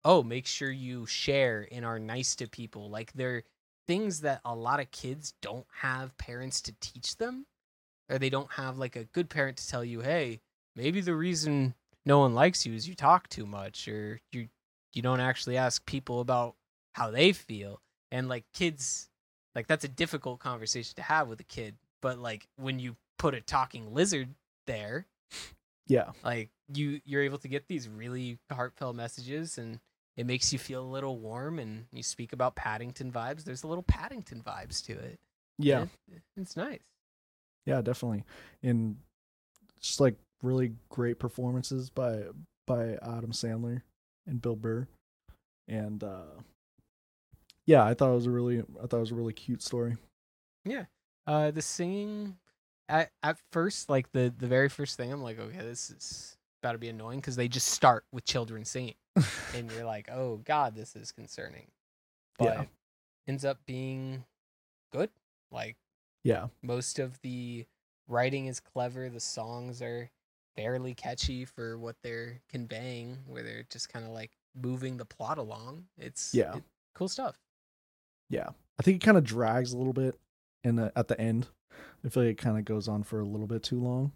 oh, 0.04 0.22
make 0.22 0.46
sure 0.46 0.70
you 0.70 1.06
share 1.06 1.66
and 1.72 1.84
are 1.84 1.98
nice 1.98 2.36
to 2.36 2.48
people. 2.48 2.88
Like, 2.90 3.12
they're 3.12 3.42
things 3.86 4.20
that 4.20 4.40
a 4.44 4.54
lot 4.54 4.80
of 4.80 4.90
kids 4.90 5.34
don't 5.42 5.66
have 5.80 6.16
parents 6.18 6.60
to 6.62 6.74
teach 6.80 7.16
them, 7.16 7.46
or 8.08 8.18
they 8.18 8.30
don't 8.30 8.52
have 8.52 8.78
like 8.78 8.96
a 8.96 9.04
good 9.04 9.28
parent 9.28 9.56
to 9.58 9.68
tell 9.68 9.84
you, 9.84 10.00
hey, 10.00 10.40
maybe 10.76 11.00
the 11.00 11.14
reason 11.14 11.74
no 12.06 12.20
one 12.20 12.34
likes 12.34 12.64
you 12.64 12.74
is 12.74 12.88
you 12.88 12.94
talk 12.94 13.28
too 13.28 13.46
much, 13.46 13.88
or 13.88 14.20
you 14.32 14.48
you 14.92 15.02
don't 15.02 15.20
actually 15.20 15.56
ask 15.56 15.84
people 15.86 16.20
about 16.20 16.54
how 16.92 17.10
they 17.10 17.32
feel. 17.32 17.80
And 18.10 18.28
like 18.28 18.44
kids, 18.52 19.08
like 19.54 19.66
that's 19.66 19.84
a 19.84 19.88
difficult 19.88 20.38
conversation 20.38 20.94
to 20.96 21.02
have 21.02 21.28
with 21.28 21.40
a 21.40 21.44
kid. 21.44 21.76
But 22.02 22.18
like 22.18 22.46
when 22.56 22.78
you 22.78 22.96
put 23.18 23.34
a 23.34 23.40
talking 23.40 23.94
lizard 23.94 24.28
there, 24.66 25.06
Yeah. 25.86 26.12
like 26.24 26.50
you 26.72 27.00
you're 27.04 27.22
able 27.22 27.38
to 27.38 27.48
get 27.48 27.66
these 27.68 27.88
really 27.88 28.38
heartfelt 28.50 28.96
messages 28.96 29.58
and 29.58 29.78
it 30.16 30.26
makes 30.26 30.52
you 30.52 30.58
feel 30.58 30.82
a 30.82 30.90
little 30.90 31.18
warm 31.18 31.58
and 31.58 31.86
you 31.92 32.02
speak 32.02 32.32
about 32.32 32.54
paddington 32.54 33.10
vibes 33.12 33.44
there's 33.44 33.62
a 33.62 33.66
little 33.66 33.82
paddington 33.82 34.42
vibes 34.42 34.82
to 34.86 34.92
it 34.92 35.18
Yeah. 35.58 35.86
It- 36.10 36.22
it's 36.36 36.56
nice 36.56 36.80
Yeah, 37.66 37.80
definitely. 37.82 38.24
And 38.62 38.96
just 39.80 40.00
like 40.00 40.16
really 40.42 40.72
great 40.88 41.18
performances 41.18 41.90
by 41.90 42.24
by 42.66 42.94
Adam 43.02 43.32
Sandler 43.32 43.82
and 44.26 44.40
Bill 44.40 44.56
Burr. 44.56 44.86
And 45.68 46.02
uh 46.02 46.40
yeah, 47.66 47.84
I 47.84 47.94
thought 47.94 48.10
it 48.10 48.14
was 48.16 48.26
a 48.26 48.30
really 48.30 48.60
I 48.60 48.86
thought 48.86 48.96
it 48.96 49.00
was 49.00 49.12
a 49.12 49.16
really 49.16 49.32
cute 49.32 49.62
story. 49.62 49.96
Yeah. 50.64 50.86
Uh 51.26 51.50
the 51.50 51.62
singing 51.62 52.36
at, 52.88 53.10
at 53.22 53.38
first 53.52 53.88
like 53.88 54.10
the 54.12 54.32
the 54.36 54.46
very 54.46 54.68
first 54.68 54.96
thing 54.96 55.12
i'm 55.12 55.22
like 55.22 55.38
okay 55.38 55.58
this 55.58 55.90
is 55.90 56.36
about 56.62 56.72
to 56.72 56.78
be 56.78 56.88
annoying 56.88 57.18
because 57.20 57.36
they 57.36 57.48
just 57.48 57.68
start 57.68 58.04
with 58.12 58.24
children 58.24 58.64
singing 58.64 58.94
and 59.54 59.70
you're 59.72 59.84
like 59.84 60.08
oh 60.10 60.36
god 60.44 60.74
this 60.74 60.94
is 60.96 61.12
concerning 61.12 61.66
but 62.38 62.44
Yeah. 62.54 62.64
ends 63.28 63.44
up 63.44 63.58
being 63.66 64.24
good 64.92 65.10
like 65.50 65.76
yeah. 66.24 66.46
most 66.62 66.98
of 66.98 67.20
the 67.22 67.66
writing 68.08 68.46
is 68.46 68.60
clever 68.60 69.08
the 69.08 69.20
songs 69.20 69.82
are 69.82 70.10
fairly 70.56 70.94
catchy 70.94 71.44
for 71.44 71.78
what 71.78 71.96
they're 72.02 72.40
conveying 72.48 73.18
where 73.26 73.42
they're 73.42 73.64
just 73.70 73.88
kind 73.92 74.04
of 74.04 74.12
like 74.12 74.30
moving 74.54 74.98
the 74.98 75.04
plot 75.04 75.38
along 75.38 75.86
it's 75.98 76.34
Yeah. 76.34 76.56
it- 76.56 76.62
cool 76.94 77.08
stuff 77.08 77.38
Yeah. 78.28 78.50
I 78.78 78.82
think 78.82 79.02
it 79.02 79.04
kind 79.06 79.16
of 79.18 79.24
drags 79.24 79.72
a 79.72 79.76
little 79.78 79.92
bit 79.92 80.18
in 80.64 80.76
the 80.76 80.92
at 80.96 81.08
the 81.08 81.20
end. 81.20 81.46
I 82.04 82.08
feel 82.08 82.24
like 82.24 82.32
it 82.32 82.38
kind 82.38 82.58
of 82.58 82.64
goes 82.64 82.88
on 82.88 83.02
for 83.02 83.20
a 83.20 83.24
little 83.24 83.46
bit 83.46 83.62
too 83.62 83.80
long. 83.80 84.12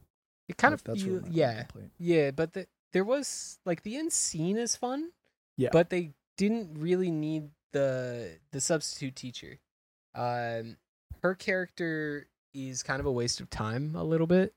it 0.49 0.57
kind 0.57 0.73
Like, 0.73 0.97
of 0.99 1.07
really 1.07 1.31
yeah 1.31 1.65
yeah 1.99 2.31
but 2.31 2.53
the, 2.53 2.67
there 2.93 3.05
was 3.05 3.59
like 3.65 3.83
the 3.83 3.97
end 3.97 4.13
scene 4.13 4.57
is 4.57 4.77
fun 4.77 5.11
Yeah. 5.57 5.71
but 5.73 5.91
they 5.91 6.13
didn't 6.37 6.79
really 6.79 7.11
need 7.11 7.51
the 7.73 8.39
the 8.53 8.61
substitute 8.61 9.17
teacher 9.17 9.59
um 10.15 10.77
her 11.23 11.35
character 11.35 12.27
is 12.55 12.83
kind 12.83 13.01
of 13.01 13.07
a 13.07 13.13
waste 13.13 13.41
of 13.41 13.51
time 13.51 13.95
a 13.97 14.05
little 14.05 14.27
bit 14.27 14.55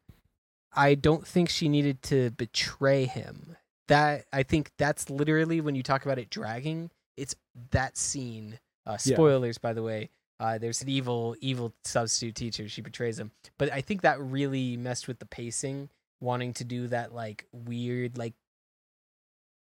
i 0.74 0.93
don't 0.95 1.26
think 1.28 1.50
she 1.50 1.68
needed 1.68 2.02
to 2.04 2.30
betray 2.32 3.06
him 3.06 3.58
that 3.88 4.26
i 4.32 4.43
think 4.43 4.72
that's 4.78 5.10
literally 5.10 5.60
when 5.62 5.76
you 5.76 5.84
talk 5.84 6.06
about 6.06 6.20
it 6.20 6.30
dragging 6.30 6.89
it's 7.18 7.36
that 7.72 7.97
scene 7.97 8.60
uh 8.86 8.97
Yeah. 9.04 9.16
spoilers 9.16 9.58
by 9.58 9.74
the 9.74 9.84
way 9.84 10.12
uh, 10.39 10.57
there's 10.57 10.81
an 10.81 10.89
evil, 10.89 11.35
evil 11.41 11.73
substitute 11.83 12.35
teacher. 12.35 12.69
She 12.69 12.81
betrays 12.81 13.19
him, 13.19 13.31
but 13.57 13.71
I 13.71 13.81
think 13.81 14.01
that 14.01 14.19
really 14.21 14.77
messed 14.77 15.07
with 15.07 15.19
the 15.19 15.25
pacing, 15.25 15.89
wanting 16.21 16.53
to 16.53 16.63
do 16.63 16.87
that 16.87 17.13
like 17.13 17.45
weird, 17.51 18.17
like 18.17 18.33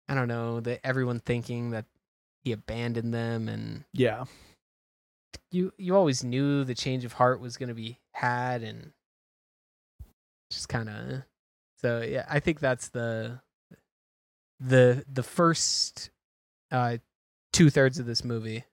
I 0.08 0.14
don't 0.14 0.28
know, 0.28 0.61
that 0.61 0.80
everyone 0.84 1.20
thinking 1.20 1.70
that 1.70 1.84
he 2.44 2.52
abandoned 2.52 3.14
them, 3.14 3.48
and 3.48 3.84
Yeah. 3.92 4.24
you 5.50 5.72
you 5.78 5.94
always 5.96 6.24
knew 6.24 6.64
the 6.64 6.74
change 6.74 7.04
of 7.04 7.14
heart 7.14 7.40
was 7.40 7.56
going 7.56 7.68
to 7.68 7.74
be 7.74 7.98
had, 8.12 8.62
and 8.62 8.92
just 10.50 10.68
kind 10.68 10.88
of. 10.88 11.22
So 11.80 12.02
yeah, 12.02 12.26
I 12.28 12.40
think 12.40 12.61
that's 12.61 12.88
the 12.88 13.40
the 14.58 15.04
the 15.11 15.22
first 15.22 16.11
uh, 16.70 16.98
two 17.52 17.70
thirds 17.70 17.98
of 17.98 18.06
this 18.06 18.24
movie 18.24 18.64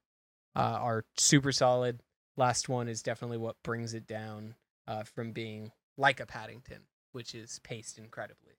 uh, 0.57 0.79
are 0.81 1.05
super 1.15 1.51
solid. 1.51 2.01
last 2.35 2.67
one 2.67 2.87
is 2.87 3.01
definitely 3.03 3.37
what 3.37 3.55
brings 3.63 3.93
it 3.93 4.07
down 4.07 4.55
uh, 4.87 5.03
from 5.03 5.31
being 5.31 5.71
like 5.97 6.19
a 6.19 6.25
Paddington, 6.25 6.81
which 7.11 7.35
is 7.35 7.59
paced 7.63 7.97
incredibly. 7.97 8.53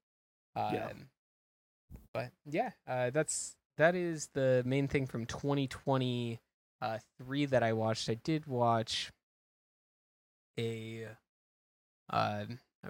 Um, 0.57 0.75
Yeah. 0.75 0.93
But 2.13 2.31
yeah, 2.45 2.71
uh, 2.87 3.11
that's 3.11 3.57
that 3.79 3.95
is 3.95 4.29
the 4.35 4.63
main 4.67 4.89
thing 4.89 5.07
from 5.07 5.25
2023 5.27 6.39
uh, 6.83 6.99
that 7.49 7.63
I 7.63 7.73
watched. 7.73 8.11
I 8.11 8.15
did 8.15 8.47
watch 8.47 9.11
a 10.59 11.07
uh, 12.11 12.45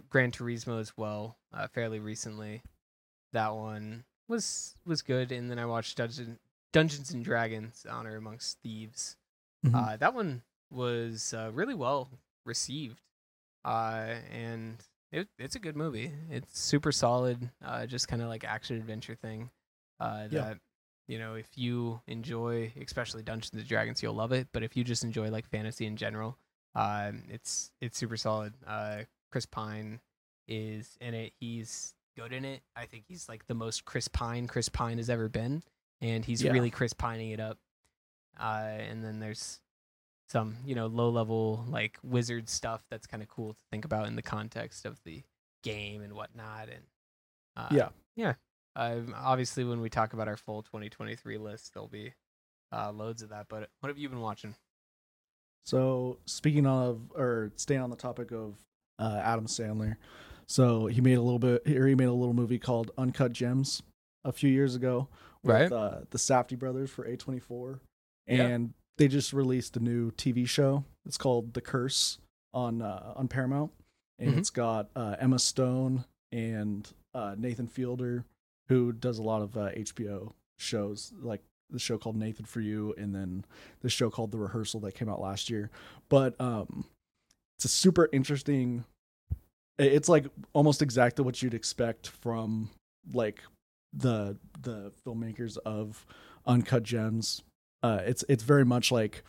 Gran 0.09 0.33
Turismo 0.33 0.81
as 0.81 0.97
well, 0.97 1.37
uh, 1.53 1.69
fairly 1.69 2.01
recently. 2.01 2.63
That 3.33 3.55
one 3.55 4.05
was 4.29 4.75
was 4.85 5.03
good, 5.03 5.31
and 5.31 5.51
then 5.51 5.59
I 5.59 5.67
watched 5.67 5.97
Dungeon, 5.97 6.39
Dungeons 6.73 7.11
and 7.13 7.25
Dragons: 7.25 7.87
Honor 7.89 8.17
Amongst 8.17 8.59
Thieves. 8.63 9.17
Mhm. 9.67 9.75
Uh, 9.75 9.97
that 9.97 10.15
one 10.15 10.43
was 10.71 11.35
uh, 11.35 11.51
really 11.53 11.75
well 11.75 12.09
received, 12.45 13.01
uh, 13.65 14.15
and 14.31 14.77
it, 15.11 15.29
it's 15.39 15.57
a 15.57 15.59
good 15.59 15.77
movie. 15.77 16.13
It's 16.31 16.59
super 16.61 16.93
solid, 16.93 17.51
uh, 17.65 17.87
just 17.87 18.09
kind 18.09 18.23
of 18.23 18.29
like 18.29 18.45
action 18.45 18.77
adventure 18.77 19.15
thing. 19.15 19.51
Uh, 20.01 20.29
Yeah. 20.31 20.41
that 20.45 20.59
you 21.09 21.19
know, 21.19 21.35
if 21.37 21.49
you 21.57 22.03
enjoy, 22.07 22.71
especially 22.79 23.23
Dungeons 23.23 23.55
and 23.55 23.67
Dragons, 23.67 24.03
you'll 24.03 24.13
love 24.15 24.31
it. 24.33 24.49
But 24.53 24.63
if 24.63 24.77
you 24.77 24.85
just 24.85 25.05
enjoy 25.05 25.31
like 25.31 25.47
fantasy 25.49 25.87
in 25.87 25.97
general, 25.97 26.37
um, 26.75 27.25
it's 27.31 27.73
it's 27.81 27.97
super 27.97 28.17
solid. 28.19 28.53
Uh, 28.67 29.05
Chris 29.33 29.47
Pine 29.47 30.01
is 30.47 30.97
in 31.01 31.15
it. 31.15 31.33
He's 31.41 31.95
good 32.17 32.33
in 32.35 32.45
it. 32.45 32.61
I 32.77 32.85
think 32.87 33.05
he's 33.09 33.27
like 33.29 33.47
the 33.47 33.55
most 33.55 33.87
Chris 33.87 34.07
Pine 34.07 34.47
Chris 34.47 34.69
Pine 34.69 34.99
has 34.99 35.09
ever 35.09 35.29
been, 35.31 35.63
and 36.01 36.25
he's 36.25 36.43
Yeah. 36.43 36.53
really 36.53 36.71
Chris 36.71 36.93
Pining 36.93 37.31
it 37.31 37.41
up. 37.41 37.59
Uh, 38.39 38.77
and 38.79 39.03
then 39.05 39.19
there's 39.19 39.61
some 40.29 40.57
you 40.65 40.75
know 40.75 40.87
low 40.87 41.09
level 41.11 41.65
like 41.69 41.99
wizard 42.03 42.49
stuff 42.49 42.85
that's 42.91 43.07
kind 43.07 43.23
of 43.23 43.29
cool 43.29 43.55
to 43.55 43.61
think 43.71 43.85
about 43.87 44.07
in 44.07 44.15
the 44.15 44.23
context 44.23 44.85
of 44.85 45.03
the 45.05 45.23
game 45.63 46.03
and 46.03 46.13
whatnot. 46.13 46.69
And 46.69 46.85
uh, 47.57 47.69
Yeah. 47.71 47.89
yeah. 48.17 48.35
Um, 48.77 49.13
obviously, 49.17 49.65
when 49.65 49.81
we 49.81 49.91
talk 49.91 50.13
about 50.13 50.29
our 50.29 50.37
full 50.37 50.63
2023 50.63 51.37
list, 51.39 51.75
there'll 51.75 51.89
be 51.89 52.13
uh, 52.71 52.93
loads 52.93 53.23
of 53.23 53.31
that. 53.31 53.47
But 53.49 53.71
what 53.81 53.89
have 53.89 53.99
you 53.99 54.09
been 54.09 54.21
watching? 54.21 54.55
So 55.65 56.19
speaking 56.27 56.67
of 56.67 57.01
or 57.15 57.53
staying 57.57 57.81
on 57.81 57.91
the 57.91 57.97
topic 57.97 58.31
of 58.31 58.57
uh, 58.99 59.21
Adam 59.23 59.47
Sandler, 59.47 59.97
so 60.47 60.87
he 60.87 61.01
made 61.01 61.15
a 61.19 61.23
little 61.23 61.39
bit 61.39 61.67
or 61.69 61.87
he 61.87 61.95
made 61.95 62.07
a 62.07 62.13
little 62.13 62.35
movie 62.35 62.59
called 62.59 62.91
Uncut 62.97 63.33
Gems 63.33 63.83
a 64.25 64.33
few 64.33 64.51
years 64.51 64.75
ago 64.75 65.09
with 65.43 65.55
Right. 65.55 65.73
uh, 65.73 66.01
the 66.11 66.19
Safdie 66.19 66.59
brothers 66.59 66.91
for 66.91 67.05
A24, 67.07 67.81
Yeah. 68.27 68.47
and 68.47 68.75
they 68.97 69.09
just 69.09 69.33
released 69.33 69.77
a 69.77 69.81
new 69.81 70.11
TV 70.13 70.45
show. 70.47 70.85
It's 71.07 71.19
called 71.19 71.55
The 71.55 71.61
Curse 71.61 72.19
on 72.53 72.83
uh, 72.83 73.13
on 73.17 73.29
Paramount, 73.29 73.73
and 74.19 74.35
Mhm. 74.35 74.39
it's 74.39 74.51
got 74.51 74.91
uh, 74.97 75.17
Emma 75.19 75.39
Stone 75.39 76.05
and 76.33 76.91
uh, 77.15 77.35
Nathan 77.39 77.69
Fielder, 77.69 78.25
who 78.69 78.93
does 78.93 79.19
a 79.19 79.23
lot 79.23 79.43
of 79.43 79.57
uh, 79.57 79.71
HBO 79.75 80.35
shows 80.59 81.13
like 81.21 81.43
the 81.71 81.79
show 81.79 81.99
called 81.99 82.17
Nathan 82.17 82.45
for 82.47 82.61
You, 82.61 82.95
and 82.97 83.15
then 83.15 83.45
the 83.81 83.91
show 83.91 84.11
called 84.11 84.31
The 84.33 84.39
Rehearsal 84.39 84.81
that 84.81 84.95
came 84.95 85.09
out 85.09 85.21
last 85.21 85.49
year. 85.51 85.71
But 86.09 86.39
um, 86.41 86.87
it's 87.57 87.65
a 87.67 87.69
super 87.69 88.09
interesting. 88.13 88.85
It's 89.79 90.09
like 90.09 90.27
almost 90.55 90.83
exactly 90.83 91.25
what 91.25 91.41
you'd 91.43 91.55
expect 91.55 92.09
from 92.09 92.71
like 93.13 93.43
the 93.93 94.39
the 94.61 94.93
filmmakers 95.07 95.57
of 95.65 96.07
Uncut 96.47 96.83
Gems. 96.83 97.43
Uh, 97.83 98.01
it's 98.05 98.25
it's 98.29 98.43
very 98.43 98.65
much 98.65 98.91
like 98.91 99.23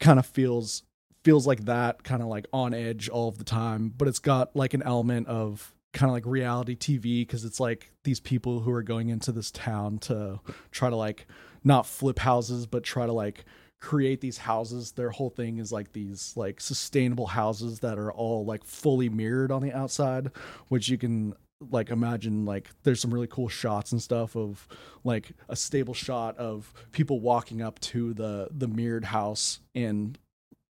kind 0.00 0.18
of 0.18 0.26
feels 0.26 0.82
feels 1.24 1.46
like 1.46 1.64
that 1.64 2.04
kind 2.04 2.22
of 2.22 2.28
like 2.28 2.46
on 2.52 2.72
edge 2.72 3.08
all 3.08 3.28
of 3.28 3.38
the 3.38 3.44
time, 3.44 3.92
but 3.96 4.06
it's 4.06 4.20
got 4.20 4.54
like 4.54 4.74
an 4.74 4.82
element 4.82 5.26
of 5.26 5.74
kind 5.92 6.10
of 6.10 6.12
like 6.12 6.26
reality 6.26 6.76
TV 6.76 7.22
because 7.22 7.44
it's 7.44 7.58
like 7.58 7.90
these 8.04 8.20
people 8.20 8.60
who 8.60 8.70
are 8.70 8.82
going 8.82 9.08
into 9.08 9.32
this 9.32 9.50
town 9.50 9.98
to 9.98 10.38
try 10.70 10.90
to 10.90 10.96
like 10.96 11.26
not 11.64 11.86
flip 11.86 12.18
houses 12.18 12.66
but 12.66 12.84
try 12.84 13.06
to 13.06 13.12
like 13.12 13.46
create 13.80 14.20
these 14.20 14.36
houses 14.36 14.92
their 14.92 15.10
whole 15.10 15.30
thing 15.30 15.58
is 15.58 15.72
like 15.72 15.92
these 15.94 16.34
like 16.36 16.60
sustainable 16.60 17.26
houses 17.26 17.80
that 17.80 17.98
are 17.98 18.12
all 18.12 18.44
like 18.44 18.62
fully 18.62 19.08
mirrored 19.08 19.50
on 19.50 19.62
the 19.62 19.72
outside 19.72 20.30
which 20.68 20.88
you 20.88 20.98
can 20.98 21.34
like 21.60 21.90
imagine 21.90 22.44
like 22.44 22.68
there's 22.82 23.00
some 23.00 23.12
really 23.12 23.26
cool 23.26 23.48
shots 23.48 23.92
and 23.92 24.02
stuff 24.02 24.36
of 24.36 24.68
like 25.04 25.32
a 25.48 25.56
stable 25.56 25.94
shot 25.94 26.36
of 26.36 26.72
people 26.92 27.20
walking 27.20 27.62
up 27.62 27.78
to 27.80 28.12
the 28.14 28.48
the 28.50 28.68
mirrored 28.68 29.04
house 29.04 29.60
and 29.74 30.18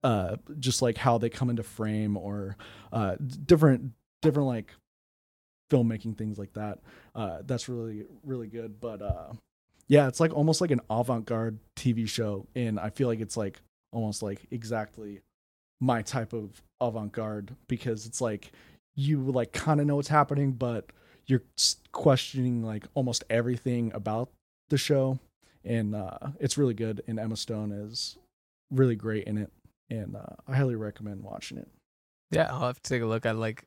uh 0.04 0.36
just 0.58 0.82
like 0.82 0.96
how 0.96 1.18
they 1.18 1.28
come 1.28 1.50
into 1.50 1.62
frame 1.62 2.16
or 2.16 2.56
uh 2.92 3.16
different 3.44 3.92
different 4.22 4.46
like 4.46 4.72
filmmaking 5.70 6.16
things 6.16 6.38
like 6.38 6.52
that. 6.52 6.78
Uh 7.14 7.38
that's 7.44 7.68
really 7.68 8.04
really 8.22 8.46
good. 8.46 8.80
But 8.80 9.02
uh 9.02 9.32
yeah 9.88 10.06
it's 10.06 10.20
like 10.20 10.32
almost 10.32 10.60
like 10.60 10.70
an 10.70 10.80
avant-garde 10.88 11.58
tv 11.76 12.08
show. 12.08 12.46
And 12.54 12.78
i 12.78 12.90
feel 12.90 13.08
like 13.08 13.20
it's 13.20 13.36
like 13.36 13.60
almost 13.92 14.22
like 14.22 14.46
exactly 14.50 15.20
my 15.80 16.02
type 16.02 16.32
of 16.32 16.62
avant-garde 16.80 17.54
because 17.68 18.06
it's 18.06 18.20
like 18.20 18.52
you 18.96 19.20
like 19.22 19.52
kind 19.52 19.80
of 19.80 19.86
know 19.86 19.96
what's 19.96 20.08
happening 20.08 20.52
but 20.52 20.86
you're 21.26 21.42
questioning 21.92 22.62
like 22.62 22.86
almost 22.94 23.22
everything 23.30 23.92
about 23.94 24.28
the 24.70 24.76
show 24.78 25.18
and 25.64 25.94
uh 25.94 26.18
it's 26.40 26.56
really 26.58 26.74
good 26.74 27.02
and 27.06 27.18
emma 27.20 27.36
stone 27.36 27.70
is 27.72 28.16
really 28.70 28.96
great 28.96 29.24
in 29.24 29.38
it 29.38 29.50
and 29.90 30.16
uh, 30.16 30.34
i 30.48 30.56
highly 30.56 30.74
recommend 30.74 31.22
watching 31.22 31.58
it 31.58 31.68
Yeah, 32.32 32.48
I'll 32.50 32.66
have 32.66 32.82
to 32.82 32.88
take 32.90 33.02
a 33.02 33.06
look 33.06 33.24
at 33.24 33.36
like 33.36 33.64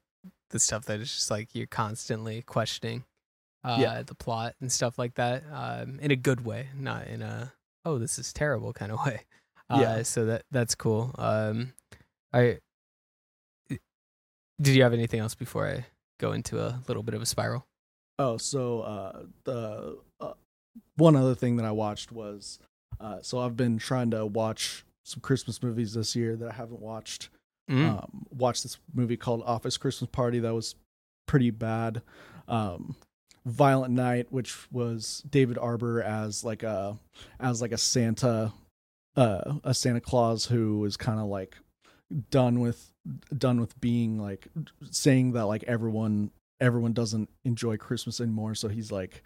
the 0.49 0.59
stuff 0.59 0.85
that 0.85 0.99
is 0.99 1.13
just 1.13 1.31
like 1.31 1.55
you're 1.55 1.67
constantly 1.67 2.41
questioning 2.41 3.03
uh 3.63 3.77
Yeah. 3.79 4.03
the 4.03 4.15
plot 4.15 4.55
and 4.61 4.71
stuff 4.71 4.97
like 4.97 5.15
that 5.15 5.43
um 5.51 5.99
in 6.01 6.11
a 6.11 6.15
good 6.15 6.43
way, 6.45 6.67
not 6.75 7.07
in 7.07 7.21
a 7.21 7.53
oh 7.85 7.97
this 7.99 8.17
is 8.19 8.33
terrible 8.33 8.73
kind 8.73 8.91
of 8.91 8.99
way. 9.05 9.21
Uh 9.69 9.79
Yeah. 9.79 10.03
so 10.03 10.25
that 10.25 10.43
that's 10.51 10.75
cool. 10.75 11.13
Um 11.17 11.73
I 12.33 12.59
did 14.61 14.75
you 14.75 14.83
have 14.83 14.93
anything 14.93 15.19
else 15.19 15.35
before 15.35 15.67
I 15.67 15.85
go 16.19 16.31
into 16.33 16.59
a 16.59 16.81
little 16.87 17.03
bit 17.03 17.13
of 17.13 17.21
a 17.21 17.25
spiral? 17.25 17.65
Oh, 18.17 18.37
so 18.37 18.81
uh, 18.81 19.23
the 19.45 19.97
uh, 20.19 20.33
one 20.97 21.15
other 21.15 21.35
thing 21.35 21.55
that 21.57 21.65
I 21.65 21.71
watched 21.71 22.11
was 22.11 22.59
uh, 22.99 23.19
so 23.21 23.39
I've 23.39 23.55
been 23.55 23.77
trying 23.77 24.11
to 24.11 24.25
watch 24.25 24.83
some 25.05 25.21
Christmas 25.21 25.63
movies 25.63 25.93
this 25.93 26.15
year 26.15 26.35
that 26.35 26.51
I 26.51 26.53
haven't 26.53 26.81
watched. 26.81 27.29
Mm. 27.69 27.87
Um, 27.87 28.25
watched 28.31 28.63
this 28.63 28.77
movie 28.93 29.17
called 29.17 29.43
Office 29.45 29.77
Christmas 29.77 30.09
Party 30.11 30.39
that 30.39 30.53
was 30.53 30.75
pretty 31.27 31.51
bad. 31.51 32.01
Um, 32.47 32.95
Violent 33.45 33.93
Night, 33.93 34.27
which 34.31 34.69
was 34.71 35.23
David 35.29 35.57
Harbour 35.57 36.01
as 36.01 36.43
like 36.43 36.63
a 36.63 36.97
as 37.39 37.61
like 37.61 37.71
a 37.71 37.77
Santa, 37.77 38.51
uh, 39.15 39.53
a 39.63 39.73
Santa 39.73 40.01
Claus 40.01 40.45
who 40.45 40.83
is 40.85 40.97
kind 40.97 41.19
of 41.19 41.27
like 41.27 41.55
done 42.31 42.59
with 42.59 42.91
done 43.37 43.59
with 43.59 43.79
being 43.79 44.19
like 44.19 44.47
saying 44.91 45.33
that 45.33 45.45
like 45.45 45.63
everyone 45.63 46.31
everyone 46.61 46.93
doesn't 46.93 47.29
enjoy 47.45 47.77
Christmas 47.77 48.19
anymore. 48.19 48.55
So 48.55 48.67
he's 48.67 48.91
like, 48.91 49.23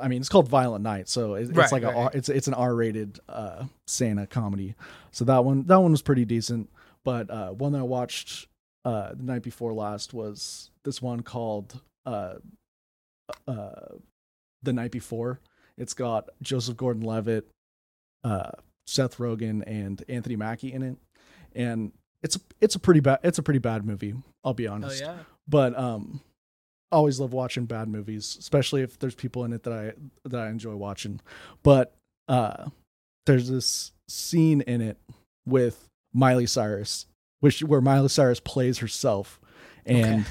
I 0.00 0.08
mean, 0.08 0.20
it's 0.20 0.28
called 0.28 0.48
Violent 0.48 0.82
Night, 0.82 1.08
so 1.08 1.34
it, 1.34 1.48
Right, 1.54 1.64
it's 1.64 1.72
like 1.72 1.82
a 1.82 1.92
right. 1.92 2.14
It's 2.14 2.28
it's 2.28 2.48
an 2.48 2.54
R 2.54 2.74
rated 2.74 3.18
uh, 3.28 3.64
Santa 3.86 4.26
comedy. 4.26 4.74
So 5.10 5.24
that 5.24 5.44
one 5.44 5.64
that 5.66 5.80
one 5.80 5.90
was 5.90 6.02
pretty 6.02 6.24
decent. 6.24 6.70
But 7.04 7.30
uh, 7.30 7.50
one 7.50 7.72
that 7.72 7.80
I 7.80 7.82
watched 7.82 8.48
uh, 8.84 9.14
the 9.14 9.22
night 9.22 9.42
before 9.42 9.72
last 9.72 10.14
was 10.14 10.70
this 10.84 11.02
one 11.02 11.22
called 11.22 11.80
uh, 12.06 12.34
uh, 13.46 13.88
the 14.62 14.72
night 14.72 14.90
before. 14.90 15.40
It's 15.76 15.92
got 15.92 16.28
Joseph 16.40 16.76
Gordon-Levitt, 16.76 17.50
uh, 18.22 18.52
Seth 18.86 19.18
Rogen, 19.18 19.64
and 19.66 20.02
Anthony 20.08 20.36
Mackie 20.36 20.72
in 20.72 20.82
it, 20.82 20.96
and 21.54 21.92
it's 22.24 22.38
it's 22.60 22.74
a 22.74 22.80
pretty 22.80 23.00
bad 23.00 23.20
it's 23.22 23.38
a 23.38 23.42
pretty 23.42 23.60
bad 23.60 23.84
movie. 23.84 24.14
I'll 24.42 24.54
be 24.54 24.66
honest. 24.66 25.02
Oh 25.02 25.06
yeah. 25.06 25.16
but 25.46 25.78
um 25.78 26.20
I 26.92 26.96
always 26.96 27.18
love 27.20 27.32
watching 27.32 27.64
bad 27.66 27.88
movies 27.88 28.36
especially 28.38 28.82
if 28.82 28.98
there's 28.98 29.14
people 29.16 29.44
in 29.44 29.52
it 29.52 29.62
that 29.64 29.72
i 29.72 29.92
that 30.28 30.40
i 30.40 30.48
enjoy 30.48 30.74
watching 30.76 31.20
but 31.64 31.92
uh 32.28 32.68
there's 33.26 33.48
this 33.48 33.90
scene 34.08 34.60
in 34.60 34.80
it 34.80 34.96
with 35.46 35.88
miley 36.12 36.46
cyrus 36.46 37.06
which 37.40 37.62
where 37.64 37.80
miley 37.80 38.08
cyrus 38.08 38.38
plays 38.38 38.78
herself 38.78 39.40
and 39.86 40.20
Okay. 40.20 40.24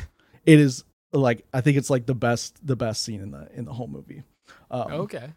it 0.46 0.60
is 0.60 0.86
like 1.12 1.44
i 1.54 1.60
think 1.60 1.76
it's 1.78 1.90
like 1.90 2.06
the 2.06 2.16
best 2.16 2.66
the 2.66 2.78
best 2.78 3.04
scene 3.04 3.20
in 3.22 3.32
the 3.32 3.50
in 3.54 3.66
the 3.66 3.74
whole 3.74 3.88
movie 3.88 4.24
um, 4.72 4.92
Okay. 4.92 5.34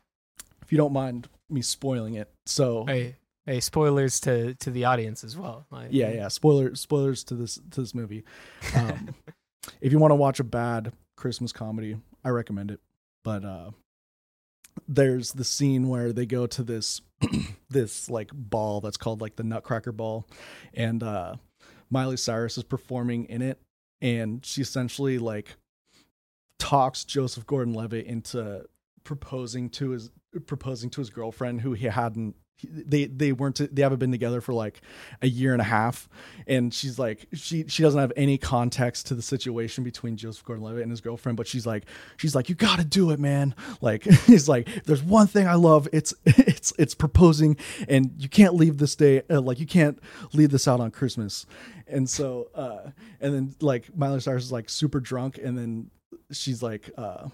if 0.62 0.70
you 0.70 0.78
don't 0.78 0.92
mind 0.92 1.28
me 1.50 1.60
spoiling 1.60 2.14
it 2.14 2.30
so 2.46 2.84
Hey, 2.86 3.16
hey, 3.46 3.60
spoilers 3.60 4.20
to 4.20 4.54
to 4.56 4.70
the 4.70 4.84
audience 4.84 5.24
as 5.24 5.36
well. 5.36 5.66
Like, 5.70 5.88
yeah 5.90 6.10
yeah. 6.10 6.28
Spoiler 6.28 6.74
spoilers 6.74 7.24
to 7.24 7.34
this 7.34 7.58
to 7.70 7.80
this 7.80 7.94
movie. 7.94 8.24
Um 8.74 9.14
if 9.80 9.92
you 9.92 9.98
want 9.98 10.10
to 10.10 10.16
watch 10.16 10.38
a 10.38 10.44
bad 10.44 10.92
christmas 11.16 11.52
comedy 11.52 11.96
i 12.24 12.28
recommend 12.28 12.70
it. 12.70 12.80
But 13.24 13.44
uh 13.44 13.70
there's 14.88 15.32
the 15.32 15.44
scene 15.44 15.88
where 15.88 16.12
they 16.12 16.26
go 16.26 16.46
to 16.46 16.62
this 16.62 17.00
this 17.70 18.10
like 18.10 18.30
ball 18.32 18.80
that's 18.80 18.96
called 18.96 19.20
like 19.20 19.36
the 19.36 19.42
Nutcracker 19.42 19.92
Ball, 19.92 20.26
and 20.74 21.02
uh, 21.02 21.36
Miley 21.90 22.16
Cyrus 22.16 22.58
is 22.58 22.64
performing 22.64 23.24
in 23.26 23.42
it, 23.42 23.60
and 24.00 24.44
she 24.44 24.62
essentially 24.62 25.18
like 25.18 25.56
talks 26.58 27.04
Joseph 27.04 27.46
Gordon-Levitt 27.46 28.06
into 28.06 28.64
proposing 29.04 29.70
to 29.70 29.90
his 29.90 30.10
proposing 30.46 30.90
to 30.90 31.00
his 31.00 31.10
girlfriend 31.10 31.60
who 31.60 31.72
he 31.72 31.86
hadn't 31.86 32.34
they 32.62 33.04
they 33.04 33.32
weren't 33.32 33.60
they 33.74 33.82
haven't 33.82 33.98
been 33.98 34.10
together 34.10 34.40
for 34.40 34.54
like 34.54 34.80
a 35.20 35.28
year 35.28 35.52
and 35.52 35.60
a 35.60 35.64
half. 35.64 36.08
And 36.46 36.72
she's 36.72 36.98
like 36.98 37.26
she 37.34 37.66
she 37.68 37.82
doesn't 37.82 38.00
have 38.00 38.12
any 38.16 38.38
context 38.38 39.06
to 39.08 39.14
the 39.14 39.22
situation 39.22 39.84
between 39.84 40.16
Joseph 40.16 40.44
Gordon-Levitt 40.44 40.82
and 40.82 40.90
his 40.90 41.00
girlfriend 41.00 41.36
but 41.36 41.46
she's 41.46 41.66
like 41.66 41.84
she's 42.16 42.34
like 42.34 42.48
you 42.48 42.54
got 42.54 42.78
to 42.78 42.84
do 42.84 43.10
it 43.10 43.20
man. 43.20 43.54
Like 43.80 44.04
he's 44.26 44.48
like 44.48 44.84
there's 44.84 45.02
one 45.02 45.26
thing 45.26 45.46
I 45.46 45.54
love 45.54 45.88
it's 45.92 46.14
it's 46.24 46.72
it's 46.78 46.94
proposing 46.94 47.56
and 47.88 48.12
you 48.18 48.28
can't 48.28 48.54
leave 48.54 48.78
this 48.78 48.96
day 48.96 49.22
uh, 49.28 49.40
like 49.40 49.60
you 49.60 49.66
can't 49.66 49.98
leave 50.32 50.50
this 50.50 50.66
out 50.66 50.80
on 50.80 50.90
Christmas. 50.90 51.46
And 51.86 52.08
so 52.08 52.48
uh 52.54 52.90
and 53.20 53.34
then 53.34 53.54
like 53.60 53.94
Miley 53.96 54.20
Cyrus 54.20 54.44
is 54.44 54.52
like 54.52 54.70
super 54.70 55.00
drunk 55.00 55.38
and 55.42 55.58
then 55.58 55.90
she's 56.32 56.62
like 56.62 56.90
uh 56.96 57.28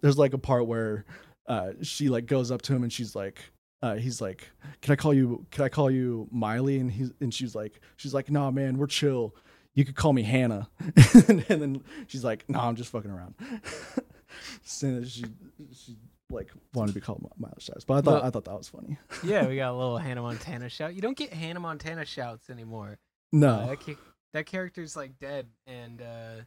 there's 0.00 0.18
like 0.18 0.34
a 0.34 0.38
part 0.38 0.66
where 0.66 1.04
uh 1.46 1.72
she 1.82 2.08
like 2.08 2.26
goes 2.26 2.50
up 2.50 2.62
to 2.62 2.74
him 2.74 2.82
and 2.82 2.92
she's 2.92 3.14
like 3.14 3.51
uh, 3.82 3.96
he's 3.96 4.20
like, 4.20 4.48
"Can 4.80 4.92
I 4.92 4.96
call 4.96 5.12
you? 5.12 5.44
Can 5.50 5.64
I 5.64 5.68
call 5.68 5.90
you 5.90 6.28
Miley?" 6.30 6.78
And 6.78 6.90
he's 6.90 7.10
and 7.20 7.34
she's 7.34 7.54
like, 7.54 7.80
she's 7.96 8.14
like, 8.14 8.30
"Nah, 8.30 8.50
man, 8.50 8.78
we're 8.78 8.86
chill. 8.86 9.34
You 9.74 9.84
could 9.84 9.96
call 9.96 10.12
me 10.12 10.22
Hannah." 10.22 10.68
and, 11.28 11.40
then 11.48 11.82
she's 12.06 12.22
like, 12.22 12.44
"No, 12.48 12.58
nah, 12.58 12.68
I'm 12.68 12.76
just 12.76 12.90
fucking 12.90 13.10
around." 13.10 13.34
so 14.62 15.02
she 15.04 15.24
she 15.72 15.96
like 16.30 16.50
wanted 16.74 16.92
to 16.92 16.94
be 16.94 17.00
called 17.00 17.28
Miley 17.36 17.54
Cyrus, 17.58 17.84
but 17.84 17.94
I 17.94 18.00
thought 18.00 18.14
well, 18.14 18.24
I 18.24 18.30
thought 18.30 18.44
that 18.44 18.56
was 18.56 18.68
funny. 18.68 18.98
yeah, 19.24 19.46
we 19.46 19.56
got 19.56 19.72
a 19.72 19.76
little 19.76 19.98
Hannah 19.98 20.22
Montana 20.22 20.68
shout. 20.68 20.94
You 20.94 21.02
don't 21.02 21.16
get 21.16 21.32
Hannah 21.32 21.60
Montana 21.60 22.04
shouts 22.04 22.50
anymore. 22.50 22.98
No, 23.32 23.48
uh, 23.48 23.66
that, 23.66 23.96
that 24.32 24.46
character's 24.46 24.94
like 24.94 25.18
dead, 25.18 25.48
and 25.66 26.00
uh, 26.00 26.42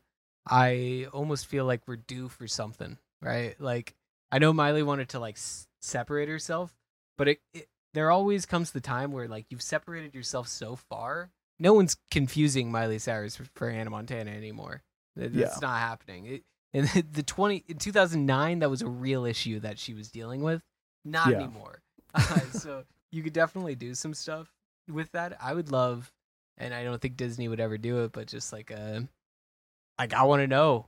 I 0.48 1.08
almost 1.12 1.48
feel 1.48 1.66
like 1.66 1.82
we're 1.86 1.98
due 1.98 2.30
for 2.30 2.48
something, 2.48 2.98
right? 3.22 3.60
Like 3.60 3.94
I 4.32 4.40
know 4.40 4.54
Miley 4.54 4.84
wanted 4.84 5.10
to 5.10 5.20
like 5.20 5.36
s- 5.36 5.68
separate 5.82 6.30
herself, 6.30 6.74
but 7.18 7.28
it, 7.28 7.40
it 7.54 7.68
there 7.94 8.12
always 8.12 8.46
comes 8.46 8.72
the 8.72 8.82
time 8.82 9.12
where 9.12 9.28
like 9.28 9.46
you've 9.50 9.62
separated 9.62 10.14
yourself 10.14 10.48
so 10.48 10.76
far. 10.76 11.32
No 11.58 11.74
one's 11.74 11.96
confusing 12.12 12.70
Miley 12.70 13.00
Cyrus 13.00 13.38
for, 13.38 13.46
for 13.56 13.72
Hannah 13.72 13.90
Montana 13.90 14.32
anymore. 14.32 14.84
That's 15.16 15.34
yeah. 15.34 15.56
not 15.62 15.80
happening. 15.80 16.26
It, 16.26 16.44
in 16.76 16.90
the 17.12 17.24
20 17.24 17.64
in 17.68 17.78
2009 17.78 18.60
that 18.60 18.70
was 18.70 18.82
a 18.82 18.88
real 18.88 19.26
issue 19.26 19.60
that 19.62 19.80
she 19.80 19.94
was 19.94 20.12
dealing 20.12 20.44
with 20.44 20.62
not 21.04 21.30
yeah. 21.30 21.38
anymore 21.38 21.82
uh, 22.14 22.40
so 22.52 22.84
you 23.12 23.24
could 23.24 23.34
definitely 23.34 23.76
do 23.76 23.96
some 23.96 24.14
stuff 24.14 24.52
with 24.92 25.12
that 25.14 25.38
i 25.42 25.54
would 25.54 25.72
love 25.72 26.12
and 26.58 26.74
i 26.74 26.84
don't 26.84 27.02
think 27.02 27.18
disney 27.18 27.48
would 27.48 27.60
ever 27.60 27.78
do 27.78 28.04
it 28.04 28.12
but 28.12 28.28
just 28.28 28.52
like 28.52 28.70
a 28.72 28.98
uh, 28.98 29.00
like 29.98 30.14
i 30.14 30.24
want 30.24 30.42
to 30.42 30.48
know 30.48 30.88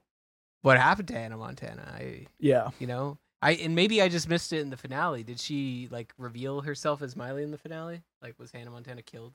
what 0.62 0.78
happened 0.78 1.08
to 1.08 1.14
hannah 1.14 1.38
montana 1.38 1.84
i 1.96 2.26
yeah 2.40 2.70
you 2.80 2.86
know 2.86 3.18
I 3.42 3.52
and 3.54 3.76
maybe 3.76 4.02
I 4.02 4.10
just 4.10 4.28
missed 4.28 4.52
it 4.54 4.60
in 4.60 4.70
the 4.70 4.78
finale. 4.78 5.24
Did 5.24 5.40
she 5.40 5.88
like 5.92 6.14
reveal 6.18 6.62
herself 6.62 7.02
as 7.02 7.16
Miley 7.16 7.44
in 7.44 7.52
the 7.52 7.58
finale? 7.58 8.02
Like 8.22 8.38
was 8.40 8.52
Hannah 8.52 8.72
Montana 8.72 9.02
killed? 9.02 9.34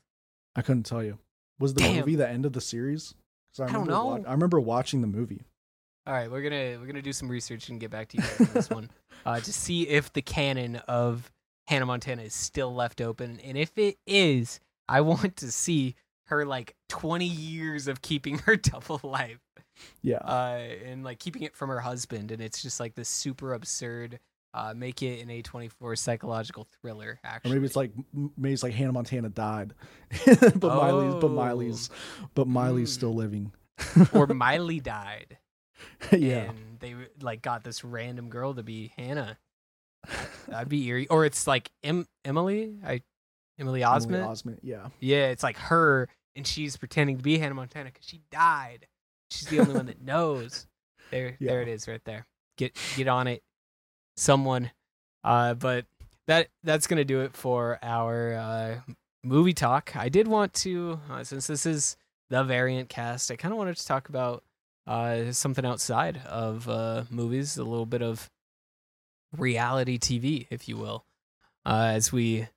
I 0.56 0.62
couldn't 0.62 0.84
tell 0.84 1.02
you. 1.02 1.18
Was 1.58 1.74
the 1.74 1.80
Damn. 1.80 1.96
movie 1.96 2.16
the 2.16 2.28
end 2.28 2.44
of 2.44 2.52
the 2.52 2.60
series? 2.60 3.14
I, 3.60 3.64
I, 3.64 3.72
don't 3.72 3.86
know. 3.86 4.06
Wa- 4.06 4.20
I 4.26 4.32
remember 4.32 4.58
watching 4.60 5.00
the 5.02 5.06
movie. 5.06 5.42
All 6.06 6.12
right, 6.12 6.30
we're 6.30 6.42
gonna 6.42 6.78
we're 6.80 6.86
gonna 6.86 7.02
do 7.02 7.12
some 7.12 7.28
research 7.28 7.68
and 7.68 7.78
get 7.78 7.90
back 7.90 8.08
to 8.08 8.16
you 8.16 8.22
guys 8.22 8.40
on 8.40 8.54
this 8.54 8.70
one 8.70 8.90
uh, 9.26 9.38
to 9.38 9.52
see 9.52 9.86
if 9.86 10.12
the 10.12 10.22
canon 10.22 10.76
of 10.88 11.30
Hannah 11.68 11.86
Montana 11.86 12.22
is 12.22 12.34
still 12.34 12.74
left 12.74 13.00
open, 13.00 13.38
and 13.44 13.56
if 13.56 13.78
it 13.78 13.98
is, 14.06 14.58
I 14.88 15.00
want 15.02 15.36
to 15.36 15.52
see 15.52 15.94
her 16.26 16.44
like 16.44 16.74
20 16.88 17.24
years 17.26 17.86
of 17.86 18.02
keeping 18.02 18.38
her 18.38 18.56
double 18.56 19.00
life 19.04 19.38
yeah. 20.02 20.18
Uh, 20.18 20.68
and 20.84 21.04
like 21.04 21.18
keeping 21.18 21.42
it 21.42 21.56
from 21.56 21.70
her 21.70 21.80
husband, 21.80 22.30
and 22.30 22.42
it's 22.42 22.62
just 22.62 22.80
like 22.80 22.94
this 22.94 23.08
super 23.08 23.54
absurd. 23.54 24.18
Uh, 24.54 24.74
make 24.76 25.02
it 25.02 25.22
an 25.22 25.28
A24 25.28 25.96
psychological 25.96 26.66
thriller. 26.80 27.18
Actually, 27.24 27.52
or 27.52 27.54
maybe 27.54 27.66
it's 27.66 27.76
like 27.76 27.92
maybe 28.36 28.52
it's 28.52 28.62
like 28.62 28.74
Hannah 28.74 28.92
Montana 28.92 29.30
died, 29.30 29.72
but 30.26 30.64
oh. 30.64 30.76
Miley's 30.76 31.14
but 31.20 31.30
Miley's 31.30 31.90
but 32.34 32.46
Miley's 32.46 32.90
mm. 32.90 32.94
still 32.94 33.14
living. 33.14 33.52
or 34.12 34.26
Miley 34.34 34.80
died. 34.80 35.38
yeah, 36.12 36.50
and 36.50 36.78
they 36.80 36.94
like 37.20 37.42
got 37.42 37.64
this 37.64 37.82
random 37.82 38.28
girl 38.28 38.54
to 38.54 38.62
be 38.62 38.92
Hannah. 38.96 39.38
That'd 40.48 40.68
be 40.68 40.86
eerie. 40.86 41.06
Or 41.08 41.24
it's 41.24 41.46
like 41.46 41.70
em- 41.82 42.08
Emily, 42.24 42.74
I 42.84 43.02
Emily 43.58 43.80
Osment. 43.80 44.14
Emily 44.14 44.34
Osment, 44.34 44.58
yeah, 44.62 44.88
yeah. 45.00 45.28
It's 45.28 45.42
like 45.42 45.56
her, 45.56 46.08
and 46.36 46.46
she's 46.46 46.76
pretending 46.76 47.16
to 47.16 47.22
be 47.22 47.38
Hannah 47.38 47.54
Montana 47.54 47.86
because 47.86 48.06
she 48.06 48.20
died. 48.30 48.86
She's 49.32 49.48
the 49.48 49.60
only 49.60 49.74
one 49.74 49.86
that 49.86 50.02
knows. 50.02 50.66
There, 51.10 51.36
yeah. 51.40 51.52
there 51.52 51.62
it 51.62 51.68
is, 51.68 51.88
right 51.88 52.04
there. 52.04 52.26
Get 52.56 52.76
get 52.96 53.08
on 53.08 53.26
it, 53.26 53.42
someone. 54.16 54.70
Uh, 55.24 55.54
but 55.54 55.86
that 56.26 56.48
that's 56.62 56.86
gonna 56.86 57.04
do 57.04 57.20
it 57.20 57.34
for 57.34 57.78
our 57.82 58.34
uh, 58.34 58.92
movie 59.24 59.54
talk. 59.54 59.94
I 59.96 60.08
did 60.08 60.28
want 60.28 60.52
to, 60.54 61.00
uh, 61.10 61.24
since 61.24 61.46
this 61.46 61.66
is 61.66 61.96
the 62.30 62.44
variant 62.44 62.88
cast, 62.88 63.30
I 63.30 63.36
kind 63.36 63.52
of 63.52 63.58
wanted 63.58 63.76
to 63.76 63.86
talk 63.86 64.08
about 64.08 64.42
uh, 64.86 65.32
something 65.32 65.64
outside 65.64 66.18
of 66.26 66.68
uh, 66.68 67.04
movies, 67.10 67.56
a 67.56 67.64
little 67.64 67.86
bit 67.86 68.02
of 68.02 68.30
reality 69.36 69.98
TV, 69.98 70.46
if 70.50 70.68
you 70.68 70.76
will, 70.76 71.04
uh, 71.64 71.90
as 71.94 72.12
we 72.12 72.48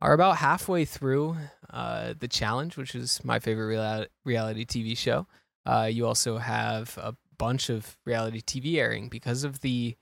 are 0.00 0.12
about 0.12 0.36
halfway 0.36 0.84
through 0.84 1.36
uh, 1.70 2.14
the 2.18 2.28
challenge, 2.28 2.76
which 2.76 2.94
is 2.94 3.24
my 3.24 3.38
favorite 3.38 3.66
real- 3.66 4.06
reality 4.24 4.64
TV 4.64 4.96
show. 4.96 5.26
Uh, 5.66 5.88
you 5.90 6.06
also 6.06 6.38
have 6.38 6.98
a 6.98 7.14
bunch 7.38 7.70
of 7.70 7.96
reality 8.04 8.40
TV 8.40 8.76
airing 8.76 9.08
because 9.08 9.44
of 9.44 9.60
the 9.60 9.96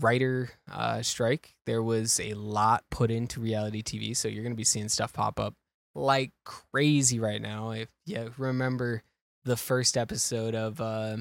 writer 0.00 0.50
uh, 0.70 1.02
strike. 1.02 1.54
There 1.66 1.82
was 1.82 2.20
a 2.20 2.34
lot 2.34 2.84
put 2.90 3.10
into 3.10 3.40
reality 3.40 3.82
TV, 3.82 4.16
so 4.16 4.28
you're 4.28 4.42
going 4.42 4.52
to 4.52 4.56
be 4.56 4.64
seeing 4.64 4.88
stuff 4.88 5.12
pop 5.12 5.38
up 5.38 5.54
like 5.94 6.32
crazy 6.44 7.20
right 7.20 7.40
now. 7.40 7.70
If 7.70 7.88
you 8.06 8.32
remember 8.36 9.02
the 9.44 9.56
first 9.56 9.96
episode 9.96 10.54
of 10.54 10.80
uh, 10.80 11.16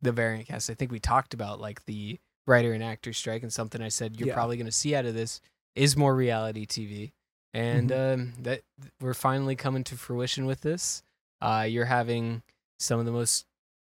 the 0.00 0.12
variant 0.12 0.48
cast, 0.48 0.70
I 0.70 0.74
think 0.74 0.90
we 0.90 1.00
talked 1.00 1.34
about 1.34 1.60
like 1.60 1.84
the 1.84 2.18
writer 2.46 2.72
and 2.72 2.82
actor 2.82 3.12
strike, 3.12 3.42
and 3.42 3.52
something 3.52 3.80
I 3.80 3.88
said 3.88 4.18
you're 4.18 4.28
yeah. 4.28 4.34
probably 4.34 4.56
going 4.56 4.66
to 4.66 4.72
see 4.72 4.94
out 4.94 5.06
of 5.06 5.14
this 5.14 5.40
is 5.74 5.96
more 5.96 6.14
reality 6.14 6.66
TV, 6.66 7.12
and 7.54 7.90
mm-hmm. 7.90 8.20
um, 8.20 8.32
that 8.40 8.62
we're 9.00 9.14
finally 9.14 9.56
coming 9.56 9.84
to 9.84 9.96
fruition 9.96 10.46
with 10.46 10.62
this. 10.62 11.02
Uh, 11.40 11.66
you're 11.68 11.86
having 11.86 12.42
some 12.82 12.98
of 12.98 13.06
the 13.06 13.12
most 13.12 13.46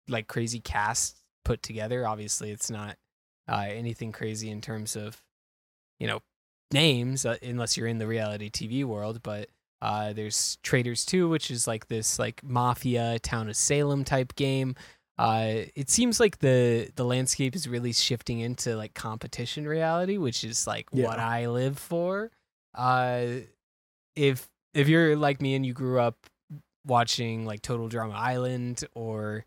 like 0.08 0.26
crazy 0.26 0.60
casts 0.60 1.22
put 1.44 1.62
together. 1.62 2.06
Obviously, 2.06 2.50
it's 2.50 2.70
not 2.70 2.96
uh, 3.48 3.66
anything 3.68 4.12
crazy 4.12 4.50
in 4.50 4.60
terms 4.60 4.96
of 4.96 5.22
you 5.98 6.06
know 6.06 6.20
names 6.72 7.24
uh, 7.24 7.36
unless 7.42 7.76
you're 7.76 7.86
in 7.86 7.98
the 7.98 8.06
reality 8.06 8.50
TV 8.50 8.84
world. 8.84 9.22
But 9.22 9.48
uh, 9.80 10.12
there's 10.12 10.58
Traitors 10.62 11.04
2, 11.04 11.28
which 11.28 11.50
is 11.50 11.66
like 11.66 11.88
this 11.88 12.18
like 12.18 12.42
mafia 12.44 13.18
town 13.18 13.48
of 13.48 13.56
Salem 13.56 14.04
type 14.04 14.34
game. 14.36 14.76
Uh, 15.18 15.64
it 15.74 15.90
seems 15.90 16.20
like 16.20 16.38
the 16.38 16.90
the 16.96 17.04
landscape 17.04 17.54
is 17.54 17.68
really 17.68 17.92
shifting 17.92 18.40
into 18.40 18.76
like 18.76 18.94
competition 18.94 19.66
reality, 19.66 20.18
which 20.18 20.44
is 20.44 20.66
like 20.66 20.88
yeah. 20.92 21.06
what 21.06 21.18
I 21.18 21.48
live 21.48 21.78
for. 21.78 22.30
Uh, 22.74 23.26
if 24.16 24.48
if 24.74 24.88
you're 24.88 25.16
like 25.16 25.40
me 25.40 25.54
and 25.54 25.64
you 25.64 25.72
grew 25.72 26.00
up 26.00 26.16
watching 26.86 27.46
like 27.46 27.62
Total 27.62 27.88
Drama 27.88 28.14
Island 28.14 28.84
or 28.94 29.44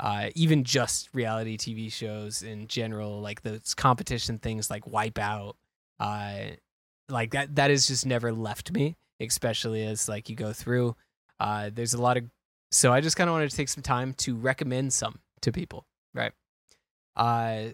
uh, 0.00 0.30
even 0.34 0.64
just 0.64 1.08
reality 1.14 1.56
TV 1.56 1.92
shows 1.92 2.42
in 2.42 2.66
general, 2.66 3.20
like 3.20 3.42
those 3.42 3.74
competition 3.74 4.38
things 4.38 4.70
like 4.70 4.84
Wipeout, 4.84 5.54
uh, 6.00 6.34
like 7.08 7.32
that 7.32 7.54
that 7.56 7.70
has 7.70 7.86
just 7.86 8.06
never 8.06 8.32
left 8.32 8.72
me, 8.72 8.96
especially 9.20 9.84
as 9.84 10.08
like 10.08 10.28
you 10.28 10.36
go 10.36 10.52
through. 10.52 10.96
Uh, 11.38 11.70
there's 11.72 11.94
a 11.94 12.00
lot 12.00 12.16
of 12.16 12.24
so 12.70 12.92
I 12.92 13.00
just 13.00 13.16
kind 13.16 13.28
of 13.28 13.34
wanted 13.34 13.50
to 13.50 13.56
take 13.56 13.68
some 13.68 13.82
time 13.82 14.14
to 14.14 14.34
recommend 14.34 14.92
some 14.92 15.20
to 15.42 15.52
people, 15.52 15.84
right? 16.14 16.32
Uh, 17.14 17.70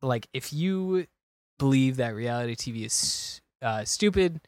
like 0.00 0.26
if 0.32 0.52
you 0.52 1.06
believe 1.58 1.96
that 1.98 2.14
reality 2.14 2.56
TV 2.56 2.86
is 2.86 3.40
uh, 3.60 3.84
stupid 3.84 4.40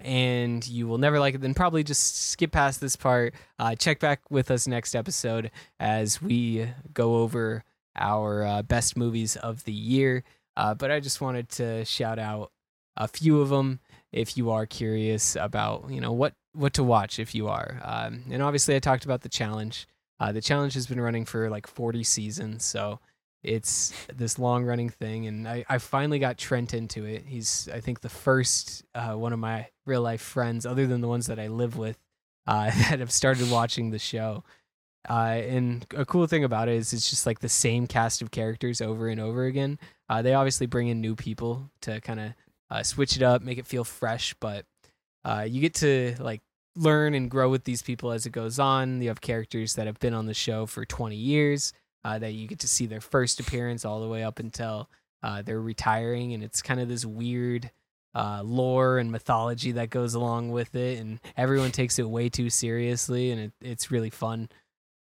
and 0.00 0.66
you 0.66 0.86
will 0.86 0.98
never 0.98 1.18
like 1.18 1.34
it, 1.34 1.40
then 1.40 1.54
probably 1.54 1.82
just 1.82 2.30
skip 2.30 2.52
past 2.52 2.80
this 2.80 2.96
part. 2.96 3.34
Uh, 3.58 3.74
check 3.74 4.00
back 4.00 4.20
with 4.30 4.50
us 4.50 4.66
next 4.66 4.94
episode 4.94 5.50
as 5.80 6.22
we 6.22 6.68
go 6.92 7.16
over 7.16 7.64
our 7.96 8.44
uh, 8.44 8.62
best 8.62 8.96
movies 8.96 9.36
of 9.36 9.64
the 9.64 9.72
year. 9.72 10.24
Uh, 10.56 10.74
but 10.74 10.90
I 10.90 11.00
just 11.00 11.20
wanted 11.20 11.48
to 11.50 11.84
shout 11.84 12.18
out 12.18 12.52
a 12.96 13.08
few 13.08 13.40
of 13.40 13.48
them 13.48 13.80
if 14.12 14.36
you 14.36 14.50
are 14.50 14.66
curious 14.66 15.36
about 15.36 15.90
you 15.90 16.00
know 16.00 16.12
what 16.12 16.34
what 16.52 16.74
to 16.74 16.84
watch 16.84 17.18
if 17.18 17.34
you 17.34 17.48
are. 17.48 17.80
Um, 17.82 18.24
and 18.30 18.42
obviously, 18.42 18.74
I 18.74 18.80
talked 18.80 19.04
about 19.04 19.22
the 19.22 19.28
challenge. 19.28 19.86
Uh, 20.20 20.32
the 20.32 20.40
challenge 20.40 20.74
has 20.74 20.86
been 20.86 21.00
running 21.00 21.24
for 21.24 21.48
like 21.48 21.68
40 21.68 22.02
seasons, 22.02 22.64
so 22.64 22.98
it's 23.42 23.92
this 24.14 24.38
long 24.38 24.64
running 24.64 24.88
thing, 24.88 25.26
and 25.26 25.46
I, 25.46 25.64
I 25.68 25.78
finally 25.78 26.18
got 26.18 26.38
Trent 26.38 26.74
into 26.74 27.04
it. 27.04 27.24
He's 27.26 27.68
I 27.72 27.80
think 27.80 28.00
the 28.00 28.08
first 28.08 28.84
uh, 28.94 29.12
one 29.12 29.32
of 29.32 29.38
my 29.38 29.68
real 29.86 30.02
life 30.02 30.20
friends, 30.20 30.66
other 30.66 30.86
than 30.86 31.00
the 31.00 31.08
ones 31.08 31.26
that 31.26 31.38
I 31.38 31.48
live 31.48 31.76
with, 31.76 31.98
uh, 32.46 32.64
that 32.90 32.98
have 32.98 33.12
started 33.12 33.50
watching 33.50 33.90
the 33.90 33.98
show. 33.98 34.44
Uh, 35.08 35.40
and 35.46 35.86
a 35.96 36.04
cool 36.04 36.26
thing 36.26 36.44
about 36.44 36.68
it 36.68 36.74
is 36.74 36.92
it's 36.92 37.08
just 37.08 37.24
like 37.24 37.38
the 37.38 37.48
same 37.48 37.86
cast 37.86 38.20
of 38.20 38.30
characters 38.30 38.80
over 38.80 39.08
and 39.08 39.20
over 39.20 39.44
again. 39.44 39.78
Uh, 40.08 40.20
they 40.20 40.34
obviously 40.34 40.66
bring 40.66 40.88
in 40.88 41.00
new 41.00 41.14
people 41.14 41.70
to 41.80 42.00
kind 42.00 42.20
of 42.20 42.32
uh, 42.70 42.82
switch 42.82 43.16
it 43.16 43.22
up, 43.22 43.40
make 43.40 43.58
it 43.58 43.66
feel 43.66 43.84
fresh, 43.84 44.34
but 44.40 44.66
uh, 45.24 45.46
you 45.48 45.60
get 45.60 45.74
to 45.74 46.14
like 46.18 46.42
learn 46.76 47.14
and 47.14 47.30
grow 47.30 47.48
with 47.48 47.64
these 47.64 47.82
people 47.82 48.10
as 48.10 48.26
it 48.26 48.30
goes 48.30 48.58
on. 48.58 49.00
You 49.00 49.08
have 49.08 49.20
characters 49.20 49.74
that 49.76 49.86
have 49.86 49.98
been 50.00 50.12
on 50.12 50.26
the 50.26 50.34
show 50.34 50.66
for 50.66 50.84
20 50.84 51.16
years 51.16 51.72
uh, 52.04 52.18
that 52.18 52.32
you 52.32 52.46
get 52.46 52.60
to 52.60 52.68
see 52.68 52.86
their 52.86 53.00
first 53.00 53.40
appearance 53.40 53.84
all 53.84 54.00
the 54.00 54.08
way 54.08 54.22
up 54.22 54.38
until 54.38 54.88
uh, 55.22 55.42
they're 55.42 55.60
retiring, 55.60 56.32
and 56.32 56.42
it's 56.42 56.62
kind 56.62 56.80
of 56.80 56.88
this 56.88 57.04
weird 57.04 57.70
uh, 58.14 58.42
lore 58.44 58.98
and 58.98 59.10
mythology 59.12 59.72
that 59.72 59.90
goes 59.90 60.14
along 60.14 60.50
with 60.50 60.74
it, 60.74 60.98
and 60.98 61.20
everyone 61.36 61.70
takes 61.70 61.98
it 61.98 62.08
way 62.08 62.28
too 62.28 62.50
seriously, 62.50 63.30
and 63.30 63.40
it, 63.40 63.52
it's 63.60 63.90
really 63.90 64.10
fun. 64.10 64.48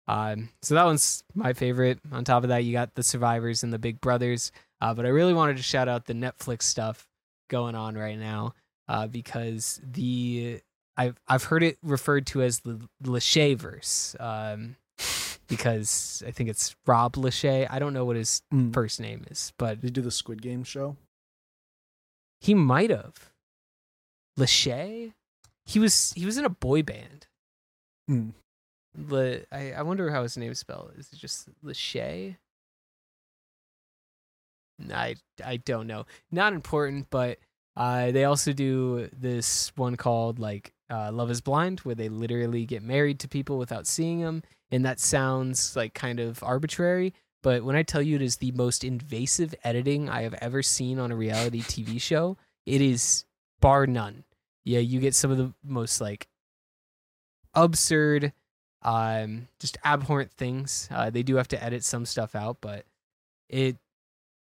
Um, 0.06 0.50
so 0.62 0.74
that 0.74 0.84
one's 0.84 1.24
my 1.34 1.52
favorite. 1.52 1.98
On 2.12 2.24
top 2.24 2.42
of 2.42 2.50
that, 2.50 2.64
you 2.64 2.72
got 2.72 2.94
the 2.94 3.02
Survivors 3.02 3.62
and 3.62 3.72
the 3.72 3.78
Big 3.78 4.00
Brothers. 4.00 4.52
Uh, 4.80 4.92
but 4.92 5.06
I 5.06 5.08
really 5.08 5.32
wanted 5.32 5.56
to 5.56 5.62
shout 5.62 5.88
out 5.88 6.06
the 6.06 6.12
Netflix 6.12 6.62
stuff 6.62 7.06
going 7.48 7.74
on 7.74 7.96
right 7.96 8.18
now 8.18 8.54
uh, 8.88 9.06
because 9.06 9.80
the 9.82 10.60
I've 10.96 11.18
I've 11.26 11.44
heard 11.44 11.62
it 11.62 11.78
referred 11.82 12.26
to 12.28 12.42
as 12.42 12.60
the 12.60 12.80
Lacheyverse 13.02 14.20
um, 14.20 14.76
because 15.56 16.22
I 16.26 16.30
think 16.30 16.48
it's 16.50 16.74
Rob 16.86 17.14
Lachey. 17.14 17.66
I 17.70 17.78
don't 17.78 17.92
know 17.92 18.04
what 18.04 18.16
his 18.16 18.42
Mm. 18.52 18.72
first 18.72 19.00
name 19.00 19.24
is, 19.30 19.52
but 19.58 19.80
Did 19.80 19.84
you 19.84 19.90
do 19.90 20.02
the 20.02 20.10
Squid 20.10 20.42
Game 20.42 20.64
show? 20.64 20.96
he 22.40 22.52
might 22.54 22.90
have 22.90 23.30
Lachey. 24.38 25.14
He 25.66 25.78
was 25.78 26.12
he 26.14 26.26
was 26.26 26.36
in 26.36 26.44
a 26.44 26.50
boy 26.50 26.82
band. 26.82 27.26
Mm. 28.10 28.32
Le, 28.96 29.40
I 29.50 29.72
I 29.72 29.82
wonder 29.82 30.10
how 30.10 30.22
his 30.22 30.36
name 30.36 30.52
is 30.52 30.58
spelled. 30.58 30.92
Is 30.98 31.10
it 31.12 31.16
just 31.18 31.48
Lachey? 31.64 32.36
I 34.92 35.16
I 35.44 35.56
don't 35.58 35.86
know. 35.86 36.04
Not 36.30 36.52
important, 36.52 37.06
but 37.10 37.38
uh, 37.76 38.10
they 38.12 38.24
also 38.24 38.52
do 38.52 39.08
this 39.12 39.72
one 39.76 39.96
called 39.96 40.38
like 40.38 40.72
uh, 40.90 41.10
Love 41.12 41.30
Is 41.30 41.40
Blind, 41.40 41.80
where 41.80 41.94
they 41.94 42.08
literally 42.08 42.66
get 42.66 42.82
married 42.82 43.18
to 43.20 43.28
people 43.28 43.56
without 43.58 43.86
seeing 43.86 44.20
them, 44.20 44.42
and 44.74 44.84
that 44.84 44.98
sounds 44.98 45.76
like 45.76 45.94
kind 45.94 46.18
of 46.18 46.42
arbitrary. 46.42 47.14
But 47.44 47.62
when 47.62 47.76
I 47.76 47.84
tell 47.84 48.02
you 48.02 48.16
it 48.16 48.22
is 48.22 48.38
the 48.38 48.50
most 48.52 48.82
invasive 48.82 49.54
editing 49.62 50.08
I 50.08 50.22
have 50.22 50.34
ever 50.34 50.62
seen 50.62 50.98
on 50.98 51.12
a 51.12 51.16
reality 51.16 51.60
TV 51.62 52.00
show, 52.00 52.36
it 52.66 52.80
is 52.80 53.24
bar 53.60 53.86
none. 53.86 54.24
Yeah, 54.64 54.80
you 54.80 54.98
get 54.98 55.14
some 55.14 55.30
of 55.30 55.38
the 55.38 55.54
most 55.62 56.00
like 56.00 56.26
absurd, 57.54 58.32
um, 58.82 59.46
just 59.60 59.78
abhorrent 59.84 60.32
things. 60.32 60.88
Uh, 60.90 61.08
they 61.08 61.22
do 61.22 61.36
have 61.36 61.48
to 61.48 61.62
edit 61.62 61.84
some 61.84 62.04
stuff 62.04 62.34
out, 62.34 62.56
but 62.60 62.84
it 63.48 63.76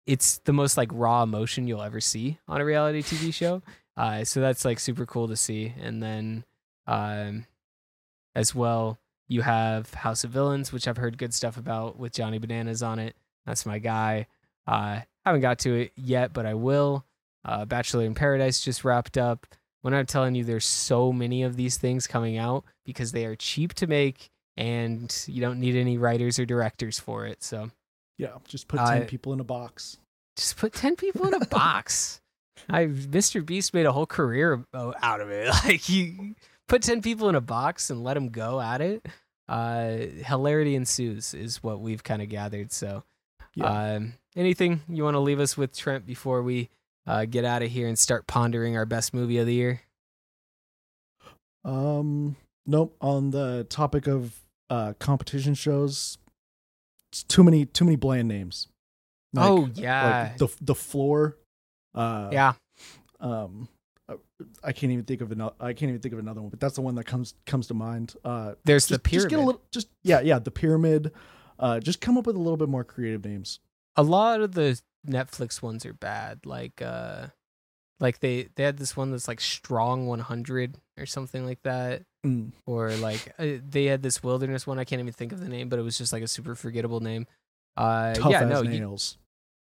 it's 0.07 0.39
the 0.45 0.55
most 0.55 0.79
like 0.79 0.89
raw 0.95 1.23
emotion 1.23 1.67
you'll 1.67 1.83
ever 1.83 2.01
see 2.01 2.39
on 2.49 2.63
a 2.63 2.65
reality 2.65 3.03
TV 3.03 3.35
show. 3.35 3.63
Uh, 3.99 4.25
so 4.25 4.41
that's 4.41 4.65
like 4.65 4.81
super 4.81 5.05
cool 5.05 5.29
to 5.29 5.37
see. 5.37 5.75
And 5.79 6.03
then 6.03 6.45
um, 6.87 7.45
as 8.35 8.55
well, 8.55 8.99
you 9.33 9.43
have 9.43 9.93
House 9.95 10.25
of 10.25 10.31
Villains, 10.31 10.73
which 10.73 10.87
I've 10.87 10.97
heard 10.99 11.19
good 11.19 11.33
stuff 11.35 11.57
about 11.57 11.99
with 11.99 12.13
Johnny 12.13 12.39
Bananas 12.39 12.83
on 12.83 12.99
it. 12.99 13.17
That's 13.47 13.67
my 13.67 13.79
guy. 13.79 14.27
Uh, 14.67 15.01
haven't 15.25 15.41
got 15.41 15.59
to 15.61 15.75
it 15.75 15.93
yet, 15.97 16.33
but 16.33 16.47
I 16.47 16.55
will. 16.55 17.05
Uh, 17.45 17.65
Bachelor 17.65 18.05
in 18.05 18.15
Paradise 18.15 18.61
just 18.63 18.85
wrapped 18.85 19.19
up. 19.19 19.47
When 19.81 19.95
I'm 19.95 20.07
telling 20.07 20.35
you, 20.37 20.45
there's 20.45 20.65
so 20.65 21.13
many 21.13 21.43
of 21.43 21.57
these 21.57 21.77
things 21.77 22.07
coming 22.07 22.37
out 22.39 22.65
because 22.85 23.11
they 23.13 23.27
are 23.27 23.35
cheap 23.35 23.75
to 23.75 23.87
make 23.89 24.31
and 24.57 25.13
you 25.27 25.41
don't 25.41 25.59
need 25.59 25.75
any 25.75 25.99
writers 25.99 26.39
or 26.39 26.45
directors 26.47 27.01
for 27.01 27.27
it. 27.27 27.43
So 27.43 27.71
Yeah, 28.19 28.37
just 28.47 28.69
put 28.69 28.79
Uh, 28.81 28.91
ten 28.99 29.07
people 29.07 29.33
in 29.33 29.41
a 29.41 29.45
box. 29.45 29.97
just 30.37 30.57
put 30.57 30.73
10 30.73 30.95
people 30.97 31.27
in 31.27 31.35
a 31.35 31.45
box. 31.47 32.21
I 32.69 32.85
Mr. 32.87 33.45
Beast 33.45 33.75
made 33.75 33.87
a 33.87 33.93
whole 33.93 34.07
career 34.07 34.65
out 34.75 35.21
of 35.21 35.31
it. 35.31 35.49
Like 35.65 35.89
you 35.89 36.37
put 36.69 36.83
10 36.83 37.03
people 37.03 37.29
in 37.29 37.35
a 37.35 37.41
box 37.41 37.91
and 37.91 38.05
let 38.05 38.15
them 38.15 38.29
go 38.29 38.61
at 38.61 38.81
it. 38.81 39.05
Uh 39.49 39.97
hilarity 40.25 40.75
ensues 40.77 41.35
is 41.35 41.63
what 41.63 41.81
we've 41.81 42.03
kind 42.03 42.23
of 42.23 42.29
gathered. 42.29 42.73
So 42.73 43.03
Yeah. 43.55 43.67
um 43.95 44.15
anything 44.37 44.81
you 44.89 45.05
want 45.05 45.15
to 45.15 45.21
leave 45.21 45.41
us 45.41 45.57
with 45.57 45.77
Trent 45.77 46.07
before 46.07 46.43
we 46.43 46.71
uh 47.07 47.25
get 47.25 47.45
out 47.45 47.63
of 47.63 47.71
here 47.71 47.89
and 47.89 47.99
start 47.99 48.27
pondering 48.27 48.77
our 48.77 48.87
best 48.87 49.13
movie 49.13 49.39
of 49.39 49.47
the 49.47 49.55
year? 49.55 49.81
Um, 51.65 52.37
nope. 52.67 52.97
On 53.01 53.31
the 53.31 53.67
topic 53.69 54.07
of 54.07 54.41
uh 54.71 54.95
competition 54.99 55.55
shows, 55.55 56.19
it's 57.11 57.23
too 57.23 57.45
many 57.45 57.67
too 57.67 57.85
many 57.85 57.97
bland 57.97 58.29
names. 58.29 58.69
Like- 59.33 59.49
oh 59.51 59.69
yeah. 59.75 60.29
like 60.31 60.39
the 60.39 60.49
the 60.61 60.75
floor. 60.75 61.37
Uh, 61.95 62.31
yeah. 62.33 62.53
Um, 63.21 63.69
I 64.63 64.73
can't 64.73 64.93
even 64.93 65.05
think 65.05 65.21
of 65.21 65.33
another. 65.33 65.55
I 65.61 65.73
can't 65.73 65.89
even 65.89 66.01
think 66.01 66.13
of 66.13 66.19
another 66.19 66.41
one, 66.41 66.51
but 66.51 66.61
that's 66.61 66.75
the 66.75 66.83
one 66.83 66.95
that 66.97 67.05
comes 67.05 67.35
comes 67.47 67.67
to 67.69 67.75
mind. 67.75 68.15
Uh, 68.25 68.55
There's 68.65 68.87
just, 68.87 68.91
the 69.03 69.09
pyramid. 69.09 69.31
Just 69.31 69.31
get 69.31 69.43
a 69.43 69.47
little. 69.47 69.63
Just 69.73 69.89
yeah, 70.03 70.21
yeah. 70.21 70.39
The 70.39 70.51
pyramid. 70.51 71.13
Uh, 71.59 71.79
just 71.81 72.01
come 72.01 72.19
up 72.19 72.27
with 72.27 72.35
a 72.37 72.41
little 72.41 72.57
bit 72.57 72.69
more 72.69 72.83
creative 72.85 73.25
names. 73.25 73.61
a 73.97 74.03
lot 74.03 74.41
of 74.41 74.53
the 74.53 74.81
Netflix 75.09 75.63
ones 75.63 75.87
are 75.87 75.93
bad. 75.93 76.45
Like 76.45 76.83
uh 76.83 77.29
like 78.01 78.19
they 78.21 78.49
they 78.57 78.65
had 78.65 78.79
this 78.79 78.97
one 78.97 79.11
that's 79.13 79.29
like 79.29 79.41
Strong 79.41 80.07
100 80.09 80.77
or 80.99 81.07
something 81.07 81.47
like 81.47 81.63
that 81.63 82.03
Mm. 82.25 82.53
or 82.67 82.91
like 82.93 83.33
uh, 83.39 83.59
they 83.69 83.87
had 83.87 84.03
this 84.03 84.23
wilderness 84.23 84.65
one 84.65 84.79
I 84.79 84.85
can't 84.85 85.01
even 85.01 85.13
think 85.13 85.33
of 85.33 85.41
the 85.41 85.49
name 85.49 85.69
but 85.69 85.81
it 85.81 85.83
was 85.83 85.99
just 85.99 86.13
like 86.13 86.23
a 86.23 86.29
super 86.29 86.55
forgettable 86.55 87.01
name. 87.01 87.27
Uh 87.77 88.15
Tough 88.15 88.31
yeah, 88.33 88.43
as 88.43 88.49
no. 88.51 88.63
you- 88.63 88.81
nails. 88.81 89.19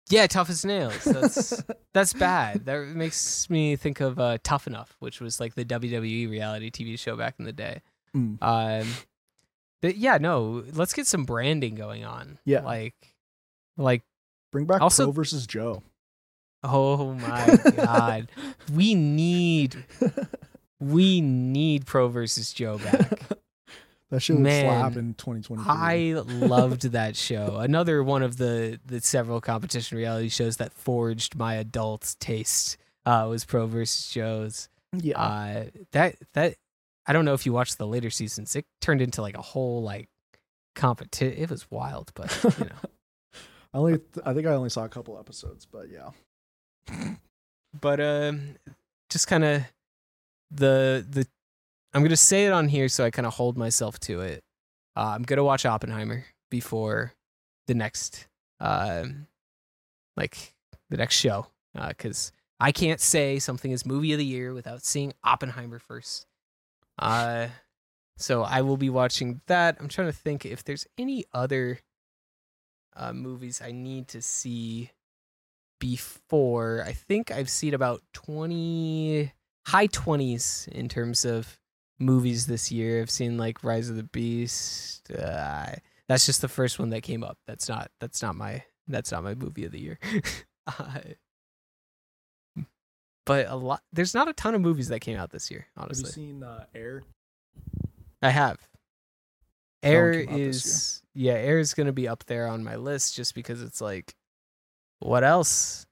Yeah, 0.09 0.27
tough 0.27 0.51
as 0.51 0.65
nails. 0.65 1.03
That's 1.05 1.63
that's 1.95 2.13
bad. 2.13 2.67
That 2.67 2.87
makes 2.89 3.49
me 3.51 3.77
think 3.77 4.01
of 4.01 4.19
uh 4.19 4.39
Tough 4.43 4.67
Enough, 4.67 4.97
which 5.01 5.21
was 5.21 5.41
like 5.41 5.55
the 5.55 5.65
WWE 5.65 6.31
reality 6.31 6.71
TV 6.71 6.99
show 6.99 7.17
back 7.17 7.37
in 7.39 7.45
the 7.45 7.53
day. 7.53 7.83
Mm. 8.17 8.39
Um 8.43 8.87
but 9.83 9.97
yeah, 9.97 10.19
no, 10.19 10.65
let's 10.73 10.93
get 10.95 11.07
some 11.07 11.25
branding 11.25 11.75
going 11.75 12.05
on. 12.05 12.39
Yeah. 12.45 12.61
Like 12.63 12.95
like 13.77 14.03
Bring 14.53 14.67
back 14.67 14.81
Also- 14.81 15.05
Pro 15.07 15.13
versus 15.13 15.47
Joe. 15.47 15.83
Oh 16.63 17.13
my 17.15 17.59
god. 17.77 18.29
We 18.73 18.95
need 18.95 19.85
we 20.81 21.21
need 21.21 21.87
Pro 21.87 22.09
versus 22.09 22.53
Joe 22.53 22.79
back. 22.79 23.21
that 24.11 24.21
shit 24.21 24.37
would 24.37 24.43
Man, 24.43 24.65
slap 24.65 24.97
in 24.97 25.15
2023. 25.15 25.65
I 25.69 26.13
loved 26.47 26.83
that 26.93 27.17
show. 27.17 27.57
Another 27.61 28.03
one 28.03 28.23
of 28.23 28.37
the 28.37 28.79
the 28.85 29.01
several 29.01 29.41
competition 29.41 29.99
reality 29.99 30.29
shows 30.29 30.59
that 30.59 30.73
forged 30.73 31.35
my 31.37 31.55
adult 31.55 32.15
taste 32.21 32.77
uh, 33.05 33.27
was 33.29 33.45
Pro 33.45 33.67
versus 33.67 34.11
Joe's. 34.11 34.69
yeah. 34.93 35.21
Uh, 35.21 35.65
that 35.93 36.17
that 36.35 36.57
I 37.07 37.13
don't 37.13 37.25
know 37.25 37.35
if 37.35 37.47
you 37.47 37.53
watched 37.53 37.79
the 37.79 37.87
later 37.87 38.11
seasons. 38.11 38.55
It 38.57 38.67
turned 38.81 39.01
into 39.01 39.23
like 39.23 39.37
a 39.37 39.43
whole 39.43 39.83
like 39.83 40.09
competition. 40.75 41.43
It 41.43 41.51
was 41.51 41.71
wild, 41.71 42.13
but 42.15 42.37
you 42.45 42.67
know. 42.67 42.71
I 43.75 43.79
only. 43.79 44.01
I 44.25 44.35
think 44.35 44.47
I 44.47 44.51
only 44.55 44.71
saw 44.71 44.85
a 44.85 44.89
couple 44.89 45.19
episodes, 45.19 45.67
but 45.67 45.87
yeah. 45.91 46.11
but 47.81 48.01
um 48.01 48.57
just 49.11 49.27
kind 49.27 49.45
of 49.45 49.63
the 50.51 51.05
the 51.09 51.27
i'm 51.95 52.03
gonna 52.03 52.17
say 52.17 52.47
it 52.47 52.53
on 52.53 52.69
here 52.69 52.89
so 52.89 53.05
i 53.05 53.11
kind 53.11 53.27
of 53.27 53.35
hold 53.35 53.57
myself 53.57 53.99
to 54.01 54.21
it. 54.21 54.43
Uh, 54.97 55.13
i'm 55.15 55.23
gonna 55.23 55.45
watch 55.45 55.67
oppenheimer 55.67 56.25
before 56.51 57.13
the 57.67 57.75
next 57.75 58.29
um 58.61 59.27
like 60.17 60.55
the 60.91 60.97
next 60.97 61.17
show 61.17 61.47
because 61.89 62.33
i 62.61 62.73
can't 62.73 63.01
say 63.01 63.39
something 63.39 63.71
is 63.71 63.85
movie 63.85 64.13
of 64.13 64.19
the 64.19 64.25
year 64.25 64.55
without 64.55 64.85
seeing 64.85 65.13
oppenheimer 65.25 65.79
first. 65.79 66.27
Uh 66.99 67.49
so 68.17 68.43
i 68.43 68.63
will 68.63 68.79
be 68.79 68.89
watching 68.89 69.41
that. 69.47 69.77
I'm 69.79 69.89
trying 69.89 70.09
to 70.09 70.13
think 70.17 70.47
if 70.47 70.65
there's 70.65 70.87
any 70.97 71.25
other 71.35 71.81
uh 72.95 73.13
movies 73.13 73.61
i 73.63 73.73
need 73.73 74.09
to 74.09 74.23
see 74.23 74.91
before. 75.79 76.83
I 76.87 76.93
think 76.93 77.31
I've 77.31 77.51
seen 77.51 77.75
about 77.75 78.03
20 78.15 79.33
high 79.67 79.89
20s 79.89 80.69
in 80.69 80.89
terms 80.89 81.25
of 81.25 81.59
movies 81.99 82.47
this 82.47 82.71
year. 82.71 83.01
I've 83.01 83.11
seen 83.11 83.39
like 83.39 83.65
Rise 83.65 83.89
of 83.89 83.97
the 83.97 84.03
Beast. 84.03 85.11
Uh, 85.11 85.73
that's 86.09 86.27
just 86.27 86.41
the 86.41 86.49
first 86.49 86.79
one 86.79 86.91
that 86.91 87.03
came 87.03 87.23
up. 87.25 87.39
That's 87.47 87.69
not 87.69 87.91
that's 88.01 88.23
not 88.23 88.37
my 88.37 88.63
that's 88.89 89.13
not 89.13 89.25
my 89.25 89.35
movie 89.35 89.65
of 89.65 89.73
the 89.73 89.81
year. 89.81 89.99
uh, 90.67 91.01
but 93.25 93.47
a 93.49 93.57
lot 93.57 93.83
there's 93.93 94.15
not 94.15 94.29
a 94.29 94.33
ton 94.33 94.55
of 94.55 94.61
movies 94.61 94.89
that 94.89 95.01
came 95.01 95.19
out 95.19 95.31
this 95.31 95.51
year, 95.51 95.67
Have 95.77 95.83
you 95.83 95.85
honestly. 95.85 96.11
seen 96.11 96.43
uh, 96.43 96.65
Air? 96.75 97.03
I 98.23 98.31
have. 98.31 98.59
Air 99.83 100.25
came 100.25 100.29
out 100.29 100.39
this 100.39 100.67
is 100.67 101.03
yeah, 101.15 101.33
Air 101.33 101.59
is 101.59 101.75
gonna 101.75 101.93
be 101.93 102.09
up 102.09 102.25
there 102.27 102.47
on 102.47 102.63
my 102.63 102.77
list 102.77 103.17
just 103.17 103.35
because 103.35 103.63
it's 103.63 103.81
like, 103.81 104.15
what 105.01 105.25
else? 105.25 105.87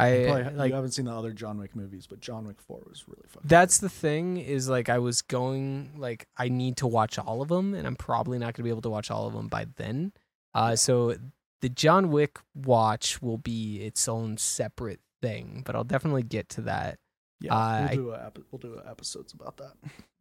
I 0.00 0.24
probably, 0.26 0.58
like 0.58 0.68
you 0.70 0.74
haven't 0.74 0.92
seen 0.92 1.04
the 1.04 1.12
other 1.12 1.32
John 1.32 1.58
Wick 1.58 1.74
movies, 1.76 2.06
but 2.06 2.20
John 2.20 2.46
Wick 2.46 2.60
Four 2.60 2.82
was 2.88 3.04
really 3.06 3.26
fun. 3.28 3.42
that's 3.44 3.78
the 3.78 3.88
thing 3.88 4.36
is 4.36 4.68
like 4.68 4.88
I 4.88 4.98
was 4.98 5.22
going 5.22 5.92
like 5.96 6.26
I 6.36 6.48
need 6.48 6.76
to 6.78 6.86
watch 6.86 7.18
all 7.18 7.42
of 7.42 7.48
them, 7.48 7.74
and 7.74 7.86
I'm 7.86 7.96
probably 7.96 8.38
not 8.38 8.54
gonna 8.54 8.64
be 8.64 8.70
able 8.70 8.82
to 8.82 8.90
watch 8.90 9.10
all 9.10 9.26
of 9.26 9.32
them 9.32 9.48
by 9.48 9.66
then. 9.76 10.12
Uh, 10.54 10.74
so 10.76 11.16
the 11.60 11.68
John 11.68 12.10
Wick 12.10 12.38
watch 12.54 13.20
will 13.22 13.38
be 13.38 13.82
its 13.82 14.08
own 14.08 14.36
separate 14.38 15.00
thing, 15.22 15.62
but 15.64 15.76
I'll 15.76 15.84
definitely 15.84 16.22
get 16.22 16.48
to 16.50 16.62
that. 16.62 16.98
yeah, 17.40 17.54
uh, 17.54 17.86
we'll 17.90 17.96
do 17.96 18.10
a, 18.12 18.32
we'll 18.50 18.58
do 18.58 18.80
episodes 18.88 19.32
about 19.32 19.56
that. 19.58 19.72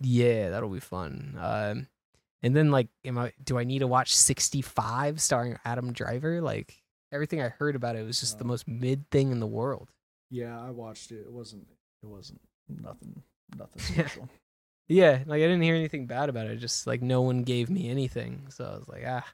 Yeah, 0.02 0.50
that'll 0.50 0.70
be 0.70 0.80
fun. 0.80 1.38
Um, 1.40 1.88
and 2.42 2.56
then 2.56 2.72
like, 2.72 2.88
am 3.04 3.18
I? 3.18 3.34
Do 3.44 3.58
I 3.58 3.64
need 3.64 3.80
to 3.80 3.88
watch 3.88 4.16
65 4.16 5.22
starring 5.22 5.58
Adam 5.66 5.92
Driver? 5.94 6.42
Like 6.42 6.76
everything 7.12 7.42
I 7.42 7.50
heard 7.50 7.76
about 7.76 7.96
it 7.96 8.06
was 8.06 8.20
just 8.20 8.38
the 8.40 8.46
most 8.46 8.68
mid 8.68 9.10
thing 9.10 9.32
in 9.32 9.40
the 9.40 9.48
world. 9.48 9.90
Yeah, 10.30 10.60
I 10.60 10.70
watched 10.70 11.12
it. 11.12 11.22
It 11.26 11.32
wasn't. 11.32 11.68
It 12.04 12.08
wasn't 12.08 12.42
nothing. 12.70 13.24
Nothing 13.58 13.82
special. 13.82 14.30
Yeah, 14.88 15.20
like 15.26 15.38
I 15.38 15.46
didn't 15.46 15.62
hear 15.62 15.76
anything 15.76 16.06
bad 16.08 16.30
about 16.30 16.48
it. 16.48 16.58
Just 16.58 16.88
like 16.88 17.02
no 17.02 17.22
one 17.22 17.44
gave 17.44 17.70
me 17.70 17.90
anything, 17.90 18.48
so 18.50 18.66
I 18.66 18.78
was 18.78 18.88
like, 18.88 19.04
ah, 19.08 19.26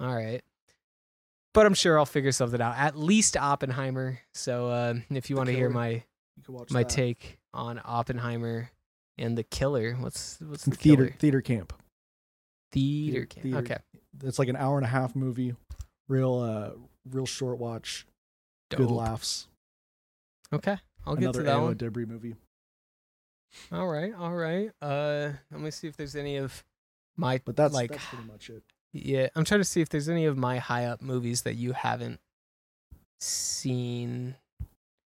all 0.00 0.14
right. 0.14 0.42
But 1.52 1.66
I'm 1.66 1.74
sure 1.74 1.98
I'll 1.98 2.04
figure 2.06 2.32
something 2.32 2.60
out. 2.60 2.76
At 2.76 2.96
least 2.98 3.36
Oppenheimer. 3.36 4.18
So 4.34 4.68
uh, 4.68 4.94
if 5.10 5.30
you 5.30 5.36
want 5.36 5.48
to 5.48 5.54
hear 5.54 5.70
my 5.70 5.88
You 6.36 6.42
can 6.44 6.54
watch 6.54 6.70
my 6.72 6.82
that. 6.82 6.88
take 6.88 7.38
on 7.52 7.80
Oppenheimer 7.84 8.70
and 9.18 9.38
the 9.38 9.44
Killer, 9.44 9.94
what's 10.00 10.38
what's 10.40 10.64
the 10.64 10.72
theater 10.72 11.06
Killer? 11.06 11.16
theater 11.18 11.40
camp. 11.42 11.72
Theater. 12.72 13.12
Theater- 13.12 13.26
camp. 13.26 13.42
theater- 13.42 13.58
Okay. 13.58 13.76
It's 14.24 14.38
like 14.38 14.48
an 14.48 14.56
hour 14.56 14.76
and 14.78 14.84
a 14.84 14.88
half 14.88 15.14
movie. 15.16 15.54
Real 16.08 16.38
uh 16.38 16.70
real 17.10 17.26
short 17.26 17.58
watch. 17.58 18.06
Good 18.70 18.90
laughs. 18.90 19.46
Okay. 20.52 20.76
I'll 21.06 21.14
get 21.14 21.24
Another 21.24 21.38
to 21.40 21.44
that 21.44 21.54
Anna 21.56 21.62
one. 21.64 21.76
Debris 21.76 22.06
movie. 22.06 22.34
All 23.70 23.86
right, 23.86 24.12
all 24.18 24.34
right. 24.34 24.70
Uh, 24.82 25.30
let 25.52 25.60
me 25.60 25.70
see 25.70 25.86
if 25.86 25.96
there's 25.96 26.16
any 26.16 26.36
of 26.38 26.64
my 27.16 27.40
But 27.44 27.56
that's 27.56 27.72
like. 27.74 27.90
that's 27.92 28.04
pretty 28.06 28.24
much 28.24 28.50
it. 28.50 28.62
yeah, 28.92 29.28
I'm 29.36 29.44
trying 29.44 29.60
to 29.60 29.64
see 29.64 29.80
if 29.80 29.88
there's 29.90 30.08
any 30.08 30.24
of 30.26 30.36
my 30.36 30.58
high 30.58 30.86
up 30.86 31.00
movies 31.02 31.42
that 31.42 31.54
you 31.54 31.72
haven't 31.72 32.18
seen. 33.20 34.34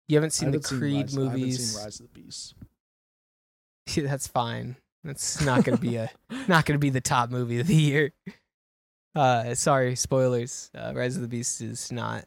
You 0.08 0.18
haven't 0.18 0.32
seen 0.32 0.52
the 0.52 0.58
haven't 0.58 0.66
seen 0.68 0.80
Creed 0.80 0.96
Rise- 1.06 1.18
I 1.18 1.22
haven't 1.24 1.40
movies. 1.40 1.72
seen 1.74 1.84
Rise 1.84 2.00
of 2.00 2.14
the 2.14 2.20
Beast. 2.22 2.54
Yeah, 3.96 4.04
That's 4.04 4.28
fine. 4.28 4.76
That's 5.04 5.42
not 5.44 5.64
gonna 5.64 5.78
be 5.78 5.96
a 5.96 6.12
not 6.48 6.66
gonna 6.66 6.78
be 6.80 6.92
the 6.92 7.02
top 7.02 7.30
movie 7.32 7.60
of 7.60 7.66
the 7.68 7.76
year. 7.76 8.14
Uh, 9.16 9.54
sorry, 9.56 9.96
spoilers. 9.96 10.70
Uh, 10.76 10.94
Rise 10.96 11.16
of 11.16 11.22
the 11.22 11.28
Beast 11.28 11.62
is 11.62 11.92
not 11.92 12.26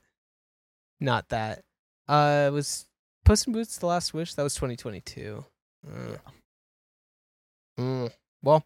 not 1.00 1.28
that. 1.28 1.62
Uh, 2.08 2.50
was 2.52 2.86
Puss 3.24 3.46
in 3.46 3.52
Boots 3.52 3.78
the 3.78 3.86
Last 3.86 4.14
Wish? 4.14 4.34
That 4.34 4.42
was 4.42 4.54
2022. 4.54 5.44
Uh, 5.86 6.16
mm, 7.78 8.10
well, 8.42 8.64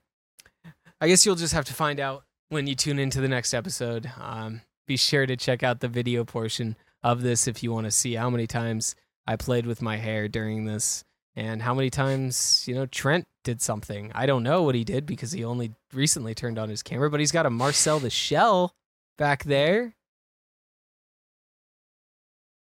I 1.00 1.08
guess 1.08 1.24
you'll 1.24 1.34
just 1.34 1.54
have 1.54 1.64
to 1.66 1.74
find 1.74 2.00
out 2.00 2.24
when 2.48 2.66
you 2.66 2.74
tune 2.74 2.98
into 2.98 3.20
the 3.20 3.28
next 3.28 3.54
episode. 3.54 4.10
Um, 4.20 4.62
be 4.86 4.96
sure 4.96 5.26
to 5.26 5.36
check 5.36 5.62
out 5.62 5.80
the 5.80 5.88
video 5.88 6.24
portion 6.24 6.76
of 7.02 7.22
this 7.22 7.46
if 7.46 7.62
you 7.62 7.72
want 7.72 7.84
to 7.86 7.90
see 7.90 8.14
how 8.14 8.30
many 8.30 8.46
times 8.46 8.94
I 9.26 9.36
played 9.36 9.66
with 9.66 9.82
my 9.82 9.96
hair 9.96 10.28
during 10.28 10.64
this 10.64 11.04
and 11.34 11.60
how 11.60 11.74
many 11.74 11.90
times, 11.90 12.64
you 12.66 12.74
know, 12.74 12.86
Trent 12.86 13.26
did 13.46 13.62
something. 13.62 14.10
I 14.12 14.26
don't 14.26 14.42
know 14.42 14.64
what 14.64 14.74
he 14.74 14.82
did 14.82 15.06
because 15.06 15.30
he 15.30 15.44
only 15.44 15.72
recently 15.94 16.34
turned 16.34 16.58
on 16.58 16.68
his 16.68 16.82
camera, 16.82 17.08
but 17.08 17.20
he's 17.20 17.30
got 17.30 17.46
a 17.46 17.50
Marcel 17.50 18.00
the 18.00 18.10
Shell 18.10 18.74
back 19.16 19.44
there. 19.44 19.94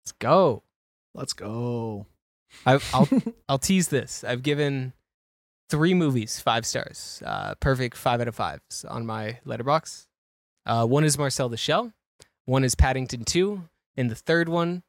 Let's 0.05 0.12
go. 0.12 0.62
Let's 1.14 1.33
go. 1.33 2.07
I, 2.64 2.79
I'll 2.95 3.09
I'll 3.49 3.59
tease 3.59 3.89
this. 3.89 4.22
I've 4.22 4.45
given 4.45 4.93
three 5.68 5.95
movies 5.95 6.39
five 6.39 6.64
stars, 6.64 7.22
uh, 7.26 7.57
perfect 7.57 7.97
five 7.97 8.20
out 8.20 8.29
of 8.29 8.37
fives 8.37 8.85
on 8.89 9.05
my 9.05 9.41
Letterboxd. 9.45 10.07
Uh, 10.64 10.87
one 10.87 11.03
is 11.03 11.18
Marcel 11.18 11.49
the 11.49 11.57
Shell, 11.57 11.93
one 12.45 12.62
is 12.62 12.76
Paddington 12.76 13.24
Two, 13.24 13.64
and 13.97 14.09
the 14.09 14.14
third 14.14 14.49
one 14.49 14.85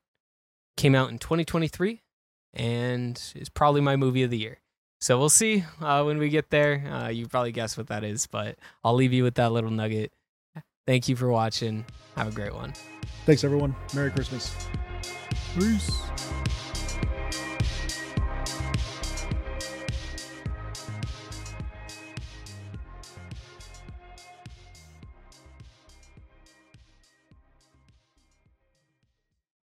came 0.77 0.93
out 0.93 1.09
in 1.09 1.17
2023 1.17 2.03
and 2.53 3.33
is 3.35 3.49
probably 3.49 3.81
my 3.81 3.95
movie 3.95 4.23
of 4.23 4.29
the 4.29 4.37
year. 4.37 4.59
So 5.01 5.17
we'll 5.17 5.29
see 5.29 5.63
uh, 5.81 6.03
when 6.03 6.17
we 6.17 6.29
get 6.29 6.49
there. 6.49 6.83
Uh, 6.85 7.07
you 7.07 7.27
probably 7.27 7.51
guess 7.51 7.77
what 7.77 7.87
that 7.87 8.03
is, 8.03 8.27
but 8.27 8.57
I'll 8.83 8.95
leave 8.95 9.13
you 9.13 9.23
with 9.23 9.35
that 9.35 9.51
little 9.51 9.71
nugget. 9.71 10.11
Thank 10.85 11.07
you 11.07 11.15
for 11.15 11.29
watching. 11.29 11.85
Have 12.15 12.27
a 12.27 12.31
great 12.31 12.53
one. 12.53 12.73
Thanks 13.25 13.43
everyone. 13.43 13.75
Merry 13.93 14.11
Christmas. 14.11 14.53
Peace. 15.55 15.91